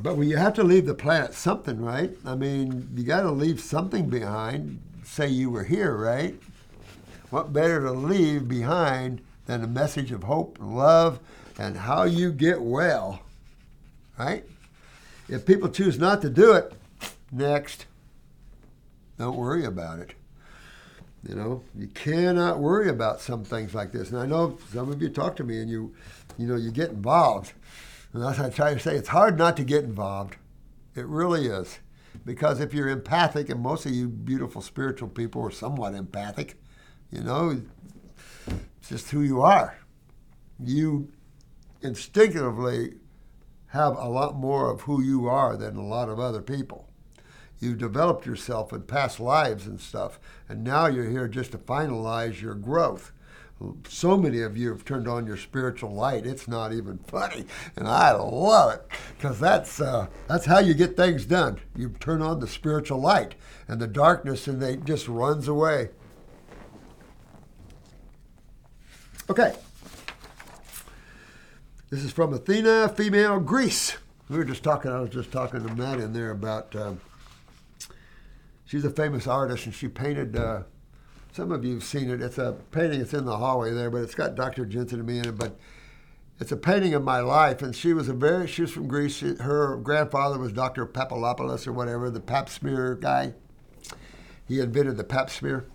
But 0.00 0.16
when 0.16 0.28
you 0.28 0.36
have 0.36 0.54
to 0.54 0.64
leave 0.64 0.86
the 0.86 0.94
planet 0.94 1.34
something, 1.34 1.80
right? 1.80 2.16
I 2.24 2.34
mean, 2.34 2.90
you 2.94 3.04
got 3.04 3.22
to 3.22 3.30
leave 3.30 3.60
something 3.60 4.08
behind. 4.08 4.80
Say 5.04 5.28
you 5.28 5.50
were 5.50 5.64
here, 5.64 5.96
right? 5.96 6.34
What 7.30 7.52
better 7.52 7.80
to 7.82 7.92
leave 7.92 8.48
behind 8.48 9.20
than 9.46 9.62
a 9.62 9.68
message 9.68 10.12
of 10.12 10.24
hope 10.24 10.58
and 10.60 10.76
love 10.76 11.20
and 11.58 11.76
how 11.76 12.04
you 12.04 12.32
get 12.32 12.60
well, 12.60 13.22
right? 14.18 14.44
If 15.28 15.46
people 15.46 15.68
choose 15.68 15.98
not 15.98 16.22
to 16.22 16.30
do 16.30 16.52
it, 16.52 16.72
next. 17.30 17.86
Don't 19.18 19.36
worry 19.36 19.64
about 19.64 19.98
it. 19.98 20.14
You 21.28 21.34
know, 21.34 21.64
you 21.76 21.88
cannot 21.88 22.60
worry 22.60 22.88
about 22.88 23.20
some 23.20 23.44
things 23.44 23.74
like 23.74 23.90
this. 23.90 24.10
And 24.10 24.18
I 24.18 24.26
know 24.26 24.58
some 24.72 24.90
of 24.90 25.02
you 25.02 25.08
talk 25.08 25.34
to 25.36 25.44
me 25.44 25.60
and 25.60 25.68
you, 25.68 25.92
you 26.38 26.46
know, 26.46 26.54
you 26.54 26.70
get 26.70 26.90
involved. 26.90 27.52
And 28.12 28.22
that's 28.22 28.38
what 28.38 28.46
I 28.46 28.50
try 28.50 28.74
to 28.74 28.80
say. 28.80 28.94
It's 28.94 29.08
hard 29.08 29.36
not 29.36 29.56
to 29.56 29.64
get 29.64 29.82
involved. 29.84 30.36
It 30.94 31.06
really 31.06 31.46
is. 31.46 31.80
Because 32.24 32.60
if 32.60 32.72
you're 32.72 32.88
empathic, 32.88 33.48
and 33.50 33.60
most 33.60 33.84
of 33.84 33.92
you 33.92 34.08
beautiful 34.08 34.62
spiritual 34.62 35.08
people 35.08 35.44
are 35.44 35.50
somewhat 35.50 35.94
empathic, 35.94 36.56
you 37.10 37.20
know, 37.20 37.62
it's 38.46 38.88
just 38.88 39.10
who 39.10 39.22
you 39.22 39.42
are. 39.42 39.78
You 40.62 41.12
instinctively 41.82 42.94
have 43.68 43.96
a 43.96 44.08
lot 44.08 44.36
more 44.36 44.70
of 44.70 44.82
who 44.82 45.02
you 45.02 45.26
are 45.26 45.56
than 45.56 45.76
a 45.76 45.84
lot 45.84 46.08
of 46.08 46.18
other 46.18 46.40
people 46.40 46.87
you've 47.60 47.78
developed 47.78 48.26
yourself 48.26 48.72
in 48.72 48.82
past 48.82 49.20
lives 49.20 49.66
and 49.66 49.80
stuff, 49.80 50.18
and 50.48 50.64
now 50.64 50.86
you're 50.86 51.08
here 51.08 51.28
just 51.28 51.52
to 51.52 51.58
finalize 51.58 52.40
your 52.40 52.54
growth. 52.54 53.12
So 53.88 54.16
many 54.16 54.40
of 54.42 54.56
you 54.56 54.68
have 54.68 54.84
turned 54.84 55.08
on 55.08 55.26
your 55.26 55.36
spiritual 55.36 55.92
light; 55.92 56.26
it's 56.26 56.46
not 56.46 56.72
even 56.72 56.98
funny, 56.98 57.44
and 57.76 57.88
I 57.88 58.12
love 58.12 58.74
it 58.74 58.86
because 59.16 59.40
that's 59.40 59.80
uh, 59.80 60.06
that's 60.28 60.46
how 60.46 60.60
you 60.60 60.74
get 60.74 60.96
things 60.96 61.24
done. 61.24 61.58
You 61.74 61.90
turn 62.00 62.22
on 62.22 62.38
the 62.38 62.46
spiritual 62.46 63.00
light, 63.00 63.34
and 63.66 63.80
the 63.80 63.88
darkness, 63.88 64.46
and 64.46 64.62
it 64.62 64.84
just 64.84 65.08
runs 65.08 65.48
away. 65.48 65.90
Okay. 69.30 69.54
This 71.90 72.04
is 72.04 72.12
from 72.12 72.32
Athena, 72.32 72.90
female 72.90 73.40
Greece. 73.40 73.96
We 74.28 74.36
were 74.36 74.44
just 74.44 74.62
talking, 74.62 74.90
I 74.90 75.00
was 75.00 75.10
just 75.10 75.32
talking 75.32 75.66
to 75.66 75.74
Matt 75.74 76.00
in 76.00 76.12
there 76.12 76.30
about 76.30 76.76
um, 76.76 77.00
she's 78.68 78.84
a 78.84 78.90
famous 78.90 79.26
artist, 79.26 79.66
and 79.66 79.74
she 79.74 79.88
painted. 79.88 80.36
Uh, 80.36 80.62
some 81.32 81.50
of 81.50 81.64
you 81.64 81.74
have 81.74 81.84
seen 81.84 82.10
it. 82.10 82.22
It's 82.22 82.38
a 82.38 82.56
painting. 82.70 83.00
It's 83.00 83.14
in 83.14 83.24
the 83.24 83.36
hallway 83.36 83.72
there, 83.72 83.90
but 83.90 84.02
it's 84.02 84.14
got 84.14 84.34
Dr. 84.34 84.64
Jensen 84.64 85.00
and 85.00 85.08
me 85.08 85.18
in 85.18 85.26
it. 85.26 85.38
But 85.38 85.58
it's 86.38 86.52
a 86.52 86.56
painting 86.56 86.94
of 86.94 87.02
my 87.02 87.20
life, 87.20 87.62
and 87.62 87.74
she 87.74 87.92
was 87.92 88.08
a 88.08 88.12
very. 88.12 88.46
She 88.46 88.62
was 88.62 88.70
from 88.70 88.86
Greece. 88.86 89.16
She, 89.16 89.34
her 89.36 89.76
grandfather 89.76 90.38
was 90.38 90.52
Dr. 90.52 90.86
Papalopoulos 90.86 91.66
or 91.66 91.72
whatever, 91.72 92.10
the 92.10 92.20
Pap 92.20 92.48
smear 92.48 92.94
guy. 92.94 93.34
He 94.46 94.60
invented 94.60 94.96
the 94.96 95.04
Pap 95.04 95.30
smear, 95.30 95.66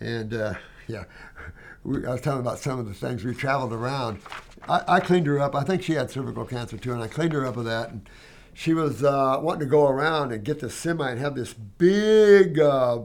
and 0.00 0.34
uh, 0.34 0.54
yeah, 0.88 1.04
we, 1.84 2.04
I 2.04 2.10
was 2.10 2.20
telling 2.20 2.40
about 2.40 2.58
some 2.58 2.78
of 2.78 2.86
the 2.86 2.94
things 2.94 3.24
we 3.24 3.34
traveled 3.34 3.72
around. 3.72 4.20
I, 4.68 4.82
I, 4.88 5.00
cleaned 5.00 5.26
her 5.26 5.38
up. 5.38 5.54
I 5.54 5.62
think 5.62 5.82
she 5.82 5.92
had 5.92 6.10
cervical 6.10 6.46
cancer 6.46 6.78
too, 6.78 6.92
and 6.92 7.02
I 7.02 7.06
cleaned 7.06 7.34
her 7.34 7.44
up 7.44 7.58
of 7.58 7.66
that. 7.66 7.90
And, 7.90 8.08
she 8.54 8.72
was 8.72 9.02
uh, 9.02 9.38
wanting 9.42 9.60
to 9.60 9.66
go 9.66 9.86
around 9.86 10.32
and 10.32 10.44
get 10.44 10.60
the 10.60 10.70
semi 10.70 11.10
and 11.10 11.20
have 11.20 11.34
this 11.34 11.52
big, 11.52 12.58
uh, 12.58 13.00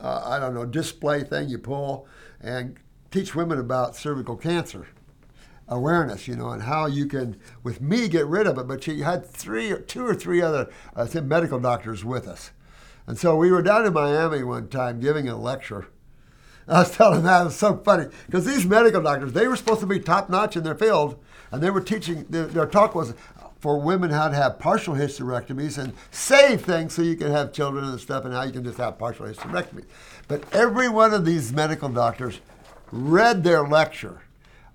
uh, 0.00 0.22
I 0.24 0.38
don't 0.38 0.54
know, 0.54 0.64
display 0.64 1.22
thing 1.24 1.48
you 1.48 1.58
pull 1.58 2.06
and 2.40 2.78
teach 3.10 3.34
women 3.34 3.58
about 3.58 3.96
cervical 3.96 4.36
cancer 4.36 4.86
awareness, 5.68 6.28
you 6.28 6.36
know, 6.36 6.50
and 6.50 6.62
how 6.62 6.86
you 6.86 7.06
can, 7.06 7.36
with 7.62 7.80
me, 7.80 8.08
get 8.08 8.26
rid 8.26 8.46
of 8.46 8.58
it. 8.58 8.68
But 8.68 8.84
she 8.84 9.00
had 9.00 9.26
three, 9.26 9.70
or 9.70 9.78
two 9.78 10.06
or 10.06 10.14
three 10.14 10.40
other, 10.40 10.70
medical 11.22 11.58
doctors 11.58 12.04
with 12.04 12.28
us. 12.28 12.50
And 13.06 13.18
so 13.18 13.36
we 13.36 13.50
were 13.50 13.62
down 13.62 13.86
in 13.86 13.92
Miami 13.92 14.42
one 14.42 14.68
time 14.68 15.00
giving 15.00 15.28
a 15.28 15.36
lecture. 15.36 15.88
I 16.68 16.80
was 16.80 16.96
telling 16.96 17.22
that 17.22 17.42
it 17.42 17.44
was 17.44 17.56
so 17.56 17.76
funny 17.76 18.06
because 18.26 18.44
these 18.44 18.66
medical 18.66 19.00
doctors, 19.00 19.32
they 19.32 19.46
were 19.46 19.56
supposed 19.56 19.80
to 19.80 19.86
be 19.86 20.00
top 20.00 20.28
notch 20.28 20.56
in 20.56 20.64
their 20.64 20.74
field, 20.74 21.22
and 21.52 21.62
they 21.62 21.70
were 21.70 21.80
teaching. 21.80 22.26
Their, 22.28 22.46
their 22.46 22.66
talk 22.66 22.96
was 22.96 23.14
for 23.60 23.80
women 23.80 24.10
how 24.10 24.28
to 24.28 24.34
have 24.34 24.58
partial 24.58 24.94
hysterectomies 24.94 25.78
and 25.78 25.92
save 26.10 26.64
things 26.64 26.94
so 26.94 27.02
you 27.02 27.16
can 27.16 27.30
have 27.30 27.52
children 27.52 27.84
and 27.84 28.00
stuff 28.00 28.24
and 28.24 28.34
how 28.34 28.42
you 28.42 28.52
can 28.52 28.64
just 28.64 28.78
have 28.78 28.98
partial 28.98 29.26
hysterectomies. 29.26 29.86
But 30.28 30.44
every 30.52 30.88
one 30.88 31.14
of 31.14 31.24
these 31.24 31.52
medical 31.52 31.88
doctors 31.88 32.40
read 32.92 33.44
their 33.44 33.66
lecture. 33.66 34.22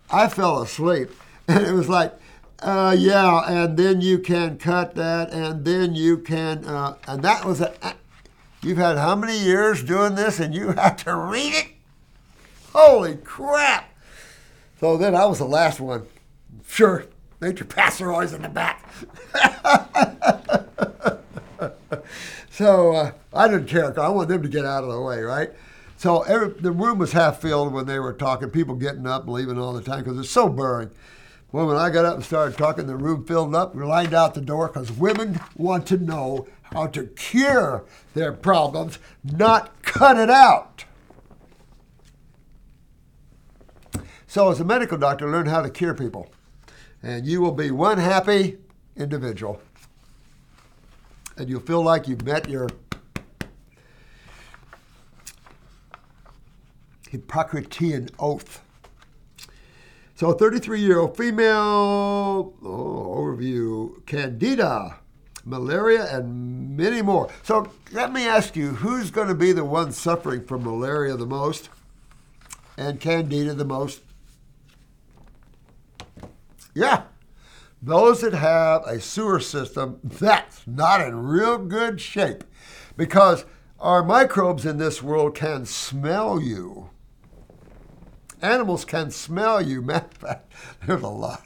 I 0.10 0.28
fell 0.28 0.62
asleep 0.62 1.12
and 1.48 1.66
it 1.66 1.74
was 1.74 1.90
like, 1.90 2.14
uh, 2.62 2.96
yeah, 2.98 3.42
and 3.48 3.76
then 3.76 4.02
you 4.02 4.20
can 4.20 4.58
cut 4.58 4.94
that, 4.94 5.32
and 5.32 5.66
then 5.66 5.96
you 5.96 6.18
can, 6.20 6.64
uh, 6.66 6.96
and 7.08 7.24
that 7.24 7.44
was 7.44 7.60
a. 7.60 7.74
You've 8.62 8.78
had 8.78 9.00
how 9.00 9.16
many 9.16 9.36
years 9.40 9.84
doing 9.84 10.14
this, 10.14 10.40
and 10.40 10.54
you 10.54 10.72
have 10.74 11.04
to 11.06 11.16
read 11.16 11.54
it? 11.56 11.68
Holy 12.72 13.16
crap! 13.16 13.90
So 14.80 14.96
then 14.96 15.16
I 15.16 15.26
was 15.26 15.40
the 15.40 15.46
last 15.46 15.80
one. 15.80 16.06
Sure, 16.68 17.06
Major 17.42 17.66
Pastor 17.66 18.12
always 18.12 18.34
in 18.34 18.44
the 18.44 18.50
back. 18.50 18.88
so 22.52 22.94
uh, 22.94 23.12
I 23.34 23.48
didn't 23.48 23.66
care. 23.66 24.00
I 24.00 24.10
wanted 24.10 24.30
them 24.30 24.44
to 24.44 24.50
get 24.50 24.64
out 24.64 24.84
of 24.84 24.92
the 24.92 25.02
way, 25.02 25.22
right? 25.22 25.50
So 25.98 26.22
every, 26.22 26.50
the 26.50 26.72
room 26.72 27.00
was 27.00 27.14
half 27.14 27.42
filled 27.42 27.74
when 27.74 27.88
they 27.88 27.98
were 27.98 28.14
talking. 28.14 28.52
People 28.52 28.76
getting 28.76 29.08
up 29.08 29.24
and 29.24 29.34
leaving 29.34 29.58
all 29.58 29.74
the 29.74 29.82
time 29.82 30.04
because 30.04 30.20
it's 30.20 30.30
so 30.30 30.50
boring. 30.50 30.92
Well, 31.52 31.66
when 31.66 31.78
I 31.78 31.90
got 31.90 32.06
up 32.06 32.16
and 32.16 32.24
started 32.24 32.60
talking, 32.60 32.86
the 32.86 32.96
room 32.96 33.26
filled 33.26 33.56
up. 33.56 33.74
We 33.74 33.84
lined 33.84 34.14
out 34.14 34.36
the 34.36 34.42
door 34.42 34.68
because 34.68 34.92
women 34.92 35.40
want 35.58 35.88
to 35.88 35.98
know 35.98 36.48
how 36.62 36.86
to 36.88 37.08
cure 37.08 37.84
their 38.14 38.32
problems, 38.32 39.00
not 39.24 39.82
cut 39.82 40.18
it 40.18 40.30
out. 40.30 40.86
So, 44.28 44.52
as 44.52 44.60
a 44.60 44.64
medical 44.64 44.98
doctor, 44.98 45.30
learn 45.30 45.48
how 45.48 45.64
to 45.64 45.70
cure 45.70 45.96
people 45.96 46.30
and 47.04 47.26
you 47.26 47.42
will 47.42 47.52
be 47.52 47.72
one 47.72 47.98
happy 47.98 48.58
individual. 48.96 49.62
And 51.38 51.50
you'll 51.50 51.62
feel 51.62 51.84
like 51.84 52.08
you've 52.08 52.26
met 52.26 52.50
your 52.50 52.70
Hippocratean 57.12 58.10
oath. 58.20 58.62
So 60.16 60.34
33 60.34 60.82
year 60.82 61.00
old 61.00 61.18
female, 61.18 62.54
oh, 62.64 63.16
overview, 63.18 64.06
candida, 64.06 65.00
malaria, 65.44 66.16
and 66.16 66.78
many 66.78 67.02
more. 67.02 67.30
So 67.44 67.72
let 67.92 68.14
me 68.14 68.28
ask 68.28 68.56
you 68.56 68.70
who's 68.70 69.10
going 69.10 69.30
to 69.30 69.36
be 69.36 69.52
the 69.52 69.66
one 69.66 69.92
suffering 69.92 70.46
from 70.46 70.64
malaria 70.64 71.16
the 71.16 71.26
most 71.26 71.70
and 72.78 73.00
candida 73.00 73.54
the 73.54 73.66
most? 73.66 74.02
Yeah, 76.74 77.04
those 77.82 78.22
that 78.22 78.34
have 78.34 78.84
a 78.86 79.00
sewer 79.00 79.40
system 79.40 80.00
that's 80.04 80.66
not 80.68 81.02
in 81.02 81.16
real 81.26 81.58
good 81.58 82.00
shape 82.00 82.44
because 82.96 83.46
our 83.80 84.04
microbes 84.04 84.66
in 84.66 84.78
this 84.78 85.02
world 85.02 85.36
can 85.36 85.66
smell 85.66 86.40
you. 86.40 86.90
Animals 88.42 88.86
can 88.86 89.12
smell 89.12 89.62
you. 89.62 89.82
Matter 89.82 90.06
of 90.06 90.14
fact, 90.14 90.52
there's 90.86 91.02
a 91.02 91.08
lot. 91.08 91.46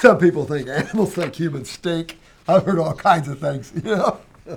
Some 0.00 0.18
people 0.18 0.44
think 0.44 0.68
animals 0.68 1.14
think 1.14 1.34
humans 1.34 1.70
stink. 1.70 2.18
I've 2.46 2.64
heard 2.64 2.78
all 2.78 2.94
kinds 2.94 3.28
of 3.28 3.38
things, 3.40 3.72
you 3.74 3.96
know. 3.96 4.20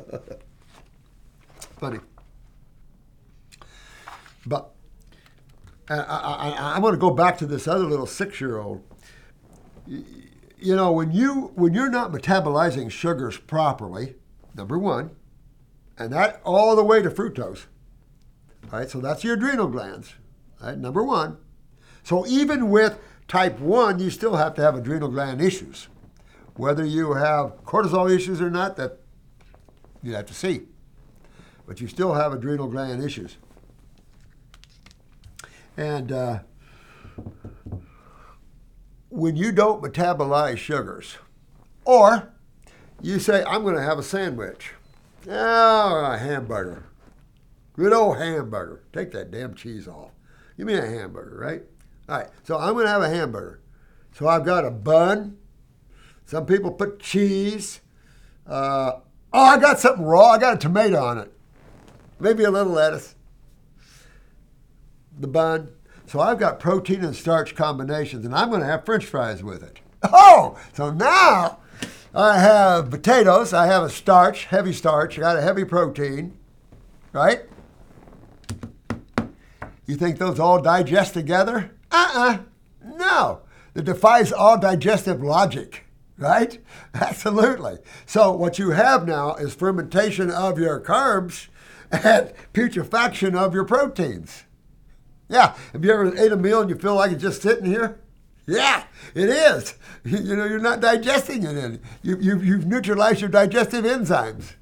Funny. 1.77 1.99
But 4.45 4.71
I, 5.91 6.49
I, 6.49 6.73
I, 6.75 6.79
want 6.79 6.93
to 6.93 6.97
go 6.97 7.11
back 7.11 7.37
to 7.39 7.45
this 7.45 7.67
other 7.67 7.85
little 7.85 8.05
six-year-old. 8.05 8.83
You 9.87 10.75
know, 10.75 10.91
when 10.91 11.11
you 11.11 11.51
when 11.55 11.73
you're 11.73 11.89
not 11.89 12.11
metabolizing 12.11 12.91
sugars 12.91 13.37
properly, 13.37 14.15
number 14.55 14.77
one, 14.77 15.11
and 15.97 16.13
that 16.13 16.41
all 16.43 16.75
the 16.75 16.83
way 16.83 17.01
to 17.01 17.09
fructose. 17.09 17.65
All 18.71 18.79
right, 18.79 18.89
so 18.89 18.99
that's 18.99 19.23
your 19.23 19.33
adrenal 19.33 19.67
glands. 19.67 20.13
Right, 20.61 20.77
number 20.77 21.03
one. 21.03 21.37
So 22.03 22.25
even 22.27 22.69
with 22.69 22.99
type 23.27 23.59
one, 23.59 23.99
you 23.99 24.09
still 24.09 24.35
have 24.35 24.53
to 24.55 24.61
have 24.61 24.75
adrenal 24.75 25.09
gland 25.09 25.41
issues. 25.41 25.87
Whether 26.55 26.85
you 26.85 27.13
have 27.13 27.63
cortisol 27.65 28.13
issues 28.13 28.41
or 28.41 28.49
not, 28.49 28.75
that 28.77 28.99
you 30.03 30.13
have 30.15 30.25
to 30.27 30.33
see. 30.33 30.61
But 31.65 31.81
you 31.81 31.87
still 31.87 32.13
have 32.13 32.33
adrenal 32.33 32.67
gland 32.67 33.03
issues. 33.03 33.37
And 35.77 36.11
uh, 36.11 36.39
when 39.09 39.35
you 39.35 39.51
don't 39.51 39.81
metabolize 39.81 40.57
sugars, 40.57 41.17
or 41.85 42.33
you 43.01 43.19
say, 43.19 43.43
I'm 43.45 43.63
going 43.63 43.75
to 43.75 43.81
have 43.81 43.99
a 43.99 44.03
sandwich, 44.03 44.73
oh, 45.27 46.05
a 46.05 46.17
hamburger, 46.17 46.85
good 47.73 47.93
old 47.93 48.17
hamburger, 48.17 48.83
take 48.93 49.11
that 49.11 49.31
damn 49.31 49.53
cheese 49.53 49.87
off. 49.87 50.11
Give 50.57 50.67
me 50.67 50.75
a 50.75 50.85
hamburger, 50.85 51.37
right? 51.39 51.63
All 52.09 52.17
right, 52.19 52.29
so 52.43 52.57
I'm 52.57 52.73
going 52.73 52.85
to 52.85 52.91
have 52.91 53.01
a 53.01 53.09
hamburger. 53.09 53.61
So 54.13 54.27
I've 54.27 54.45
got 54.45 54.65
a 54.65 54.71
bun. 54.71 55.37
Some 56.25 56.45
people 56.45 56.71
put 56.71 56.99
cheese. 56.99 57.81
Uh, 58.45 58.93
oh, 59.33 59.43
I 59.43 59.57
got 59.57 59.79
something 59.79 60.03
raw. 60.03 60.31
I 60.31 60.37
got 60.37 60.55
a 60.55 60.57
tomato 60.57 61.01
on 61.03 61.17
it. 61.17 61.31
Maybe 62.19 62.43
a 62.43 62.51
little 62.51 62.73
lettuce 62.73 63.15
the 65.21 65.27
bun. 65.27 65.69
So 66.07 66.19
I've 66.19 66.39
got 66.39 66.59
protein 66.59 67.03
and 67.03 67.15
starch 67.15 67.55
combinations, 67.55 68.25
and 68.25 68.35
I'm 68.35 68.49
going 68.49 68.61
to 68.61 68.67
have 68.67 68.85
french 68.85 69.05
fries 69.05 69.43
with 69.43 69.63
it. 69.63 69.79
Oh, 70.03 70.57
so 70.73 70.89
now 70.89 71.59
I 72.13 72.39
have 72.39 72.89
potatoes. 72.89 73.53
I 73.53 73.67
have 73.67 73.83
a 73.83 73.89
starch, 73.89 74.45
heavy 74.45 74.73
starch. 74.73 75.17
I 75.17 75.21
got 75.21 75.37
a 75.37 75.41
heavy 75.41 75.63
protein, 75.63 76.37
right? 77.13 77.43
You 79.85 79.95
think 79.95 80.17
those 80.17 80.39
all 80.39 80.59
digest 80.61 81.13
together? 81.13 81.71
Uh-uh. 81.91 82.39
No. 82.83 83.41
It 83.75 83.85
defies 83.85 84.31
all 84.31 84.59
digestive 84.59 85.21
logic, 85.21 85.85
right? 86.17 86.57
Absolutely. 86.93 87.77
So 88.05 88.31
what 88.31 88.59
you 88.59 88.71
have 88.71 89.07
now 89.07 89.35
is 89.35 89.53
fermentation 89.53 90.31
of 90.31 90.57
your 90.59 90.79
carbs 90.81 91.47
and 91.91 92.33
putrefaction 92.53 93.35
of 93.35 93.53
your 93.53 93.65
proteins. 93.65 94.43
Yeah. 95.31 95.55
Have 95.71 95.83
you 95.83 95.91
ever 95.91 96.15
ate 96.17 96.31
a 96.31 96.37
meal 96.37 96.61
and 96.61 96.69
you 96.69 96.75
feel 96.75 96.95
like 96.95 97.11
it's 97.11 97.23
just 97.23 97.41
sitting 97.41 97.65
here? 97.65 97.99
Yeah, 98.45 98.83
it 99.15 99.29
is. 99.29 99.75
You 100.03 100.35
know, 100.35 100.45
you're 100.45 100.57
not 100.57 100.79
digesting 100.79 101.43
it. 101.43 101.55
In. 101.55 101.79
You, 102.01 102.17
you, 102.19 102.39
you've 102.39 102.65
neutralized 102.65 103.21
your 103.21 103.29
digestive 103.29 103.85
enzymes. 103.85 104.53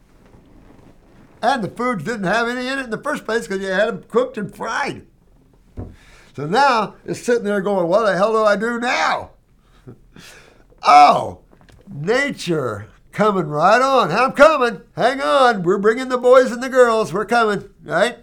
And 1.42 1.64
the 1.64 1.70
foods 1.70 2.04
didn't 2.04 2.26
have 2.26 2.50
any 2.50 2.68
in 2.68 2.78
it 2.78 2.84
in 2.84 2.90
the 2.90 3.02
first 3.02 3.24
place 3.24 3.48
because 3.48 3.64
you 3.64 3.70
had 3.70 3.88
them 3.88 4.04
cooked 4.04 4.38
and 4.38 4.54
fried. 4.54 5.08
So 6.36 6.46
now 6.46 6.96
it's 7.06 7.22
sitting 7.22 7.46
there 7.46 7.62
going, 7.62 7.88
what 7.88 8.06
the 8.06 8.18
hell 8.18 8.34
do 8.34 8.44
I 8.44 8.58
do 8.58 8.82
now? 8.82 9.32
oh, 10.84 11.40
nature 11.90 12.90
coming 13.14 13.48
right 13.48 13.82
on. 13.82 14.12
I'm 14.12 14.34
coming. 14.34 14.82
Hang 14.98 15.22
on. 15.22 15.64
We're 15.64 15.78
bringing 15.78 16.10
the 16.10 16.18
boys 16.18 16.52
and 16.52 16.62
the 16.62 16.68
girls. 16.68 17.14
We're 17.14 17.24
coming, 17.24 17.70
right? 17.86 18.18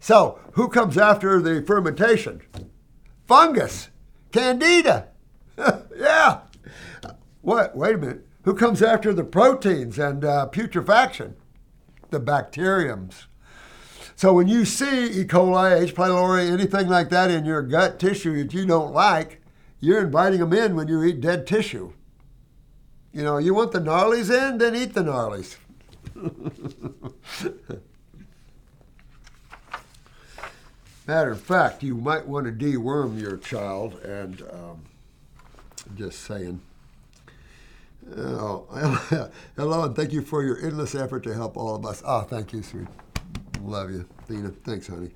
So, 0.00 0.38
who 0.52 0.68
comes 0.68 0.96
after 0.96 1.40
the 1.40 1.62
fermentation? 1.62 2.42
Fungus, 3.26 3.90
candida. 4.32 5.08
yeah. 5.96 6.40
What? 7.42 7.76
Wait 7.76 7.94
a 7.94 7.98
minute. 7.98 8.26
Who 8.42 8.54
comes 8.54 8.82
after 8.82 9.12
the 9.12 9.24
proteins 9.24 9.98
and 9.98 10.24
uh, 10.24 10.46
putrefaction? 10.46 11.34
The 12.10 12.20
bacteriums. 12.20 13.26
So 14.16 14.32
when 14.32 14.48
you 14.48 14.64
see 14.64 15.20
E. 15.20 15.24
coli, 15.24 15.80
H. 15.80 15.94
pylori, 15.94 16.50
anything 16.50 16.88
like 16.88 17.08
that 17.10 17.30
in 17.30 17.44
your 17.44 17.62
gut 17.62 18.00
tissue 18.00 18.42
that 18.42 18.52
you 18.52 18.66
don't 18.66 18.92
like, 18.92 19.42
you're 19.80 20.00
inviting 20.00 20.40
them 20.40 20.52
in 20.52 20.74
when 20.74 20.88
you 20.88 21.02
eat 21.04 21.20
dead 21.20 21.46
tissue. 21.46 21.92
You 23.12 23.22
know, 23.22 23.38
you 23.38 23.54
want 23.54 23.72
the 23.72 23.80
gnarlies 23.80 24.30
in, 24.30 24.58
then 24.58 24.74
eat 24.74 24.94
the 24.94 25.02
gnarlies. 25.02 25.56
Matter 31.08 31.30
of 31.30 31.40
fact, 31.40 31.82
you 31.82 31.94
might 31.94 32.28
want 32.28 32.44
to 32.44 32.52
deworm 32.52 33.18
your 33.18 33.38
child, 33.38 33.94
and 34.04 34.42
um, 34.52 34.82
just 35.96 36.20
saying. 36.20 36.60
Oh, 38.14 39.30
hello, 39.56 39.84
and 39.84 39.96
thank 39.96 40.12
you 40.12 40.20
for 40.20 40.42
your 40.44 40.58
endless 40.62 40.94
effort 40.94 41.22
to 41.24 41.32
help 41.32 41.56
all 41.56 41.74
of 41.74 41.86
us. 41.86 42.02
Oh, 42.04 42.20
thank 42.20 42.52
you, 42.52 42.62
sweet. 42.62 42.88
Love 43.62 43.90
you, 43.90 44.06
Dina. 44.28 44.50
Thanks, 44.50 44.86
honey. 44.86 45.12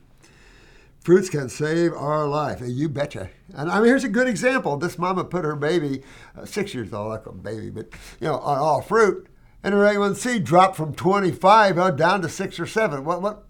Fruits 1.01 1.29
can 1.29 1.51
save 1.51 1.93
our 1.93 2.27
life. 2.27 2.63
You 2.65 2.89
betcha. 2.89 3.29
And 3.55 3.71
I 3.71 3.77
mean, 3.77 3.89
here's 3.89 4.05
a 4.05 4.09
good 4.09 4.29
example. 4.29 4.79
This 4.79 4.99
mama 4.99 5.25
put 5.25 5.45
her 5.45 5.57
baby, 5.57 6.03
uh, 6.35 6.47
six 6.47 6.73
years 6.73 6.95
old, 6.95 7.11
like 7.11 7.27
a 7.27 7.33
baby, 7.33 7.69
but 7.69 7.89
you 8.19 8.29
know, 8.29 8.39
on 8.39 8.57
all 8.57 8.81
fruit, 8.81 9.27
and 9.63 9.75
her 9.75 9.81
A1C 9.81 10.43
dropped 10.43 10.75
from 10.75 10.95
25 10.95 11.79
uh, 11.79 11.91
down 11.91 12.23
to 12.23 12.31
six 12.31 12.59
or 12.59 12.67
seven. 12.67 13.05
What? 13.05 13.21
What? 13.21 13.45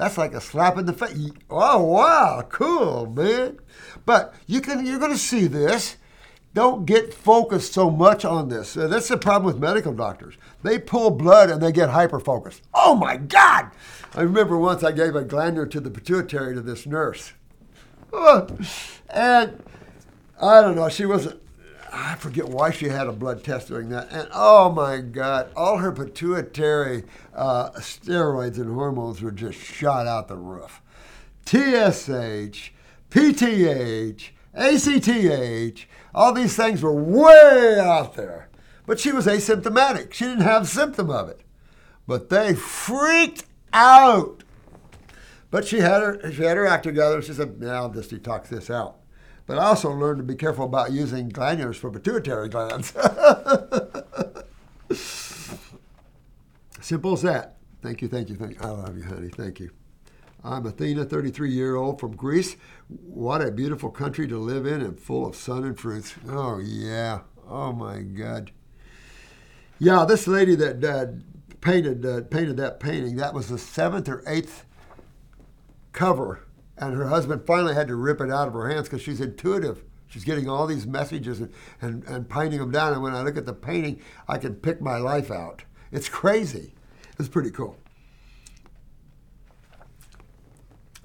That's 0.00 0.16
like 0.16 0.32
a 0.32 0.40
slap 0.40 0.78
in 0.78 0.86
the 0.86 0.94
face. 0.94 1.30
Oh 1.50 1.82
wow, 1.82 2.42
cool, 2.48 3.04
man. 3.04 3.58
But 4.06 4.32
you 4.46 4.62
can 4.62 4.86
you're 4.86 4.98
to 4.98 5.18
see 5.18 5.46
this. 5.46 5.98
Don't 6.54 6.86
get 6.86 7.12
focused 7.12 7.74
so 7.74 7.90
much 7.90 8.24
on 8.24 8.48
this. 8.48 8.78
Uh, 8.78 8.86
that's 8.86 9.08
the 9.08 9.18
problem 9.18 9.44
with 9.44 9.60
medical 9.60 9.92
doctors. 9.92 10.36
They 10.62 10.78
pull 10.78 11.10
blood 11.10 11.50
and 11.50 11.62
they 11.62 11.70
get 11.70 11.90
hyper 11.90 12.18
focused. 12.18 12.62
Oh 12.72 12.94
my 12.94 13.18
God! 13.18 13.72
I 14.14 14.22
remember 14.22 14.56
once 14.56 14.82
I 14.82 14.92
gave 14.92 15.14
a 15.14 15.22
glandular 15.22 15.66
to 15.66 15.80
the 15.80 15.90
pituitary 15.90 16.54
to 16.54 16.62
this 16.62 16.86
nurse, 16.86 17.34
and 18.10 19.62
I 20.40 20.62
don't 20.62 20.76
know. 20.76 20.88
She 20.88 21.04
wasn't 21.04 21.42
I 21.92 22.14
forget 22.16 22.48
why 22.48 22.70
she 22.70 22.86
had 22.86 23.06
a 23.06 23.12
blood 23.12 23.42
test 23.42 23.68
doing 23.68 23.88
that. 23.90 24.08
And 24.10 24.28
oh 24.32 24.70
my 24.70 24.98
God, 24.98 25.50
all 25.56 25.78
her 25.78 25.92
pituitary 25.92 27.04
uh, 27.34 27.70
steroids 27.72 28.56
and 28.56 28.74
hormones 28.74 29.20
were 29.20 29.30
just 29.30 29.58
shot 29.58 30.06
out 30.06 30.28
the 30.28 30.36
roof. 30.36 30.80
TSH, 31.46 32.70
PTH, 33.10 34.30
ACTH, 34.54 35.86
all 36.14 36.32
these 36.32 36.56
things 36.56 36.82
were 36.82 36.94
way 36.94 37.78
out 37.80 38.14
there. 38.14 38.48
But 38.86 39.00
she 39.00 39.12
was 39.12 39.26
asymptomatic. 39.26 40.12
She 40.12 40.24
didn't 40.24 40.42
have 40.42 40.62
a 40.62 40.66
symptom 40.66 41.10
of 41.10 41.28
it. 41.28 41.40
But 42.06 42.28
they 42.28 42.54
freaked 42.54 43.44
out. 43.72 44.42
But 45.50 45.66
she 45.66 45.78
had 45.78 46.02
her 46.02 46.32
she 46.32 46.42
had 46.42 46.56
her 46.56 46.66
act 46.66 46.84
together. 46.84 47.20
She 47.22 47.32
said, 47.32 47.60
"Now 47.60 47.74
I'll 47.74 47.90
just 47.90 48.10
detox 48.10 48.48
this 48.48 48.70
out." 48.70 48.99
But 49.50 49.58
I 49.58 49.64
also 49.64 49.90
learned 49.90 50.18
to 50.18 50.22
be 50.22 50.36
careful 50.36 50.64
about 50.64 50.92
using 50.92 51.28
glandulars 51.28 51.74
for 51.74 51.90
pituitary 51.90 52.48
glands. 52.48 52.92
Simple 56.80 57.14
as 57.14 57.22
that. 57.22 57.56
Thank 57.82 58.00
you, 58.00 58.06
thank 58.06 58.28
you, 58.28 58.36
thank 58.36 58.52
you. 58.52 58.58
I 58.60 58.70
love 58.70 58.96
you, 58.96 59.02
honey. 59.02 59.28
Thank 59.28 59.58
you. 59.58 59.72
I'm 60.44 60.66
Athena, 60.66 61.04
33 61.04 61.50
year 61.50 61.74
old 61.74 61.98
from 61.98 62.14
Greece. 62.14 62.54
What 62.86 63.42
a 63.42 63.50
beautiful 63.50 63.90
country 63.90 64.28
to 64.28 64.38
live 64.38 64.66
in 64.66 64.82
and 64.82 64.96
full 64.96 65.26
of 65.26 65.34
sun 65.34 65.64
and 65.64 65.76
fruits. 65.76 66.14
Oh, 66.28 66.60
yeah. 66.60 67.22
Oh, 67.48 67.72
my 67.72 68.02
God. 68.02 68.52
Yeah, 69.80 70.04
this 70.04 70.28
lady 70.28 70.54
that 70.54 70.84
uh, 70.84 71.06
painted, 71.60 72.06
uh, 72.06 72.20
painted 72.20 72.56
that 72.58 72.78
painting, 72.78 73.16
that 73.16 73.34
was 73.34 73.48
the 73.48 73.58
seventh 73.58 74.08
or 74.08 74.22
eighth 74.28 74.64
cover 75.90 76.46
And 76.80 76.96
her 76.96 77.06
husband 77.06 77.46
finally 77.46 77.74
had 77.74 77.88
to 77.88 77.94
rip 77.94 78.20
it 78.20 78.30
out 78.30 78.48
of 78.48 78.54
her 78.54 78.68
hands 78.68 78.88
because 78.88 79.02
she's 79.02 79.20
intuitive. 79.20 79.84
She's 80.08 80.24
getting 80.24 80.48
all 80.48 80.66
these 80.66 80.86
messages 80.86 81.38
and, 81.40 81.52
and, 81.80 82.02
and 82.04 82.28
painting 82.28 82.58
them 82.58 82.72
down. 82.72 82.94
And 82.94 83.02
when 83.02 83.14
I 83.14 83.22
look 83.22 83.36
at 83.36 83.46
the 83.46 83.52
painting, 83.52 84.00
I 84.26 84.38
can 84.38 84.56
pick 84.56 84.80
my 84.80 84.96
life 84.96 85.30
out. 85.30 85.62
It's 85.92 86.08
crazy. 86.08 86.74
It's 87.18 87.28
pretty 87.28 87.50
cool. 87.50 87.76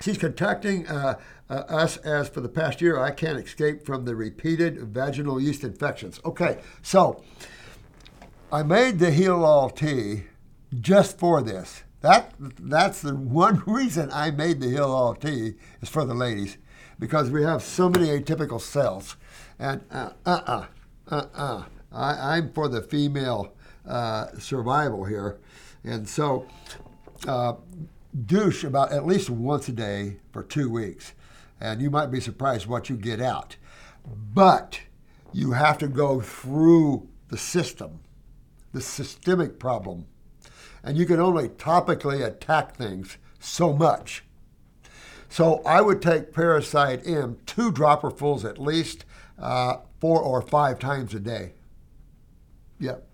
She's 0.01 0.17
contacting 0.17 0.87
uh, 0.87 1.19
uh, 1.49 1.53
us 1.53 1.97
as 1.97 2.29
for 2.29 2.41
the 2.41 2.49
past 2.49 2.81
year, 2.81 2.99
I 2.99 3.11
can't 3.11 3.39
escape 3.39 3.85
from 3.85 4.05
the 4.05 4.15
repeated 4.15 4.79
vaginal 4.79 5.39
yeast 5.39 5.63
infections. 5.63 6.19
Okay, 6.25 6.59
so 6.81 7.23
I 8.51 8.63
made 8.63 8.99
the 8.99 9.11
Heal 9.11 9.43
All 9.43 9.69
tea 9.69 10.23
just 10.79 11.17
for 11.17 11.41
this. 11.41 11.83
That 12.05 12.33
that's 12.37 13.01
the 13.01 13.15
one 13.15 13.63
reason 13.65 14.11
I 14.13 14.29
made 14.29 14.61
the 14.61 14.69
Heal 14.69 14.91
All 14.91 15.15
tea 15.15 15.55
is 15.81 15.89
for 15.89 16.05
the 16.05 16.13
ladies, 16.13 16.57
because 16.99 17.31
we 17.31 17.41
have 17.41 17.63
so 17.63 17.89
many 17.89 18.09
atypical 18.09 18.61
cells, 18.61 19.15
and 19.57 19.81
uh 19.89 20.11
uh 20.23 20.65
uh 21.09 21.25
uh. 21.33 21.63
I, 21.91 22.37
I'm 22.37 22.53
for 22.53 22.67
the 22.67 22.83
female 22.83 23.55
uh, 23.87 24.27
survival 24.37 25.05
here, 25.05 25.39
and 25.83 26.07
so 26.07 26.45
uh, 27.27 27.53
douche 28.27 28.63
about 28.63 28.91
at 28.91 29.07
least 29.07 29.31
once 29.31 29.67
a 29.67 29.71
day 29.71 30.17
for 30.31 30.43
two 30.43 30.69
weeks, 30.69 31.13
and 31.59 31.81
you 31.81 31.89
might 31.89 32.11
be 32.11 32.19
surprised 32.19 32.67
what 32.67 32.87
you 32.87 32.97
get 32.97 33.19
out. 33.19 33.55
But 34.31 34.79
you 35.33 35.53
have 35.53 35.79
to 35.79 35.87
go 35.87 36.21
through 36.21 37.09
the 37.29 37.37
system, 37.39 38.01
the 38.73 38.81
systemic 38.81 39.57
problem, 39.57 40.05
and 40.85 40.97
you 40.97 41.05
can 41.05 41.19
only 41.19 41.49
topically 41.49 42.25
attack 42.25 42.77
things 42.77 43.17
so 43.39 43.73
much. 43.73 44.23
So 45.27 45.61
I 45.65 45.81
would 45.81 46.01
take 46.01 46.31
Parasite 46.31 47.05
M 47.05 47.37
two 47.45 47.71
dropperfuls 47.71 48.45
at 48.47 48.57
least, 48.57 49.03
uh, 49.37 49.77
four 49.99 50.21
or 50.21 50.41
five 50.41 50.79
times 50.79 51.13
a 51.13 51.19
day. 51.19 51.53
Yep. 52.79 53.05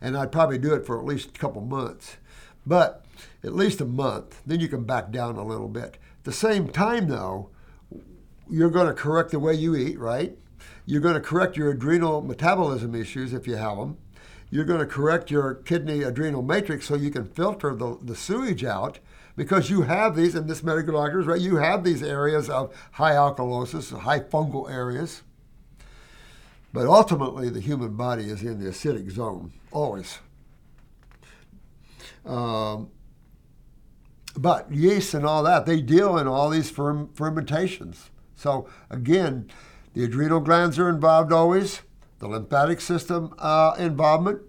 And 0.00 0.16
I'd 0.16 0.32
probably 0.32 0.58
do 0.58 0.74
it 0.74 0.84
for 0.84 0.98
at 0.98 1.04
least 1.04 1.28
a 1.28 1.38
couple 1.38 1.60
months. 1.60 2.16
But 2.66 3.04
at 3.44 3.54
least 3.54 3.80
a 3.80 3.84
month. 3.84 4.40
Then 4.46 4.60
you 4.60 4.68
can 4.68 4.84
back 4.84 5.10
down 5.10 5.36
a 5.36 5.44
little 5.44 5.68
bit. 5.68 5.98
At 6.18 6.24
the 6.24 6.32
same 6.32 6.68
time, 6.68 7.08
though, 7.08 7.50
you're 8.48 8.70
going 8.70 8.86
to 8.86 8.94
correct 8.94 9.30
the 9.30 9.38
way 9.38 9.54
you 9.54 9.76
eat, 9.76 9.98
right? 9.98 10.36
You're 10.86 11.00
going 11.00 11.14
to 11.14 11.20
correct 11.20 11.56
your 11.56 11.70
adrenal 11.70 12.22
metabolism 12.22 12.94
issues 12.94 13.32
if 13.32 13.46
you 13.46 13.56
have 13.56 13.76
them. 13.76 13.98
You're 14.52 14.66
going 14.66 14.80
to 14.80 14.86
correct 14.86 15.30
your 15.30 15.54
kidney 15.54 16.02
adrenal 16.02 16.42
matrix 16.42 16.86
so 16.86 16.94
you 16.94 17.10
can 17.10 17.24
filter 17.24 17.74
the, 17.74 17.96
the 18.02 18.14
sewage 18.14 18.62
out 18.64 18.98
because 19.34 19.70
you 19.70 19.80
have 19.80 20.14
these, 20.14 20.34
and 20.34 20.46
this 20.46 20.62
medical 20.62 20.92
doctors, 20.92 21.24
right? 21.24 21.40
You 21.40 21.56
have 21.56 21.84
these 21.84 22.02
areas 22.02 22.50
of 22.50 22.70
high 22.92 23.12
alkalosis, 23.12 23.98
high 23.98 24.20
fungal 24.20 24.70
areas. 24.70 25.22
But 26.70 26.86
ultimately, 26.86 27.48
the 27.48 27.60
human 27.60 27.96
body 27.96 28.24
is 28.24 28.42
in 28.42 28.62
the 28.62 28.68
acidic 28.68 29.10
zone, 29.10 29.52
always. 29.70 30.18
Um, 32.26 32.90
but 34.36 34.70
yeast 34.70 35.14
and 35.14 35.24
all 35.24 35.42
that, 35.44 35.64
they 35.64 35.80
deal 35.80 36.18
in 36.18 36.28
all 36.28 36.50
these 36.50 36.70
ferm- 36.70 37.08
fermentations. 37.14 38.10
So 38.36 38.68
again, 38.90 39.50
the 39.94 40.04
adrenal 40.04 40.40
glands 40.40 40.78
are 40.78 40.90
involved 40.90 41.32
always, 41.32 41.80
the 42.22 42.28
lymphatic 42.28 42.80
system 42.80 43.34
uh, 43.40 43.74
involvement. 43.80 44.40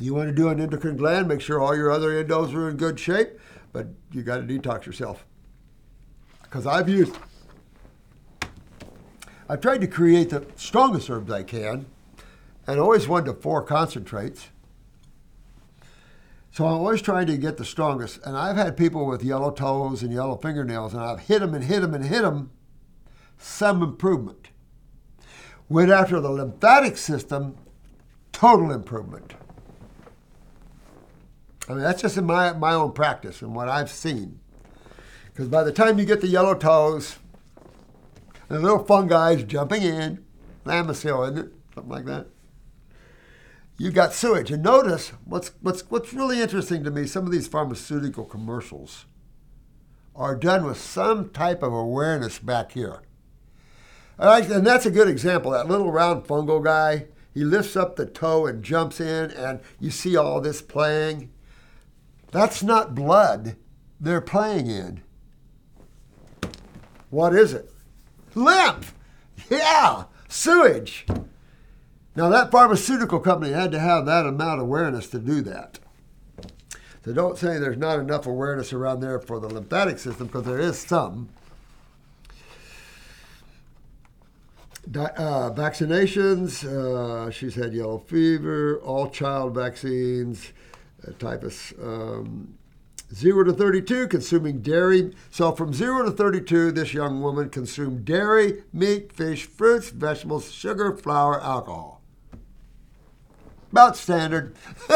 You 0.00 0.14
want 0.14 0.30
to 0.30 0.34
do 0.34 0.48
an 0.48 0.62
endocrine 0.62 0.96
gland, 0.96 1.28
make 1.28 1.42
sure 1.42 1.60
all 1.60 1.76
your 1.76 1.90
other 1.90 2.24
endos 2.24 2.54
are 2.54 2.70
in 2.70 2.78
good 2.78 2.98
shape, 2.98 3.38
but 3.70 3.88
you 4.10 4.22
got 4.22 4.38
to 4.38 4.42
detox 4.42 4.86
yourself. 4.86 5.26
Because 6.42 6.66
I've 6.66 6.88
used, 6.88 7.14
I've 9.46 9.60
tried 9.60 9.82
to 9.82 9.86
create 9.86 10.30
the 10.30 10.46
strongest 10.56 11.10
herbs 11.10 11.30
I 11.30 11.42
can, 11.42 11.84
and 12.66 12.80
always 12.80 13.06
one 13.06 13.26
to 13.26 13.34
four 13.34 13.62
concentrates 13.62 14.48
so 16.52 16.66
I'm 16.66 16.78
always 16.78 17.00
trying 17.00 17.26
to 17.28 17.36
get 17.36 17.58
the 17.58 17.64
strongest. 17.64 18.18
And 18.24 18.36
I've 18.36 18.56
had 18.56 18.76
people 18.76 19.06
with 19.06 19.22
yellow 19.22 19.52
toes 19.52 20.02
and 20.02 20.12
yellow 20.12 20.36
fingernails, 20.36 20.94
and 20.94 21.02
I've 21.02 21.20
hit 21.20 21.40
them 21.40 21.54
and 21.54 21.62
hit 21.62 21.80
them 21.80 21.94
and 21.94 22.04
hit 22.04 22.22
them. 22.22 22.50
Some 23.38 23.82
improvement. 23.82 24.49
Went 25.70 25.90
after 25.90 26.20
the 26.20 26.30
lymphatic 26.30 26.98
system, 26.98 27.56
total 28.32 28.70
improvement. 28.70 29.32
I 31.66 31.72
mean, 31.72 31.82
that's 31.82 32.02
just 32.02 32.18
in 32.18 32.26
my, 32.26 32.52
my 32.52 32.74
own 32.74 32.92
practice 32.92 33.40
and 33.40 33.54
what 33.54 33.68
I've 33.68 33.90
seen. 33.90 34.40
Because 35.26 35.48
by 35.48 35.64
the 35.64 35.72
time 35.72 35.98
you 35.98 36.04
get 36.04 36.20
the 36.20 36.26
yellow 36.26 36.54
toes, 36.54 37.16
the 38.48 38.58
little 38.58 38.84
fungi 38.84 39.32
is 39.32 39.44
jumping 39.44 39.82
in, 39.82 40.22
Lamisil, 40.66 41.30
isn't 41.30 41.46
it? 41.46 41.52
Something 41.74 41.90
like 41.90 42.04
that 42.04 42.26
you 43.80 43.90
got 43.90 44.12
sewage. 44.12 44.50
And 44.50 44.62
notice 44.62 45.14
what's, 45.24 45.52
what's, 45.62 45.90
what's 45.90 46.12
really 46.12 46.42
interesting 46.42 46.84
to 46.84 46.90
me 46.90 47.06
some 47.06 47.24
of 47.24 47.32
these 47.32 47.48
pharmaceutical 47.48 48.26
commercials 48.26 49.06
are 50.14 50.36
done 50.36 50.66
with 50.66 50.78
some 50.78 51.30
type 51.30 51.62
of 51.62 51.72
awareness 51.72 52.38
back 52.38 52.72
here. 52.72 53.00
And 54.20 54.66
that's 54.66 54.86
a 54.86 54.90
good 54.90 55.08
example. 55.08 55.50
That 55.52 55.68
little 55.68 55.90
round 55.90 56.24
fungal 56.24 56.62
guy, 56.62 57.06
he 57.32 57.42
lifts 57.42 57.76
up 57.76 57.96
the 57.96 58.06
toe 58.06 58.46
and 58.46 58.62
jumps 58.62 59.00
in, 59.00 59.30
and 59.30 59.60
you 59.78 59.90
see 59.90 60.16
all 60.16 60.40
this 60.40 60.60
playing. 60.60 61.30
That's 62.30 62.62
not 62.62 62.94
blood 62.94 63.56
they're 63.98 64.20
playing 64.20 64.68
in. 64.68 65.02
What 67.08 67.34
is 67.34 67.52
it? 67.52 67.72
Lymph! 68.34 68.94
Yeah, 69.50 70.04
sewage. 70.28 71.06
Now, 72.14 72.28
that 72.28 72.50
pharmaceutical 72.50 73.20
company 73.20 73.52
had 73.52 73.72
to 73.72 73.80
have 73.80 74.06
that 74.06 74.26
amount 74.26 74.60
of 74.60 74.66
awareness 74.66 75.08
to 75.08 75.18
do 75.18 75.40
that. 75.42 75.78
So 77.04 77.12
don't 77.12 77.38
say 77.38 77.58
there's 77.58 77.78
not 77.78 77.98
enough 77.98 78.26
awareness 78.26 78.72
around 78.72 79.00
there 79.00 79.18
for 79.18 79.40
the 79.40 79.48
lymphatic 79.48 79.98
system, 79.98 80.26
because 80.26 80.44
there 80.44 80.60
is 80.60 80.78
some. 80.78 81.30
Uh, 84.96 85.50
vaccinations, 85.54 86.64
uh, 86.64 87.30
she's 87.30 87.54
had 87.54 87.72
yellow 87.72 87.98
fever, 87.98 88.80
all 88.84 89.08
child 89.08 89.54
vaccines, 89.54 90.52
uh, 91.06 91.12
typhus. 91.18 91.72
Um, 91.80 92.54
0 93.12 93.44
to 93.44 93.52
32, 93.52 94.06
consuming 94.06 94.60
dairy. 94.60 95.12
So 95.30 95.52
from 95.52 95.72
0 95.72 96.04
to 96.04 96.10
32, 96.12 96.70
this 96.72 96.94
young 96.94 97.20
woman 97.20 97.50
consumed 97.50 98.04
dairy, 98.04 98.62
meat, 98.72 99.12
fish, 99.12 99.46
fruits, 99.46 99.90
vegetables, 99.90 100.52
sugar, 100.52 100.96
flour, 100.96 101.40
alcohol 101.40 101.99
about 103.72 103.96
standard. 103.96 104.54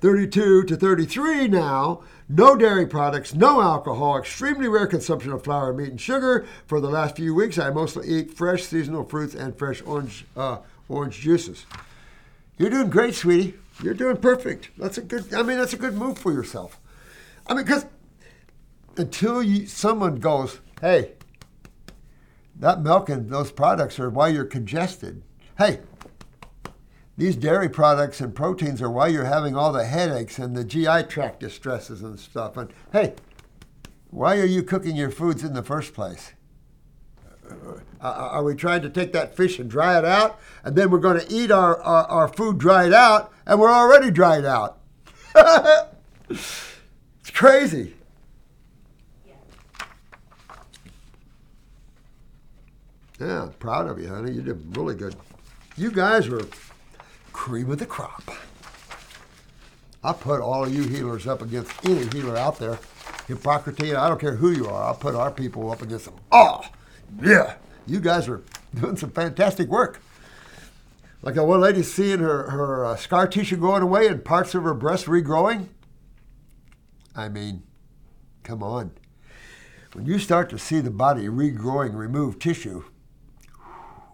32 0.00 0.64
to 0.64 0.76
33 0.76 1.48
now. 1.48 2.02
No 2.28 2.56
dairy 2.56 2.86
products, 2.86 3.34
no 3.34 3.62
alcohol, 3.62 4.18
extremely 4.18 4.66
rare 4.66 4.88
consumption 4.88 5.30
of 5.30 5.44
flour, 5.44 5.72
meat, 5.72 5.90
and 5.90 6.00
sugar. 6.00 6.44
For 6.66 6.80
the 6.80 6.90
last 6.90 7.14
few 7.16 7.32
weeks, 7.34 7.56
I 7.56 7.70
mostly 7.70 8.08
eat 8.08 8.34
fresh 8.34 8.64
seasonal 8.64 9.04
fruits 9.04 9.34
and 9.34 9.56
fresh 9.56 9.80
orange 9.86 10.24
uh, 10.36 10.58
orange 10.88 11.20
juices. 11.20 11.66
You're 12.58 12.70
doing 12.70 12.90
great, 12.90 13.14
sweetie. 13.14 13.54
You're 13.80 13.94
doing 13.94 14.16
perfect. 14.16 14.70
That's 14.76 14.98
a 14.98 15.02
good. 15.02 15.32
I 15.32 15.44
mean, 15.44 15.58
that's 15.58 15.72
a 15.72 15.76
good 15.76 15.94
move 15.94 16.18
for 16.18 16.32
yourself. 16.32 16.80
I 17.46 17.54
mean, 17.54 17.64
because 17.64 17.86
until 18.96 19.40
you, 19.40 19.68
someone 19.68 20.16
goes, 20.16 20.58
"Hey, 20.80 21.12
that 22.56 22.80
milk 22.80 23.08
and 23.08 23.30
those 23.30 23.52
products 23.52 24.00
are 24.00 24.10
why 24.10 24.28
you're 24.28 24.44
congested." 24.44 25.22
Hey, 25.58 25.78
these 27.16 27.36
dairy 27.36 27.68
products 27.68 28.20
and 28.20 28.34
proteins 28.34 28.82
are 28.82 28.90
why 28.90 29.08
you're 29.08 29.24
having 29.24 29.56
all 29.56 29.72
the 29.72 29.86
headaches 29.86 30.38
and 30.38 30.54
the 30.54 30.64
GI 30.64 31.04
tract 31.04 31.40
distresses 31.40 32.02
and 32.02 32.18
stuff. 32.20 32.56
And 32.56 32.70
hey, 32.92 33.14
why 34.10 34.38
are 34.38 34.44
you 34.46 34.62
cooking 34.62 34.96
your 34.96 35.10
foods 35.10 35.42
in 35.42 35.54
the 35.54 35.62
first 35.62 35.94
place? 35.94 36.32
Uh, 37.48 37.78
are 38.00 38.42
we 38.42 38.54
trying 38.54 38.82
to 38.82 38.90
take 38.90 39.12
that 39.12 39.34
fish 39.34 39.58
and 39.58 39.70
dry 39.70 39.98
it 39.98 40.04
out? 40.04 40.38
And 40.62 40.76
then 40.76 40.90
we're 40.90 40.98
going 40.98 41.20
to 41.20 41.32
eat 41.32 41.50
our, 41.50 41.80
our, 41.80 42.04
our 42.04 42.28
food 42.28 42.58
dried 42.58 42.92
out, 42.92 43.32
and 43.46 43.58
we're 43.60 43.72
already 43.72 44.10
dried 44.10 44.44
out. 44.44 44.78
it's 46.28 47.30
crazy. 47.32 47.94
Yeah, 53.18 53.48
proud 53.58 53.88
of 53.88 53.98
you, 53.98 54.08
honey. 54.08 54.32
You 54.32 54.42
did 54.42 54.76
really 54.76 54.94
good. 54.94 55.16
You 55.76 55.90
guys 55.90 56.28
were 56.28 56.42
cream 57.36 57.70
of 57.70 57.78
the 57.78 57.86
crop. 57.86 58.22
I 60.02 60.14
put 60.14 60.40
all 60.40 60.64
of 60.64 60.74
you 60.74 60.84
healers 60.84 61.26
up 61.26 61.42
against 61.42 61.70
any 61.84 62.06
healer 62.08 62.36
out 62.36 62.58
there. 62.58 62.78
Hippocrates, 63.28 63.94
I 63.94 64.08
don't 64.08 64.20
care 64.20 64.36
who 64.36 64.52
you 64.52 64.66
are, 64.66 64.84
I'll 64.84 64.94
put 64.94 65.14
our 65.14 65.30
people 65.30 65.70
up 65.70 65.82
against 65.82 66.06
them. 66.06 66.14
Oh, 66.32 66.62
yeah, 67.22 67.56
you 67.86 68.00
guys 68.00 68.26
are 68.26 68.42
doing 68.74 68.96
some 68.96 69.10
fantastic 69.10 69.68
work. 69.68 70.00
Like 71.22 71.34
that 71.34 71.44
one 71.44 71.60
lady 71.60 71.82
seeing 71.82 72.20
her, 72.20 72.50
her 72.50 72.86
uh, 72.86 72.96
scar 72.96 73.26
tissue 73.26 73.56
going 73.56 73.82
away 73.82 74.06
and 74.06 74.24
parts 74.24 74.54
of 74.54 74.62
her 74.62 74.74
breast 74.74 75.04
regrowing. 75.04 75.68
I 77.14 77.28
mean, 77.28 77.64
come 78.44 78.62
on. 78.62 78.92
when 79.92 80.06
you 80.06 80.18
start 80.18 80.48
to 80.50 80.58
see 80.58 80.80
the 80.80 80.90
body 80.90 81.26
regrowing 81.26 81.94
remove 81.94 82.38
tissue, 82.38 82.84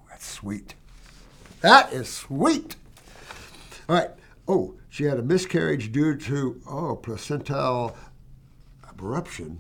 that's 0.09 0.27
sweet. 0.27 0.75
That 1.61 1.93
is 1.93 2.09
sweet. 2.09 2.77
All 3.89 3.97
right. 3.97 4.11
Oh, 4.49 4.75
she 4.89 5.05
had 5.05 5.19
a 5.19 5.23
miscarriage 5.23 5.93
due 5.93 6.17
to, 6.17 6.61
oh, 6.69 6.97
placental 6.97 7.97
abruption. 8.87 9.59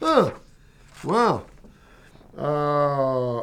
Huh. 0.00 0.32
Wow. 1.04 1.44
Uh, 2.36 3.42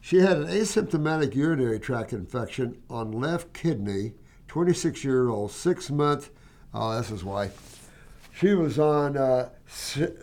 she 0.00 0.18
had 0.18 0.38
an 0.38 0.46
asymptomatic 0.46 1.34
urinary 1.34 1.80
tract 1.80 2.12
infection 2.12 2.80
on 2.88 3.12
left 3.12 3.52
kidney, 3.52 4.14
26 4.46 5.04
year 5.04 5.28
old, 5.28 5.50
six 5.50 5.90
month. 5.90 6.30
Oh, 6.72 6.96
this 6.96 7.10
is 7.10 7.24
why. 7.24 7.50
She 8.38 8.54
was 8.54 8.78
on 8.78 9.16
uh. 9.16 9.50
Is 9.66 9.94
that 9.96 10.14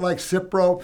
like 0.00 0.18
Cipro? 0.18 0.82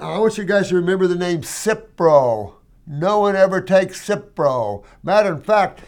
I 0.00 0.18
want 0.18 0.38
you 0.38 0.44
guys 0.44 0.68
to 0.68 0.76
remember 0.76 1.06
the 1.06 1.16
name 1.16 1.42
Cipro. 1.42 2.54
No 2.86 3.20
one 3.20 3.34
ever 3.34 3.60
takes 3.60 4.08
Cipro. 4.08 4.84
Matter 5.02 5.32
of 5.32 5.44
fact, 5.44 5.82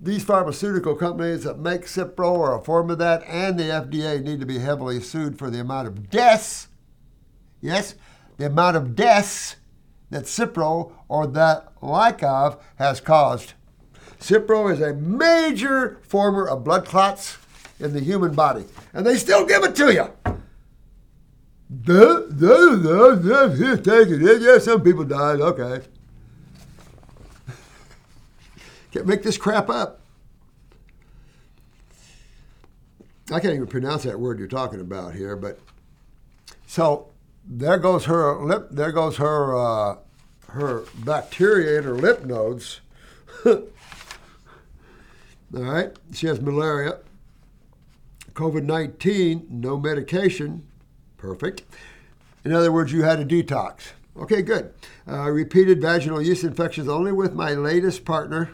these 0.00 0.24
pharmaceutical 0.24 0.94
companies 0.94 1.42
that 1.42 1.58
make 1.58 1.82
Cipro 1.82 2.30
or 2.30 2.54
a 2.54 2.62
form 2.62 2.90
of 2.90 2.98
that 2.98 3.24
and 3.26 3.58
the 3.58 3.64
FDA 3.64 4.22
need 4.22 4.40
to 4.40 4.46
be 4.46 4.60
heavily 4.60 5.00
sued 5.00 5.36
for 5.36 5.50
the 5.50 5.60
amount 5.60 5.88
of 5.88 6.08
deaths, 6.08 6.68
yes, 7.60 7.96
the 8.36 8.46
amount 8.46 8.76
of 8.76 8.94
deaths 8.94 9.56
that 10.10 10.24
Cipro 10.24 10.92
or 11.08 11.26
that 11.26 11.72
like 11.82 12.22
of 12.22 12.62
has 12.76 13.00
caused. 13.00 13.54
Cipro 14.20 14.72
is 14.72 14.80
a 14.80 14.94
major 14.94 15.98
former 16.02 16.48
of 16.48 16.64
blood 16.64 16.86
clots 16.86 17.38
in 17.80 17.92
the 17.92 18.00
human 18.00 18.34
body, 18.34 18.64
and 18.92 19.06
they 19.06 19.16
still 19.16 19.46
give 19.46 19.64
it 19.64 19.74
to 19.76 19.92
you. 19.92 20.08
Yeah, 24.40 24.58
some 24.58 24.82
people 24.82 25.04
died. 25.04 25.40
Okay. 25.40 25.84
Can't 28.90 29.06
make 29.06 29.22
this 29.22 29.36
crap 29.36 29.68
up. 29.68 30.00
I 33.30 33.40
can't 33.40 33.54
even 33.54 33.66
pronounce 33.66 34.04
that 34.04 34.18
word 34.18 34.38
you're 34.38 34.48
talking 34.48 34.80
about 34.80 35.14
here, 35.14 35.36
but 35.36 35.60
so 36.66 37.08
there 37.44 37.78
goes 37.78 38.06
her 38.06 38.42
lip. 38.42 38.68
There 38.70 38.92
goes 38.92 39.18
her 39.18 39.54
uh, 39.54 39.96
her 40.48 40.84
bacteria 41.04 41.78
in 41.78 41.84
her 41.84 41.94
lymph 41.94 42.24
nodes. 42.24 42.80
All 43.44 43.62
right, 45.52 45.94
she 46.14 46.26
has 46.26 46.40
malaria. 46.40 46.98
COVID 48.38 48.62
19, 48.62 49.48
no 49.50 49.80
medication. 49.80 50.64
Perfect. 51.16 51.64
In 52.44 52.52
other 52.52 52.70
words, 52.70 52.92
you 52.92 53.02
had 53.02 53.18
a 53.18 53.24
detox. 53.24 53.88
Okay, 54.16 54.42
good. 54.42 54.72
Uh, 55.08 55.28
repeated 55.28 55.80
vaginal 55.82 56.22
yeast 56.22 56.44
infections 56.44 56.88
only 56.88 57.10
with 57.10 57.34
my 57.34 57.54
latest 57.54 58.04
partner. 58.04 58.50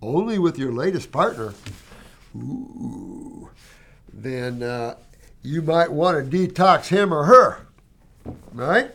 Only 0.00 0.38
with 0.38 0.56
your 0.56 0.70
latest 0.72 1.10
partner. 1.10 1.52
Ooh. 2.36 3.50
Then 4.14 4.62
uh, 4.62 4.94
you 5.42 5.60
might 5.60 5.90
want 5.90 6.30
to 6.30 6.48
detox 6.48 6.86
him 6.86 7.12
or 7.12 7.24
her. 7.24 7.66
Right? 8.52 8.92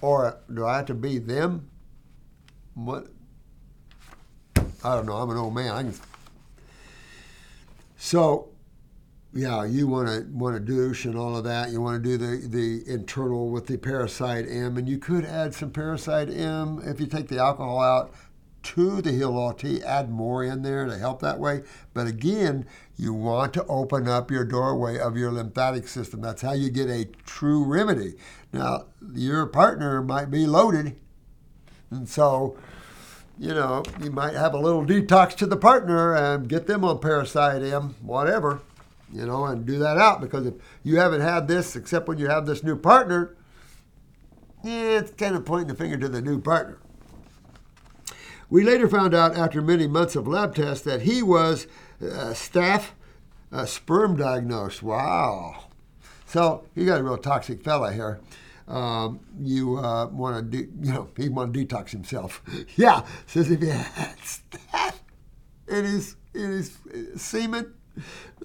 Or 0.00 0.36
do 0.52 0.66
I 0.66 0.78
have 0.78 0.86
to 0.86 0.94
be 0.94 1.18
them? 1.18 1.68
What? 2.74 3.06
I 4.56 4.96
don't 4.96 5.06
know. 5.06 5.14
I'm 5.14 5.30
an 5.30 5.36
old 5.36 5.54
man. 5.54 5.70
I 5.70 5.82
can 5.84 5.94
so, 7.96 8.48
yeah, 9.32 9.64
you 9.64 9.86
want 9.86 10.08
to 10.08 10.26
want 10.32 10.56
to 10.56 10.60
douche 10.60 11.04
and 11.04 11.16
all 11.16 11.36
of 11.36 11.44
that. 11.44 11.70
You 11.70 11.80
want 11.80 12.02
to 12.02 12.08
do 12.08 12.16
the 12.16 12.46
the 12.46 12.90
internal 12.90 13.50
with 13.50 13.66
the 13.66 13.76
parasite 13.76 14.46
M, 14.48 14.76
and 14.76 14.88
you 14.88 14.98
could 14.98 15.24
add 15.24 15.54
some 15.54 15.70
parasite 15.70 16.30
M 16.30 16.80
if 16.84 17.00
you 17.00 17.06
take 17.06 17.28
the 17.28 17.38
alcohol 17.38 17.80
out 17.80 18.14
to 18.62 19.00
the 19.00 19.22
All 19.22 19.52
Tea. 19.52 19.82
Add 19.82 20.10
more 20.10 20.42
in 20.42 20.62
there 20.62 20.86
to 20.86 20.98
help 20.98 21.20
that 21.20 21.38
way. 21.38 21.62
But 21.94 22.06
again, 22.06 22.66
you 22.96 23.12
want 23.12 23.52
to 23.54 23.64
open 23.66 24.08
up 24.08 24.30
your 24.30 24.44
doorway 24.44 24.98
of 24.98 25.16
your 25.16 25.30
lymphatic 25.30 25.86
system. 25.86 26.20
That's 26.20 26.42
how 26.42 26.52
you 26.52 26.70
get 26.70 26.88
a 26.88 27.04
true 27.24 27.64
remedy. 27.64 28.14
Now, 28.52 28.86
your 29.12 29.46
partner 29.46 30.02
might 30.02 30.30
be 30.30 30.46
loaded, 30.46 30.96
and 31.90 32.08
so 32.08 32.56
you 33.38 33.54
know, 33.54 33.82
you 34.02 34.10
might 34.10 34.34
have 34.34 34.54
a 34.54 34.58
little 34.58 34.84
detox 34.84 35.34
to 35.36 35.46
the 35.46 35.56
partner 35.56 36.14
and 36.14 36.48
get 36.48 36.66
them 36.66 36.84
on 36.84 36.98
Parasite 36.98 37.62
whatever, 38.00 38.60
you 39.12 39.26
know, 39.26 39.44
and 39.44 39.66
do 39.66 39.78
that 39.78 39.98
out 39.98 40.20
because 40.20 40.46
if 40.46 40.54
you 40.82 40.96
haven't 40.96 41.20
had 41.20 41.46
this 41.46 41.76
except 41.76 42.08
when 42.08 42.18
you 42.18 42.28
have 42.28 42.46
this 42.46 42.62
new 42.62 42.76
partner, 42.76 43.36
yeah, 44.64 44.98
it's 44.98 45.10
kind 45.12 45.36
of 45.36 45.44
pointing 45.44 45.68
the 45.68 45.74
finger 45.74 45.96
to 45.98 46.08
the 46.08 46.22
new 46.22 46.40
partner. 46.40 46.78
We 48.48 48.64
later 48.64 48.88
found 48.88 49.14
out 49.14 49.36
after 49.36 49.60
many 49.60 49.86
months 49.86 50.16
of 50.16 50.26
lab 50.26 50.54
tests 50.54 50.84
that 50.84 51.02
he 51.02 51.22
was 51.22 51.66
uh, 52.00 52.32
staph 52.32 52.90
uh, 53.52 53.66
sperm 53.66 54.16
diagnosed. 54.16 54.82
Wow. 54.82 55.64
So 56.26 56.64
you 56.74 56.86
got 56.86 57.00
a 57.00 57.04
real 57.04 57.18
toxic 57.18 57.62
fella 57.62 57.92
here 57.92 58.20
um, 58.68 59.20
you 59.40 59.78
uh, 59.78 60.06
want 60.06 60.36
to 60.36 60.42
do, 60.42 60.68
you 60.80 60.92
know, 60.92 61.08
he 61.16 61.28
want 61.28 61.52
to 61.54 61.66
detox 61.66 61.90
himself. 61.90 62.42
yeah, 62.76 63.04
says 63.26 63.50
if 63.50 63.60
he 63.60 63.68
has 63.68 64.40
that 64.72 64.96
in 65.68 65.84
his 65.84 66.16
in 66.34 66.50
his 66.50 66.78
semen. 67.16 67.72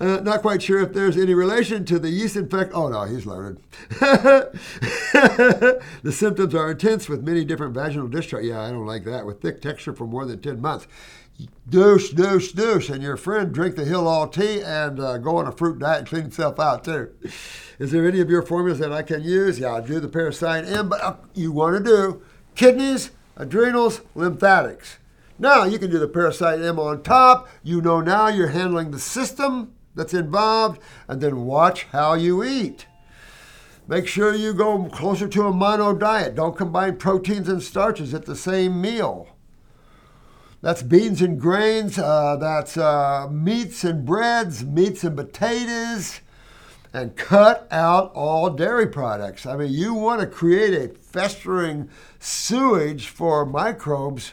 uh, 0.00 0.20
not 0.22 0.42
quite 0.42 0.60
sure 0.60 0.80
if 0.80 0.92
there's 0.92 1.16
any 1.16 1.32
relation 1.32 1.82
to 1.86 1.98
the 1.98 2.10
yeast 2.10 2.36
infection. 2.36 2.72
Oh 2.74 2.88
no, 2.88 3.04
he's 3.04 3.24
loaded. 3.24 3.58
the 3.88 4.52
symptoms 6.10 6.54
are 6.54 6.70
intense 6.70 7.08
with 7.08 7.22
many 7.22 7.42
different 7.42 7.72
vaginal 7.72 8.06
discharge. 8.06 8.44
Yeah, 8.44 8.60
I 8.60 8.70
don't 8.70 8.84
like 8.84 9.04
that. 9.04 9.24
With 9.24 9.40
thick 9.40 9.62
texture 9.62 9.94
for 9.94 10.06
more 10.06 10.26
than 10.26 10.42
ten 10.42 10.60
months 10.60 10.86
douche, 11.68 12.10
douche, 12.10 12.52
douche, 12.52 12.88
and 12.88 13.02
your 13.02 13.16
friend 13.16 13.52
drink 13.52 13.76
the 13.76 13.84
Heal 13.84 14.06
All 14.06 14.28
Tea 14.28 14.60
and 14.62 15.00
uh, 15.00 15.18
go 15.18 15.36
on 15.36 15.46
a 15.46 15.52
fruit 15.52 15.78
diet 15.78 16.00
and 16.00 16.08
clean 16.08 16.22
himself 16.22 16.58
out 16.58 16.84
too. 16.84 17.10
Is 17.78 17.90
there 17.90 18.06
any 18.06 18.20
of 18.20 18.30
your 18.30 18.42
formulas 18.42 18.78
that 18.78 18.92
I 18.92 19.02
can 19.02 19.22
use? 19.22 19.58
Yeah, 19.58 19.74
I 19.74 19.80
do 19.80 20.00
the 20.00 20.08
parasite 20.08 20.64
M, 20.66 20.88
but 20.88 21.02
uh, 21.02 21.16
you 21.34 21.52
want 21.52 21.76
to 21.76 21.82
do 21.82 22.22
kidneys, 22.54 23.10
adrenals, 23.36 24.00
lymphatics. 24.14 24.98
Now 25.38 25.64
you 25.64 25.78
can 25.78 25.90
do 25.90 25.98
the 25.98 26.08
parasite 26.08 26.60
M 26.60 26.78
on 26.78 27.02
top. 27.02 27.48
You 27.62 27.82
know 27.82 28.00
now 28.00 28.28
you're 28.28 28.48
handling 28.48 28.90
the 28.90 28.98
system 28.98 29.74
that's 29.94 30.14
involved, 30.14 30.80
and 31.08 31.20
then 31.20 31.44
watch 31.44 31.84
how 31.84 32.14
you 32.14 32.42
eat. 32.44 32.86
Make 33.88 34.08
sure 34.08 34.34
you 34.34 34.52
go 34.52 34.84
closer 34.84 35.28
to 35.28 35.46
a 35.46 35.52
mono 35.52 35.94
diet. 35.94 36.34
Don't 36.34 36.56
combine 36.56 36.96
proteins 36.96 37.48
and 37.48 37.62
starches 37.62 38.14
at 38.14 38.26
the 38.26 38.34
same 38.34 38.80
meal. 38.80 39.28
That's 40.66 40.82
beans 40.82 41.22
and 41.22 41.40
grains. 41.40 41.96
Uh, 41.96 42.34
that's 42.40 42.76
uh, 42.76 43.28
meats 43.30 43.84
and 43.84 44.04
breads, 44.04 44.64
meats 44.64 45.04
and 45.04 45.16
potatoes, 45.16 46.18
and 46.92 47.14
cut 47.14 47.68
out 47.70 48.10
all 48.16 48.50
dairy 48.50 48.88
products. 48.88 49.46
I 49.46 49.54
mean, 49.54 49.72
you 49.72 49.94
want 49.94 50.22
to 50.22 50.26
create 50.26 50.74
a 50.74 50.92
festering 50.92 51.88
sewage 52.18 53.06
for 53.06 53.46
microbes. 53.46 54.32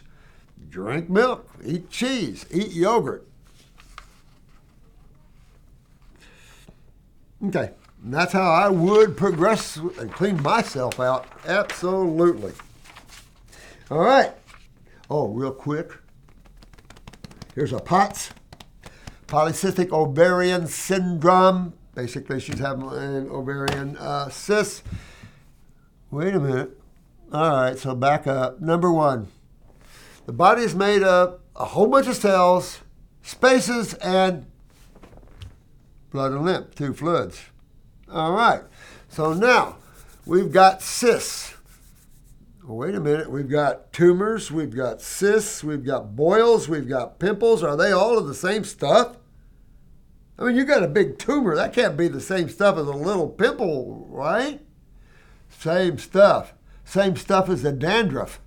Drink 0.72 1.08
milk, 1.08 1.48
eat 1.64 1.92
cheese, 1.92 2.48
eat 2.50 2.72
yogurt. 2.72 3.28
Okay, 7.46 7.70
and 8.04 8.12
that's 8.12 8.34
how 8.34 8.52
I 8.52 8.70
would 8.70 9.16
progress 9.16 9.76
and 9.76 10.12
clean 10.12 10.42
myself 10.42 11.00
out. 11.00 11.28
Absolutely. 11.46 12.54
All 13.92 14.00
right. 14.00 14.32
Oh, 15.12 15.28
real 15.28 15.52
quick 15.52 15.92
Here's 17.56 17.72
a 17.72 17.80
POTS, 17.80 18.32
polycystic 19.28 19.91
ovarian 19.91 20.66
syndrome. 20.66 21.74
Basically, 21.93 22.39
she's 22.39 22.58
having 22.58 22.89
an 22.89 23.30
ovarian 23.30 23.95
uh, 23.97 24.30
cyst. 24.30 24.82
Wait 26.10 26.34
a 26.34 26.39
minute. 26.39 26.72
All 27.32 27.51
right, 27.51 27.78
so 27.78 27.93
back 27.93 28.26
up. 28.26 28.60
Number 28.60 28.91
one, 28.91 29.28
the 30.26 30.34
body 30.34 30.64
is 30.64 30.74
made 30.74 31.04
of 31.04 31.41
a 31.56 31.66
whole 31.66 31.86
bunch 31.86 32.08
of 32.08 32.16
cells, 32.16 32.80
spaces, 33.22 33.93
and 33.95 34.47
blood 36.10 36.32
and 36.32 36.43
lymph, 36.43 36.74
two 36.74 36.95
fluids. 36.95 37.39
All 38.12 38.34
right, 38.34 38.64
so 39.10 39.34
now 39.34 39.78
we've 40.26 40.51
got 40.51 40.82
cysts. 40.82 41.54
Well, 42.66 42.78
wait 42.78 42.95
a 42.95 42.99
minute. 42.99 43.30
We've 43.30 43.49
got 43.49 43.91
tumors, 43.91 44.49
we've 44.49 44.74
got 44.76 45.01
cysts, 45.01 45.64
we've 45.64 45.84
got 45.84 46.16
boils, 46.16 46.70
we've 46.70 46.88
got 46.88 47.20
pimples. 47.20 47.61
Are 47.61 47.76
they 47.76 47.91
all 47.91 48.18
of 48.18 48.28
the 48.28 48.34
same 48.34 48.64
stuff? 48.64 49.18
I 50.39 50.45
mean, 50.45 50.55
you 50.55 50.64
got 50.64 50.82
a 50.82 50.88
big 50.88 51.20
tumor. 51.20 51.55
That 51.55 51.74
can't 51.74 51.97
be 51.97 52.07
the 52.07 52.22
same 52.22 52.47
stuff 52.49 52.78
as 52.78 52.88
a 52.88 52.91
little 52.91 53.28
pimple, 53.28 54.07
right? 54.09 54.61
Same 55.49 55.97
stuff. 55.97 56.53
Same 56.86 57.16
stuff 57.18 57.49
as 57.49 57.64
the 57.64 57.72
dandruff. 57.72 58.39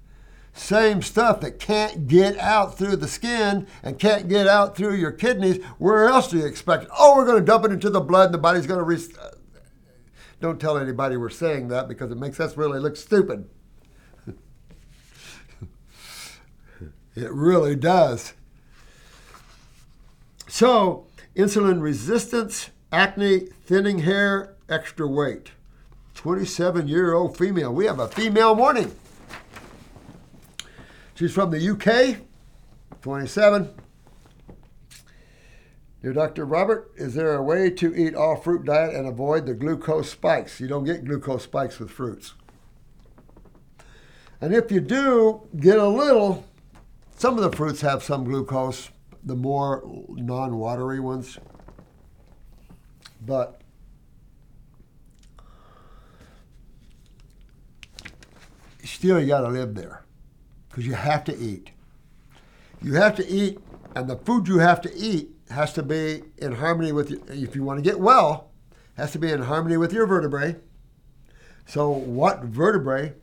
same 0.55 1.03
stuff 1.03 1.41
that 1.43 1.59
can't 1.59 2.09
get 2.09 2.39
out 2.39 2.79
through 2.79 2.97
the 2.97 3.07
skin 3.07 3.67
and 3.83 3.99
can't 3.99 4.27
get 4.29 4.47
out 4.47 4.75
through 4.75 4.95
your 4.95 5.13
kidneys, 5.13 5.63
where 5.77 6.07
else 6.09 6.29
do 6.29 6.39
you 6.39 6.47
expect 6.47 6.85
it? 6.85 6.91
Oh, 6.99 7.15
we're 7.15 7.27
going 7.27 7.39
to 7.39 7.45
dump 7.45 7.67
it 7.67 7.73
into 7.73 7.91
the 7.91 8.01
blood 8.01 8.27
and 8.27 8.35
the 8.35 8.39
body's 8.39 8.67
going 8.67 8.79
to. 8.79 8.85
Re- 8.85 9.31
Don't 10.41 10.59
tell 10.59 10.79
anybody 10.79 11.19
we're 11.19 11.29
saying 11.29 11.69
that 11.69 11.89
because 11.89 12.11
it 12.11 12.17
makes 12.17 12.41
us 12.41 12.57
really 12.57 12.81
look 12.81 12.97
stupid. 12.97 13.51
It 17.17 17.33
really 17.33 17.75
does. 17.75 18.35
So, 20.47 21.07
insulin 21.35 21.83
resistance, 21.83 22.71
acne, 22.93 23.49
thinning 23.65 24.01
hair, 24.01 24.55
extra 24.69 25.09
weight. 25.09 25.51
27 26.15 26.89
year 26.89 27.15
old 27.15 27.37
female. 27.37 27.73
We 27.73 27.87
have 27.87 27.99
a 27.99 28.09
female 28.09 28.55
morning. 28.55 28.95
She's 31.15 31.33
from 31.33 31.51
the 31.51 31.71
UK, 31.71 32.19
27. 33.03 33.71
Dear 36.03 36.13
Dr. 36.13 36.45
Robert, 36.45 36.93
is 36.97 37.15
there 37.15 37.35
a 37.35 37.43
way 37.43 37.71
to 37.71 37.95
eat 37.95 38.15
all 38.15 38.37
fruit 38.37 38.65
diet 38.65 38.95
and 38.95 39.09
avoid 39.09 39.47
the 39.47 39.55
glucose 39.55 40.11
spikes? 40.11 40.61
You 40.61 40.69
don't 40.69 40.85
get 40.85 41.05
glucose 41.05 41.45
spikes 41.45 41.79
with 41.79 41.91
fruits. 41.91 42.35
And 44.41 44.55
if 44.55 44.71
you 44.71 44.81
do 44.81 45.49
get 45.59 45.79
a 45.79 45.89
little, 45.89 46.45
some 47.17 47.39
of 47.39 47.43
the 47.43 47.57
fruits 47.57 47.81
have 47.81 48.03
some 48.03 48.25
glucose, 48.25 48.91
the 49.25 49.35
more 49.35 49.83
non 50.09 50.59
watery 50.59 51.01
ones. 51.01 51.39
But 53.25 53.63
still, 58.85 59.19
you 59.19 59.27
got 59.27 59.41
to 59.41 59.49
live 59.49 59.75
there 59.75 60.05
because 60.69 60.87
you 60.87 60.93
have 60.93 61.25
to 61.25 61.37
eat. 61.37 61.71
You 62.83 62.95
have 62.95 63.17
to 63.17 63.27
eat, 63.27 63.59
and 63.95 64.09
the 64.09 64.17
food 64.17 64.47
you 64.47 64.59
have 64.59 64.83
to 64.83 64.95
eat 64.95 65.31
has 65.51 65.73
to 65.73 65.83
be 65.83 66.23
in 66.37 66.53
harmony 66.53 66.93
with, 66.93 67.11
you. 67.11 67.25
if 67.29 67.57
you 67.57 67.65
want 67.65 67.83
to 67.83 67.83
get 67.83 67.99
well, 67.99 68.51
has 68.97 69.13
to 69.13 69.19
be 69.19 69.33
in 69.33 69.43
harmony 69.43 69.79
with 69.79 69.93
your 69.93 70.07
vertebrae. 70.07 70.57
So, 71.65 71.89
what 71.89 72.45
vertebrae, 72.45 73.15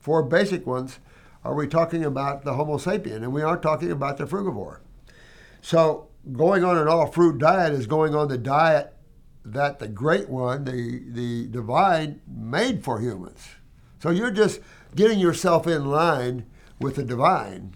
four 0.00 0.22
basic 0.22 0.66
ones, 0.66 0.98
are 1.44 1.54
we 1.54 1.66
talking 1.66 2.04
about 2.04 2.44
the 2.44 2.54
Homo 2.54 2.76
sapien? 2.76 3.16
And 3.16 3.32
we 3.32 3.42
aren't 3.42 3.62
talking 3.62 3.90
about 3.90 4.18
the 4.18 4.24
frugivore. 4.24 4.78
So, 5.62 6.08
going 6.32 6.64
on 6.64 6.76
an 6.76 6.88
all 6.88 7.06
fruit 7.06 7.38
diet 7.38 7.72
is 7.72 7.86
going 7.86 8.14
on 8.14 8.28
the 8.28 8.38
diet 8.38 8.94
that 9.44 9.78
the 9.78 9.88
great 9.88 10.28
one, 10.28 10.64
the, 10.64 11.02
the 11.08 11.46
divine, 11.46 12.20
made 12.26 12.84
for 12.84 13.00
humans. 13.00 13.48
So, 14.02 14.10
you're 14.10 14.30
just 14.30 14.60
getting 14.94 15.18
yourself 15.18 15.66
in 15.66 15.86
line 15.86 16.46
with 16.78 16.96
the 16.96 17.04
divine. 17.04 17.74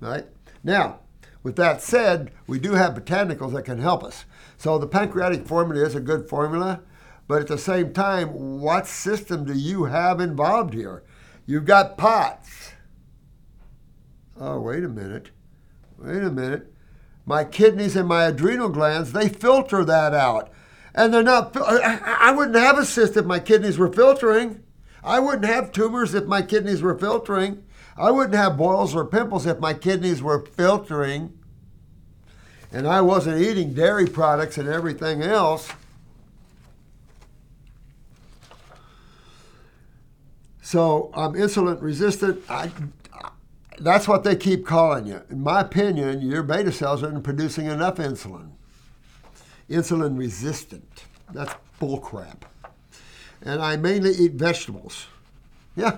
Right? 0.00 0.26
Now, 0.64 1.00
with 1.42 1.56
that 1.56 1.80
said, 1.80 2.30
we 2.46 2.58
do 2.58 2.72
have 2.72 2.94
botanicals 2.94 3.52
that 3.54 3.64
can 3.64 3.80
help 3.80 4.04
us. 4.04 4.24
So 4.58 4.78
the 4.78 4.86
pancreatic 4.86 5.46
formula 5.46 5.86
is 5.86 5.94
a 5.94 6.00
good 6.00 6.28
formula, 6.28 6.80
but 7.26 7.40
at 7.40 7.48
the 7.48 7.58
same 7.58 7.92
time, 7.92 8.60
what 8.60 8.86
system 8.86 9.44
do 9.44 9.54
you 9.54 9.84
have 9.84 10.20
involved 10.20 10.74
here? 10.74 11.02
You've 11.50 11.64
got 11.64 11.98
POTS. 11.98 12.74
Oh, 14.40 14.60
wait 14.60 14.84
a 14.84 14.88
minute. 14.88 15.32
Wait 15.98 16.22
a 16.22 16.30
minute. 16.30 16.72
My 17.26 17.42
kidneys 17.42 17.96
and 17.96 18.06
my 18.06 18.26
adrenal 18.26 18.68
glands, 18.68 19.10
they 19.10 19.28
filter 19.28 19.84
that 19.84 20.14
out. 20.14 20.52
And 20.94 21.12
they're 21.12 21.24
not, 21.24 21.56
I 21.56 22.30
wouldn't 22.30 22.56
have 22.56 22.78
a 22.78 22.84
cyst 22.84 23.16
if 23.16 23.24
my 23.24 23.40
kidneys 23.40 23.78
were 23.78 23.92
filtering. 23.92 24.62
I 25.02 25.18
wouldn't 25.18 25.44
have 25.44 25.72
tumors 25.72 26.14
if 26.14 26.26
my 26.26 26.40
kidneys 26.40 26.82
were 26.82 26.96
filtering. 26.96 27.64
I 27.96 28.12
wouldn't 28.12 28.36
have 28.36 28.56
boils 28.56 28.94
or 28.94 29.04
pimples 29.04 29.44
if 29.44 29.58
my 29.58 29.74
kidneys 29.74 30.22
were 30.22 30.46
filtering 30.46 31.36
and 32.70 32.86
I 32.86 33.00
wasn't 33.00 33.42
eating 33.42 33.74
dairy 33.74 34.06
products 34.06 34.56
and 34.56 34.68
everything 34.68 35.20
else. 35.20 35.68
So 40.70 41.10
I'm 41.14 41.32
insulin 41.32 41.82
resistant. 41.82 42.44
I, 42.48 42.70
that's 43.80 44.06
what 44.06 44.22
they 44.22 44.36
keep 44.36 44.64
calling 44.64 45.04
you. 45.04 45.20
In 45.28 45.42
my 45.42 45.62
opinion, 45.62 46.20
your 46.20 46.44
beta 46.44 46.70
cells 46.70 47.02
aren't 47.02 47.24
producing 47.24 47.66
enough 47.66 47.96
insulin. 47.96 48.52
Insulin 49.68 50.16
resistant. 50.16 51.06
That's 51.32 51.52
bullcrap. 51.80 52.42
And 53.42 53.60
I 53.60 53.78
mainly 53.78 54.12
eat 54.12 54.34
vegetables. 54.34 55.06
Yeah, 55.74 55.96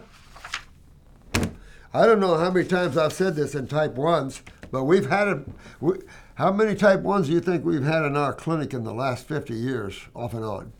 I 1.92 2.06
don't 2.06 2.20
know 2.20 2.38
how 2.38 2.50
many 2.50 2.66
times 2.66 2.96
I've 2.96 3.12
said 3.12 3.36
this 3.36 3.54
in 3.54 3.66
type 3.66 3.94
1s, 3.94 4.40
but 4.70 4.84
we've 4.84 5.10
had 5.10 5.28
it. 5.28 5.48
We, 5.82 5.98
how 6.36 6.50
many 6.50 6.74
type 6.74 7.00
1s 7.00 7.26
do 7.26 7.32
you 7.32 7.40
think 7.40 7.66
we've 7.66 7.84
had 7.84 8.06
in 8.06 8.16
our 8.16 8.32
clinic 8.32 8.72
in 8.72 8.84
the 8.84 8.94
last 8.94 9.28
50 9.28 9.52
years, 9.52 10.00
off 10.14 10.32
and 10.32 10.46
on? 10.46 10.72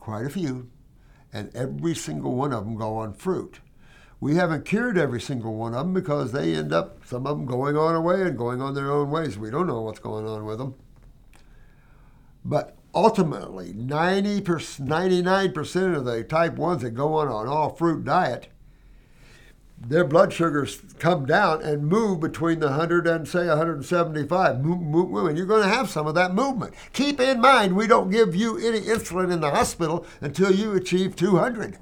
Quite 0.00 0.26
a 0.26 0.30
few. 0.30 0.68
And 1.36 1.54
every 1.54 1.94
single 1.94 2.34
one 2.34 2.54
of 2.54 2.64
them 2.64 2.76
go 2.76 2.96
on 2.96 3.12
fruit. 3.12 3.60
We 4.20 4.36
haven't 4.36 4.64
cured 4.64 4.96
every 4.96 5.20
single 5.20 5.54
one 5.54 5.74
of 5.74 5.80
them 5.80 5.92
because 5.92 6.32
they 6.32 6.54
end 6.54 6.72
up, 6.72 7.04
some 7.04 7.26
of 7.26 7.36
them 7.36 7.44
going 7.44 7.76
on 7.76 7.94
away 7.94 8.22
and 8.22 8.38
going 8.38 8.62
on 8.62 8.72
their 8.72 8.90
own 8.90 9.10
ways. 9.10 9.36
We 9.36 9.50
don't 9.50 9.66
know 9.66 9.82
what's 9.82 9.98
going 9.98 10.26
on 10.26 10.46
with 10.46 10.56
them. 10.56 10.76
But 12.42 12.74
ultimately, 12.94 13.74
90 13.74 14.40
99% 14.40 15.94
of 15.94 16.06
the 16.06 16.24
type 16.24 16.54
1s 16.56 16.80
that 16.80 16.92
go 16.92 17.12
on 17.12 17.28
an 17.28 17.52
all 17.52 17.68
fruit 17.68 18.02
diet 18.02 18.48
their 19.78 20.04
blood 20.04 20.32
sugars 20.32 20.80
come 20.98 21.26
down 21.26 21.62
and 21.62 21.86
move 21.86 22.20
between 22.20 22.60
the 22.60 22.68
100 22.68 23.06
and 23.06 23.28
say 23.28 23.46
175 23.46 24.64
move, 24.64 24.80
move, 24.80 25.26
and 25.26 25.36
you're 25.36 25.46
going 25.46 25.62
to 25.62 25.68
have 25.68 25.90
some 25.90 26.06
of 26.06 26.14
that 26.14 26.34
movement. 26.34 26.74
Keep 26.92 27.20
in 27.20 27.40
mind 27.40 27.76
we 27.76 27.86
don't 27.86 28.10
give 28.10 28.34
you 28.34 28.56
any 28.58 28.80
insulin 28.80 29.32
in 29.32 29.40
the 29.40 29.50
hospital 29.50 30.06
until 30.20 30.52
you 30.52 30.72
achieve 30.72 31.14
200 31.14 31.78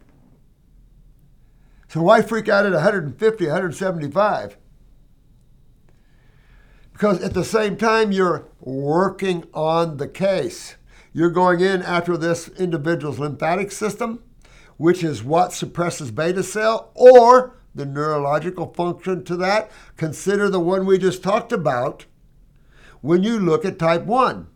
so 1.89 2.03
why 2.03 2.21
freak 2.23 2.49
out 2.49 2.67
at 2.67 2.73
150 2.73 3.45
175 3.47 4.57
because 6.93 7.23
at 7.23 7.35
the 7.35 7.45
same 7.45 7.77
time 7.77 8.11
you're 8.11 8.47
working 8.61 9.45
on 9.53 9.99
the 9.99 10.09
case. 10.09 10.77
You're 11.13 11.31
going 11.31 11.61
in 11.61 11.83
after 11.83 12.17
this 12.17 12.49
individual's 12.49 13.19
lymphatic 13.19 13.71
system 13.71 14.23
which 14.77 15.05
is 15.05 15.23
what 15.23 15.53
suppresses 15.53 16.11
beta 16.11 16.43
cell 16.43 16.91
or 16.95 17.57
the 17.75 17.87
neurological 17.87 18.73
function 18.73 19.25
to 19.25 19.37
that. 19.37 19.71
Consider 19.97 20.49
the 20.49 20.61
one 20.61 20.87
we 20.87 20.99
just 20.99 21.23
talked 21.23 21.53
about 21.53 22.07
when 23.01 23.23
you 23.23 23.39
look 23.39 23.65
at 23.65 23.79
type 23.79 24.05
1. 24.05 24.47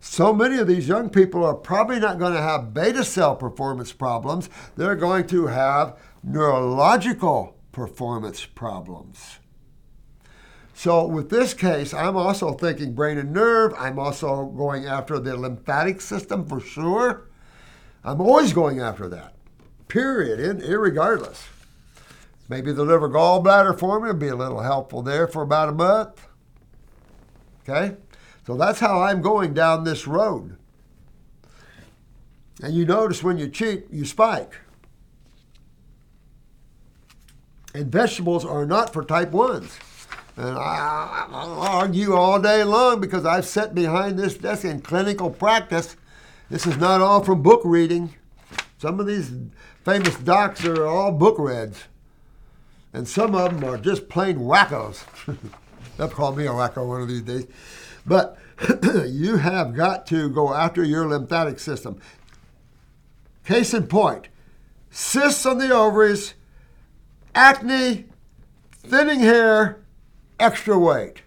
So 0.00 0.32
many 0.32 0.58
of 0.58 0.68
these 0.68 0.86
young 0.86 1.10
people 1.10 1.44
are 1.44 1.54
probably 1.54 1.98
not 1.98 2.18
going 2.18 2.32
to 2.32 2.40
have 2.40 2.72
beta 2.72 3.04
cell 3.04 3.34
performance 3.34 3.92
problems. 3.92 4.48
They're 4.76 4.94
going 4.94 5.26
to 5.28 5.46
have 5.48 5.98
neurological 6.22 7.56
performance 7.72 8.44
problems. 8.46 9.38
So, 10.74 11.04
with 11.04 11.28
this 11.28 11.54
case, 11.54 11.92
I'm 11.92 12.16
also 12.16 12.52
thinking 12.52 12.94
brain 12.94 13.18
and 13.18 13.32
nerve. 13.32 13.74
I'm 13.76 13.98
also 13.98 14.46
going 14.46 14.86
after 14.86 15.18
the 15.18 15.36
lymphatic 15.36 16.00
system 16.00 16.46
for 16.46 16.60
sure. 16.60 17.28
I'm 18.04 18.20
always 18.20 18.52
going 18.52 18.78
after 18.78 19.08
that, 19.08 19.34
period, 19.88 20.38
in, 20.38 20.60
irregardless. 20.60 21.46
Maybe 22.48 22.72
the 22.72 22.84
liver 22.84 23.10
gallbladder 23.10 23.78
formula 23.78 24.14
would 24.14 24.20
be 24.20 24.28
a 24.28 24.36
little 24.36 24.62
helpful 24.62 25.02
there 25.02 25.26
for 25.26 25.42
about 25.42 25.68
a 25.68 25.72
month. 25.72 26.26
Okay? 27.62 27.96
So 28.46 28.56
that's 28.56 28.80
how 28.80 29.02
I'm 29.02 29.20
going 29.20 29.52
down 29.52 29.84
this 29.84 30.06
road. 30.06 30.56
And 32.62 32.74
you 32.74 32.86
notice 32.86 33.22
when 33.22 33.36
you 33.36 33.48
cheat, 33.48 33.86
you 33.92 34.06
spike. 34.06 34.56
And 37.74 37.92
vegetables 37.92 38.46
are 38.46 38.64
not 38.64 38.94
for 38.94 39.04
type 39.04 39.30
1s. 39.30 39.78
And 40.36 40.56
I, 40.56 41.26
I'll 41.30 41.60
argue 41.60 42.14
all 42.14 42.40
day 42.40 42.64
long 42.64 43.00
because 43.00 43.26
I've 43.26 43.44
sat 43.44 43.74
behind 43.74 44.18
this 44.18 44.34
desk 44.38 44.64
in 44.64 44.80
clinical 44.80 45.30
practice. 45.30 45.96
This 46.48 46.66
is 46.66 46.78
not 46.78 47.02
all 47.02 47.22
from 47.22 47.42
book 47.42 47.60
reading. 47.64 48.14
Some 48.78 48.98
of 48.98 49.06
these 49.06 49.32
famous 49.84 50.16
docs 50.16 50.64
are 50.64 50.86
all 50.86 51.12
book 51.12 51.38
reads 51.38 51.84
and 52.92 53.06
some 53.06 53.34
of 53.34 53.52
them 53.52 53.68
are 53.68 53.78
just 53.78 54.08
plain 54.08 54.38
wackos. 54.38 55.04
They'll 55.96 56.08
call 56.08 56.34
me 56.34 56.46
a 56.46 56.50
wacko 56.50 56.86
one 56.86 57.02
of 57.02 57.08
these 57.08 57.22
days. 57.22 57.46
But 58.06 58.38
you 59.06 59.36
have 59.36 59.74
got 59.74 60.06
to 60.06 60.30
go 60.30 60.54
after 60.54 60.82
your 60.82 61.06
lymphatic 61.06 61.58
system. 61.58 62.00
Case 63.44 63.74
in 63.74 63.86
point 63.86 64.28
cysts 64.90 65.44
on 65.44 65.58
the 65.58 65.70
ovaries, 65.70 66.34
acne, 67.34 68.06
thinning 68.72 69.20
hair, 69.20 69.80
extra 70.40 70.78
weight. 70.78 71.22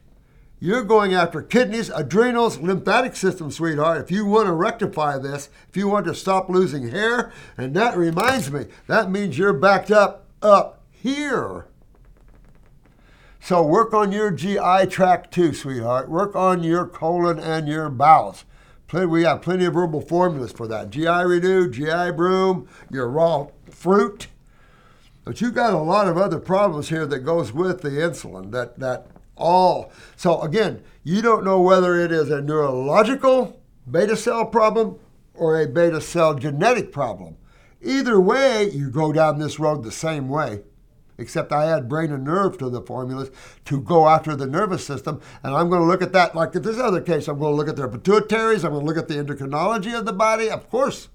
You're 0.60 0.84
going 0.84 1.14
after 1.14 1.42
kidneys, 1.42 1.90
adrenals, 1.90 2.60
lymphatic 2.60 3.16
system, 3.16 3.50
sweetheart. 3.50 4.02
If 4.02 4.12
you 4.12 4.26
want 4.26 4.48
to 4.48 4.54
rectify 4.54 5.18
this, 5.18 5.50
if 5.70 5.76
you 5.76 5.88
want 5.88 6.06
to 6.06 6.14
stop 6.14 6.50
losing 6.50 6.90
hair, 6.90 7.32
and 7.58 7.76
that 7.76 7.98
reminds 7.98 8.52
me, 8.52 8.68
that 8.86 9.10
means 9.10 9.38
you're 9.38 9.54
backed 9.54 9.90
up 9.90 10.28
up 10.42 10.81
here. 11.02 11.68
So 13.40 13.64
work 13.64 13.94
on 13.94 14.12
your 14.12 14.30
GI 14.30 14.86
tract 14.90 15.34
too, 15.34 15.54
sweetheart. 15.54 16.10
Work 16.10 16.36
on 16.36 16.64
your 16.64 16.86
colon 16.86 17.40
and 17.40 17.68
your 17.68 17.90
bowels. 17.90 18.46
We 18.94 19.24
have 19.24 19.42
plenty 19.42 19.66
of 19.66 19.74
herbal 19.74 20.02
formulas 20.02 20.52
for 20.52 20.68
that. 20.68 20.90
GI 20.90 21.08
Renew, 21.08 21.70
GI 21.70 22.12
Broom, 22.12 22.68
your 22.92 23.10
raw 23.10 23.48
fruit. 23.70 24.28
But 25.24 25.40
you've 25.40 25.56
got 25.56 25.74
a 25.74 25.78
lot 25.78 26.08
of 26.08 26.18
other 26.18 26.40
problems 26.40 26.90
here 26.90 27.06
that 27.06 27.20
goes 27.20 27.54
with 27.54 27.82
the 27.82 27.90
insulin. 27.90 28.52
That 28.52 28.80
that 28.80 29.08
all. 29.38 29.92
So 30.18 30.42
again, 30.42 30.84
you 31.04 31.22
don't 31.22 31.46
know 31.46 31.62
whether 31.62 31.96
it 31.96 32.12
is 32.12 32.30
a 32.30 32.42
neurological 32.42 33.60
beta 33.90 34.16
cell 34.16 34.46
problem 34.46 35.00
or 35.34 35.60
a 35.60 35.68
beta 35.68 36.02
cell 36.02 36.36
genetic 36.36 36.92
problem. 36.92 37.38
Either 37.82 38.20
way, 38.20 38.70
you 38.70 38.92
go 38.92 39.12
down 39.12 39.40
this 39.40 39.58
road 39.58 39.84
the 39.84 39.92
same 39.92 40.28
way 40.30 40.62
except 41.22 41.54
I 41.54 41.68
add 41.68 41.88
brain 41.88 42.12
and 42.12 42.24
nerve 42.24 42.58
to 42.58 42.70
the 42.70 42.82
formulas 42.82 43.32
to 43.66 43.80
go 43.80 44.08
after 44.10 44.36
the 44.36 44.48
nervous 44.48 44.86
system. 44.86 45.22
And 45.44 45.56
I'm 45.56 45.70
going 45.70 45.82
to 45.82 45.88
look 45.88 46.02
at 46.02 46.14
that 46.14 46.36
like 46.36 46.56
in 46.56 46.64
this 46.64 46.78
other 46.78 47.00
case. 47.00 47.28
I'm 47.28 47.40
going 47.40 47.54
to 47.54 47.56
look 47.56 47.70
at 47.70 47.78
their 47.78 47.88
pituitaries. 47.88 48.66
I'm 48.66 48.72
going 48.72 48.86
to 48.86 48.94
look 48.94 48.98
at 48.98 49.08
the 49.08 49.16
endocrinology 49.16 49.98
of 49.98 50.06
the 50.06 50.14
body. 50.14 50.50
Of 50.50 50.70
course, 50.70 51.08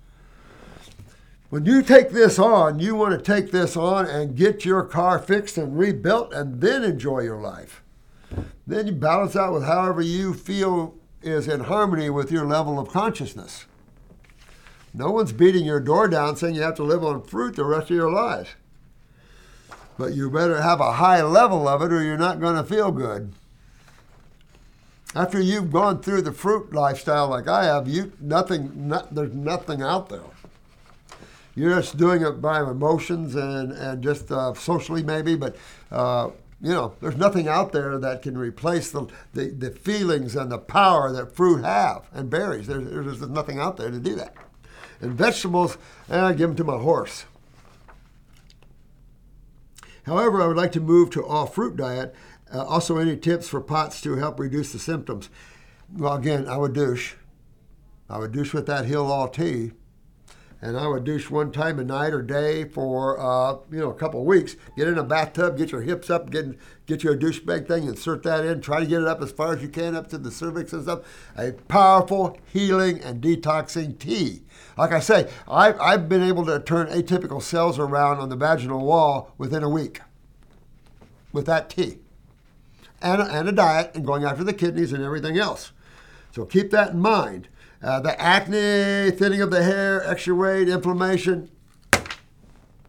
when 1.50 1.66
you 1.66 1.82
take 1.82 2.10
this 2.10 2.38
on, 2.38 2.80
you 2.80 2.94
want 2.94 3.12
to 3.12 3.22
take 3.22 3.52
this 3.52 3.76
on 3.76 4.06
and 4.06 4.36
get 4.36 4.64
your 4.64 4.82
car 4.82 5.18
fixed 5.18 5.58
and 5.58 5.78
rebuilt 5.78 6.32
and 6.32 6.60
then 6.60 6.82
enjoy 6.82 7.20
your 7.20 7.40
life. 7.40 7.82
Then 8.66 8.86
you 8.86 8.92
balance 8.92 9.36
out 9.36 9.52
with 9.52 9.64
however 9.64 10.00
you 10.00 10.34
feel 10.34 10.94
is 11.22 11.46
in 11.46 11.60
harmony 11.60 12.10
with 12.10 12.32
your 12.32 12.44
level 12.44 12.78
of 12.78 12.88
consciousness. 12.88 13.66
No 14.92 15.10
one's 15.10 15.32
beating 15.32 15.64
your 15.64 15.80
door 15.80 16.08
down 16.08 16.36
saying 16.36 16.54
you 16.54 16.62
have 16.62 16.74
to 16.76 16.82
live 16.82 17.04
on 17.04 17.22
fruit 17.22 17.54
the 17.54 17.64
rest 17.64 17.90
of 17.90 17.96
your 17.96 18.10
life. 18.10 18.56
But 19.98 20.12
you 20.14 20.30
better 20.30 20.60
have 20.60 20.80
a 20.80 20.92
high 20.92 21.22
level 21.22 21.68
of 21.68 21.82
it 21.82 21.92
or 21.92 22.02
you're 22.02 22.18
not 22.18 22.40
going 22.40 22.56
to 22.56 22.64
feel 22.64 22.92
good. 22.92 23.32
After 25.14 25.40
you've 25.40 25.72
gone 25.72 26.02
through 26.02 26.22
the 26.22 26.32
fruit 26.32 26.74
lifestyle 26.74 27.28
like 27.28 27.48
I 27.48 27.64
have, 27.64 27.88
you 27.88 28.12
nothing 28.20 28.88
not, 28.88 29.14
there's 29.14 29.32
nothing 29.32 29.80
out 29.80 30.10
there. 30.10 30.20
You're 31.54 31.76
just 31.76 31.96
doing 31.96 32.20
it 32.20 32.42
by 32.42 32.60
emotions 32.60 33.34
and, 33.34 33.72
and 33.72 34.02
just 34.02 34.30
uh, 34.30 34.52
socially 34.52 35.02
maybe, 35.02 35.34
but 35.34 35.56
uh, 35.90 36.28
you 36.60 36.72
know, 36.72 36.94
there's 37.00 37.16
nothing 37.16 37.48
out 37.48 37.72
there 37.72 37.98
that 37.98 38.22
can 38.22 38.36
replace 38.36 38.90
the, 38.90 39.06
the, 39.32 39.46
the, 39.48 39.70
feelings 39.70 40.36
and 40.36 40.50
the 40.50 40.58
power 40.58 41.12
that 41.12 41.34
fruit 41.34 41.62
have 41.62 42.08
and 42.12 42.28
berries. 42.28 42.66
There's, 42.66 42.84
there's 42.84 43.20
nothing 43.22 43.58
out 43.58 43.76
there 43.76 43.90
to 43.90 43.98
do 43.98 44.14
that. 44.16 44.34
And 45.00 45.12
vegetables, 45.12 45.76
eh, 46.10 46.20
I 46.20 46.32
give 46.32 46.50
them 46.50 46.56
to 46.56 46.64
my 46.64 46.78
horse. 46.78 47.24
However, 50.06 50.40
I 50.40 50.46
would 50.46 50.56
like 50.56 50.72
to 50.72 50.80
move 50.80 51.10
to 51.10 51.24
all 51.24 51.46
fruit 51.46 51.76
diet. 51.76 52.14
Uh, 52.52 52.64
also, 52.64 52.96
any 52.96 53.16
tips 53.16 53.48
for 53.48 53.60
POTS 53.60 54.00
to 54.02 54.16
help 54.16 54.38
reduce 54.38 54.72
the 54.72 54.78
symptoms? 54.78 55.28
Well, 55.92 56.14
again, 56.14 56.48
I 56.48 56.56
would 56.56 56.72
douche. 56.72 57.14
I 58.08 58.18
would 58.18 58.32
douche 58.32 58.54
with 58.54 58.66
that 58.66 58.86
Heal 58.86 59.04
All 59.04 59.28
tea. 59.28 59.72
And 60.62 60.76
I 60.76 60.86
would 60.86 61.04
douche 61.04 61.30
one 61.30 61.52
time 61.52 61.78
a 61.78 61.84
night 61.84 62.14
or 62.14 62.22
day 62.22 62.64
for 62.64 63.20
uh, 63.20 63.58
you 63.70 63.78
know 63.78 63.90
a 63.90 63.94
couple 63.94 64.20
of 64.20 64.26
weeks. 64.26 64.56
Get 64.76 64.88
in 64.88 64.98
a 64.98 65.04
bathtub, 65.04 65.58
get 65.58 65.70
your 65.70 65.82
hips 65.82 66.08
up, 66.08 66.30
get 66.30 66.58
get 66.86 67.04
your 67.04 67.16
douchebag 67.16 67.68
thing, 67.68 67.84
insert 67.84 68.22
that 68.22 68.44
in. 68.44 68.60
Try 68.60 68.80
to 68.80 68.86
get 68.86 69.02
it 69.02 69.08
up 69.08 69.20
as 69.20 69.30
far 69.30 69.54
as 69.54 69.62
you 69.62 69.68
can 69.68 69.94
up 69.94 70.08
to 70.08 70.18
the 70.18 70.30
cervix 70.30 70.72
and 70.72 70.84
stuff. 70.84 71.00
A 71.36 71.52
powerful 71.52 72.38
healing 72.52 73.00
and 73.00 73.22
detoxing 73.22 73.98
tea. 73.98 74.42
Like 74.78 74.92
I 74.92 75.00
say, 75.00 75.30
I've, 75.48 75.78
I've 75.80 76.08
been 76.08 76.22
able 76.22 76.44
to 76.46 76.60
turn 76.60 76.88
atypical 76.88 77.42
cells 77.42 77.78
around 77.78 78.18
on 78.18 78.28
the 78.28 78.36
vaginal 78.36 78.84
wall 78.84 79.32
within 79.38 79.62
a 79.62 79.68
week 79.68 80.00
with 81.32 81.46
that 81.46 81.70
tea 81.70 81.98
and 83.02 83.22
a, 83.22 83.24
and 83.26 83.48
a 83.48 83.52
diet 83.52 83.92
and 83.94 84.06
going 84.06 84.24
after 84.24 84.44
the 84.44 84.52
kidneys 84.52 84.92
and 84.92 85.02
everything 85.02 85.38
else. 85.38 85.72
So 86.32 86.44
keep 86.44 86.70
that 86.70 86.90
in 86.92 87.00
mind. 87.00 87.48
Uh, 87.86 88.00
the 88.00 88.20
acne, 88.20 89.12
thinning 89.12 89.40
of 89.40 89.52
the 89.52 89.62
hair, 89.62 90.02
extra 90.10 90.34
weight, 90.34 90.68
inflammation, 90.68 91.48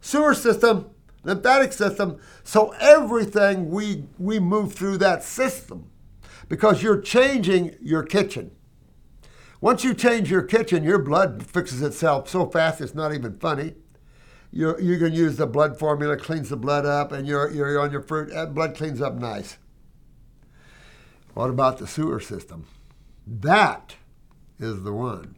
sewer 0.02 0.34
system, 0.34 0.90
lymphatic 1.24 1.72
system. 1.72 2.20
So 2.44 2.74
everything 2.80 3.70
we 3.70 4.06
we 4.18 4.40
move 4.40 4.74
through 4.74 4.98
that 4.98 5.22
system 5.22 5.92
because 6.50 6.82
you're 6.82 7.00
changing 7.00 7.76
your 7.80 8.02
kitchen. 8.02 8.50
Once 9.62 9.84
you 9.84 9.94
change 9.94 10.32
your 10.32 10.42
kitchen, 10.42 10.84
your 10.84 10.98
blood 10.98 11.46
fixes 11.46 11.84
itself 11.84 12.28
so 12.28 12.48
fast 12.48 12.82
it's 12.82 12.96
not 12.96 13.14
even 13.14 13.38
funny. 13.38 13.76
You're, 14.52 14.82
you 14.82 14.98
can 14.98 15.14
use 15.14 15.38
the 15.38 15.46
blood 15.46 15.78
formula, 15.78 16.18
cleans 16.18 16.50
the 16.50 16.58
blood 16.58 16.88
up, 16.88 17.12
and 17.12 17.28
you're, 17.28 17.52
you're 17.52 17.80
on 17.80 17.92
your 17.92 18.02
fruit. 18.02 18.32
Blood 18.56 18.76
cleans 18.76 19.00
up 19.00 19.14
nice. 19.14 19.58
What 21.36 21.52
about 21.52 21.78
the 21.78 21.86
sewer 21.86 22.20
system? 22.20 22.66
That 23.28 23.96
is 24.60 24.84
the 24.84 24.94
one. 24.94 25.36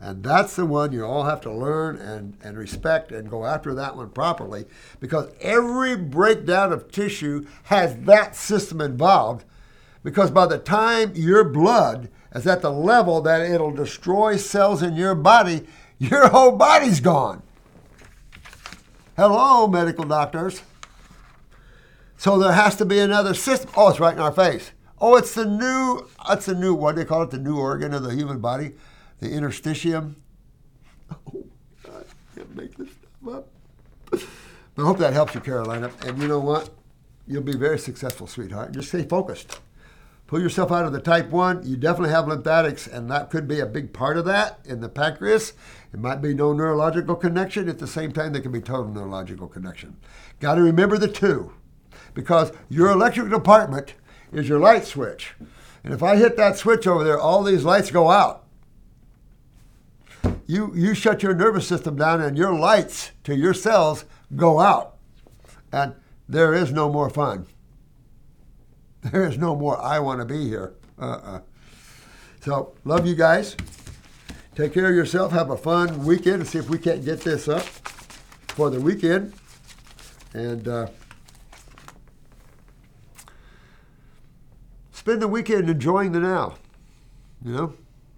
And 0.00 0.22
that's 0.22 0.56
the 0.56 0.66
one 0.66 0.92
you 0.92 1.04
all 1.04 1.24
have 1.24 1.40
to 1.42 1.50
learn 1.50 1.96
and, 1.96 2.36
and 2.42 2.58
respect 2.58 3.10
and 3.10 3.30
go 3.30 3.46
after 3.46 3.72
that 3.74 3.96
one 3.96 4.10
properly 4.10 4.66
because 5.00 5.30
every 5.40 5.96
breakdown 5.96 6.72
of 6.72 6.90
tissue 6.90 7.46
has 7.64 7.96
that 8.00 8.36
system 8.36 8.80
involved. 8.80 9.44
Because 10.02 10.30
by 10.30 10.46
the 10.46 10.58
time 10.58 11.12
your 11.14 11.42
blood 11.42 12.10
is 12.34 12.46
at 12.46 12.60
the 12.60 12.70
level 12.70 13.22
that 13.22 13.40
it'll 13.40 13.70
destroy 13.70 14.36
cells 14.36 14.82
in 14.82 14.94
your 14.94 15.14
body, 15.14 15.66
your 15.98 16.28
whole 16.28 16.52
body's 16.52 17.00
gone. 17.00 17.42
Hello, 19.16 19.66
medical 19.66 20.04
doctors. 20.04 20.60
So 22.18 22.38
there 22.38 22.52
has 22.52 22.76
to 22.76 22.84
be 22.84 22.98
another 22.98 23.32
system. 23.32 23.70
Oh, 23.74 23.88
it's 23.88 24.00
right 24.00 24.12
in 24.12 24.20
our 24.20 24.32
face. 24.32 24.72
Oh, 25.00 25.16
it's 25.16 25.34
the 25.34 25.44
new, 25.44 26.08
it's 26.30 26.46
the 26.46 26.54
new, 26.54 26.74
what 26.74 26.94
do 26.94 27.02
they 27.02 27.04
call 27.04 27.22
it? 27.22 27.30
The 27.30 27.38
new 27.38 27.58
organ 27.58 27.92
of 27.92 28.02
the 28.02 28.14
human 28.14 28.40
body, 28.40 28.72
the 29.20 29.28
interstitium. 29.28 30.16
Oh, 31.34 31.44
God, 31.82 32.04
I 32.08 32.36
can't 32.36 32.56
make 32.56 32.76
this 32.76 32.88
stuff 32.88 33.34
up. 33.34 33.48
I 34.76 34.80
hope 34.80 34.98
that 34.98 35.12
helps 35.12 35.34
you, 35.34 35.40
Carolina. 35.40 35.90
And 36.06 36.20
you 36.20 36.26
know 36.26 36.40
what? 36.40 36.70
You'll 37.26 37.42
be 37.42 37.56
very 37.56 37.78
successful, 37.78 38.26
sweetheart. 38.26 38.72
Just 38.72 38.88
stay 38.88 39.04
focused. 39.04 39.60
Pull 40.26 40.40
yourself 40.40 40.72
out 40.72 40.86
of 40.86 40.92
the 40.92 41.00
type 41.00 41.30
1. 41.30 41.64
You 41.64 41.76
definitely 41.76 42.10
have 42.10 42.26
lymphatics, 42.26 42.86
and 42.86 43.10
that 43.10 43.30
could 43.30 43.46
be 43.46 43.60
a 43.60 43.66
big 43.66 43.92
part 43.92 44.16
of 44.16 44.24
that 44.24 44.58
in 44.64 44.80
the 44.80 44.88
pancreas. 44.88 45.52
It 45.92 46.00
might 46.00 46.22
be 46.22 46.34
no 46.34 46.52
neurological 46.52 47.14
connection. 47.14 47.68
At 47.68 47.78
the 47.78 47.86
same 47.86 48.12
time, 48.12 48.32
there 48.32 48.42
can 48.42 48.50
be 48.50 48.60
total 48.60 48.90
neurological 48.90 49.46
connection. 49.46 49.96
Got 50.40 50.54
to 50.56 50.62
remember 50.62 50.98
the 50.98 51.08
two 51.08 51.52
because 52.14 52.52
your 52.68 52.90
electrical 52.90 53.30
department 53.38 53.94
is 54.34 54.48
your 54.48 54.58
light 54.58 54.84
switch. 54.84 55.34
And 55.82 55.92
if 55.92 56.02
I 56.02 56.16
hit 56.16 56.36
that 56.36 56.56
switch 56.56 56.86
over 56.86 57.04
there, 57.04 57.18
all 57.18 57.42
these 57.42 57.64
lights 57.64 57.90
go 57.90 58.10
out. 58.10 58.44
You, 60.46 60.72
you 60.74 60.94
shut 60.94 61.22
your 61.22 61.34
nervous 61.34 61.66
system 61.66 61.96
down, 61.96 62.20
and 62.20 62.36
your 62.36 62.54
lights 62.54 63.12
to 63.24 63.34
your 63.34 63.54
cells 63.54 64.04
go 64.34 64.60
out. 64.60 64.96
And 65.72 65.94
there 66.28 66.54
is 66.54 66.72
no 66.72 66.90
more 66.90 67.10
fun. 67.10 67.46
There 69.12 69.26
is 69.26 69.36
no 69.36 69.54
more, 69.54 69.78
I 69.78 69.98
want 69.98 70.20
to 70.20 70.24
be 70.24 70.48
here. 70.48 70.72
Uh-uh. 70.98 71.40
So, 72.40 72.72
love 72.84 73.06
you 73.06 73.14
guys. 73.14 73.54
Take 74.54 74.72
care 74.72 74.88
of 74.88 74.94
yourself. 74.94 75.30
Have 75.32 75.50
a 75.50 75.58
fun 75.58 76.06
weekend 76.06 76.46
see 76.46 76.58
if 76.58 76.70
we 76.70 76.78
can't 76.78 77.04
get 77.04 77.20
this 77.20 77.46
up 77.46 77.66
for 78.48 78.70
the 78.70 78.80
weekend. 78.80 79.34
And 80.32 80.66
uh, 80.66 80.86
spend 85.04 85.20
the 85.20 85.28
weekend 85.28 85.68
enjoying 85.68 86.12
the 86.12 86.18
now. 86.18 86.54
You 87.44 87.52
know, 87.52 87.74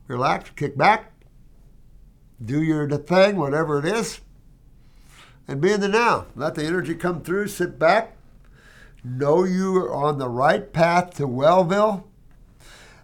relax, 0.06 0.50
kick 0.50 0.76
back, 0.76 1.12
do 2.42 2.62
your 2.62 2.88
thing, 2.88 3.34
whatever 3.34 3.80
it 3.80 3.84
is, 3.84 4.20
and 5.48 5.60
be 5.60 5.72
in 5.72 5.80
the 5.80 5.88
now. 5.88 6.26
Let 6.36 6.54
the 6.54 6.64
energy 6.64 6.94
come 6.94 7.22
through. 7.22 7.48
Sit 7.48 7.76
back, 7.76 8.16
know 9.02 9.42
you 9.42 9.76
are 9.78 9.92
on 9.92 10.18
the 10.18 10.28
right 10.28 10.72
path 10.72 11.14
to 11.14 11.26
Wellville, 11.26 12.04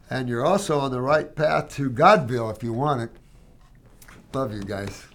and 0.08 0.28
you're 0.28 0.46
also 0.46 0.78
on 0.78 0.92
the 0.92 1.00
right 1.00 1.34
path 1.34 1.74
to 1.74 1.90
Godville 1.90 2.54
if 2.54 2.62
you 2.62 2.72
want 2.72 3.02
it. 3.02 3.10
Love 4.32 4.54
you 4.54 4.62
guys. 4.62 5.06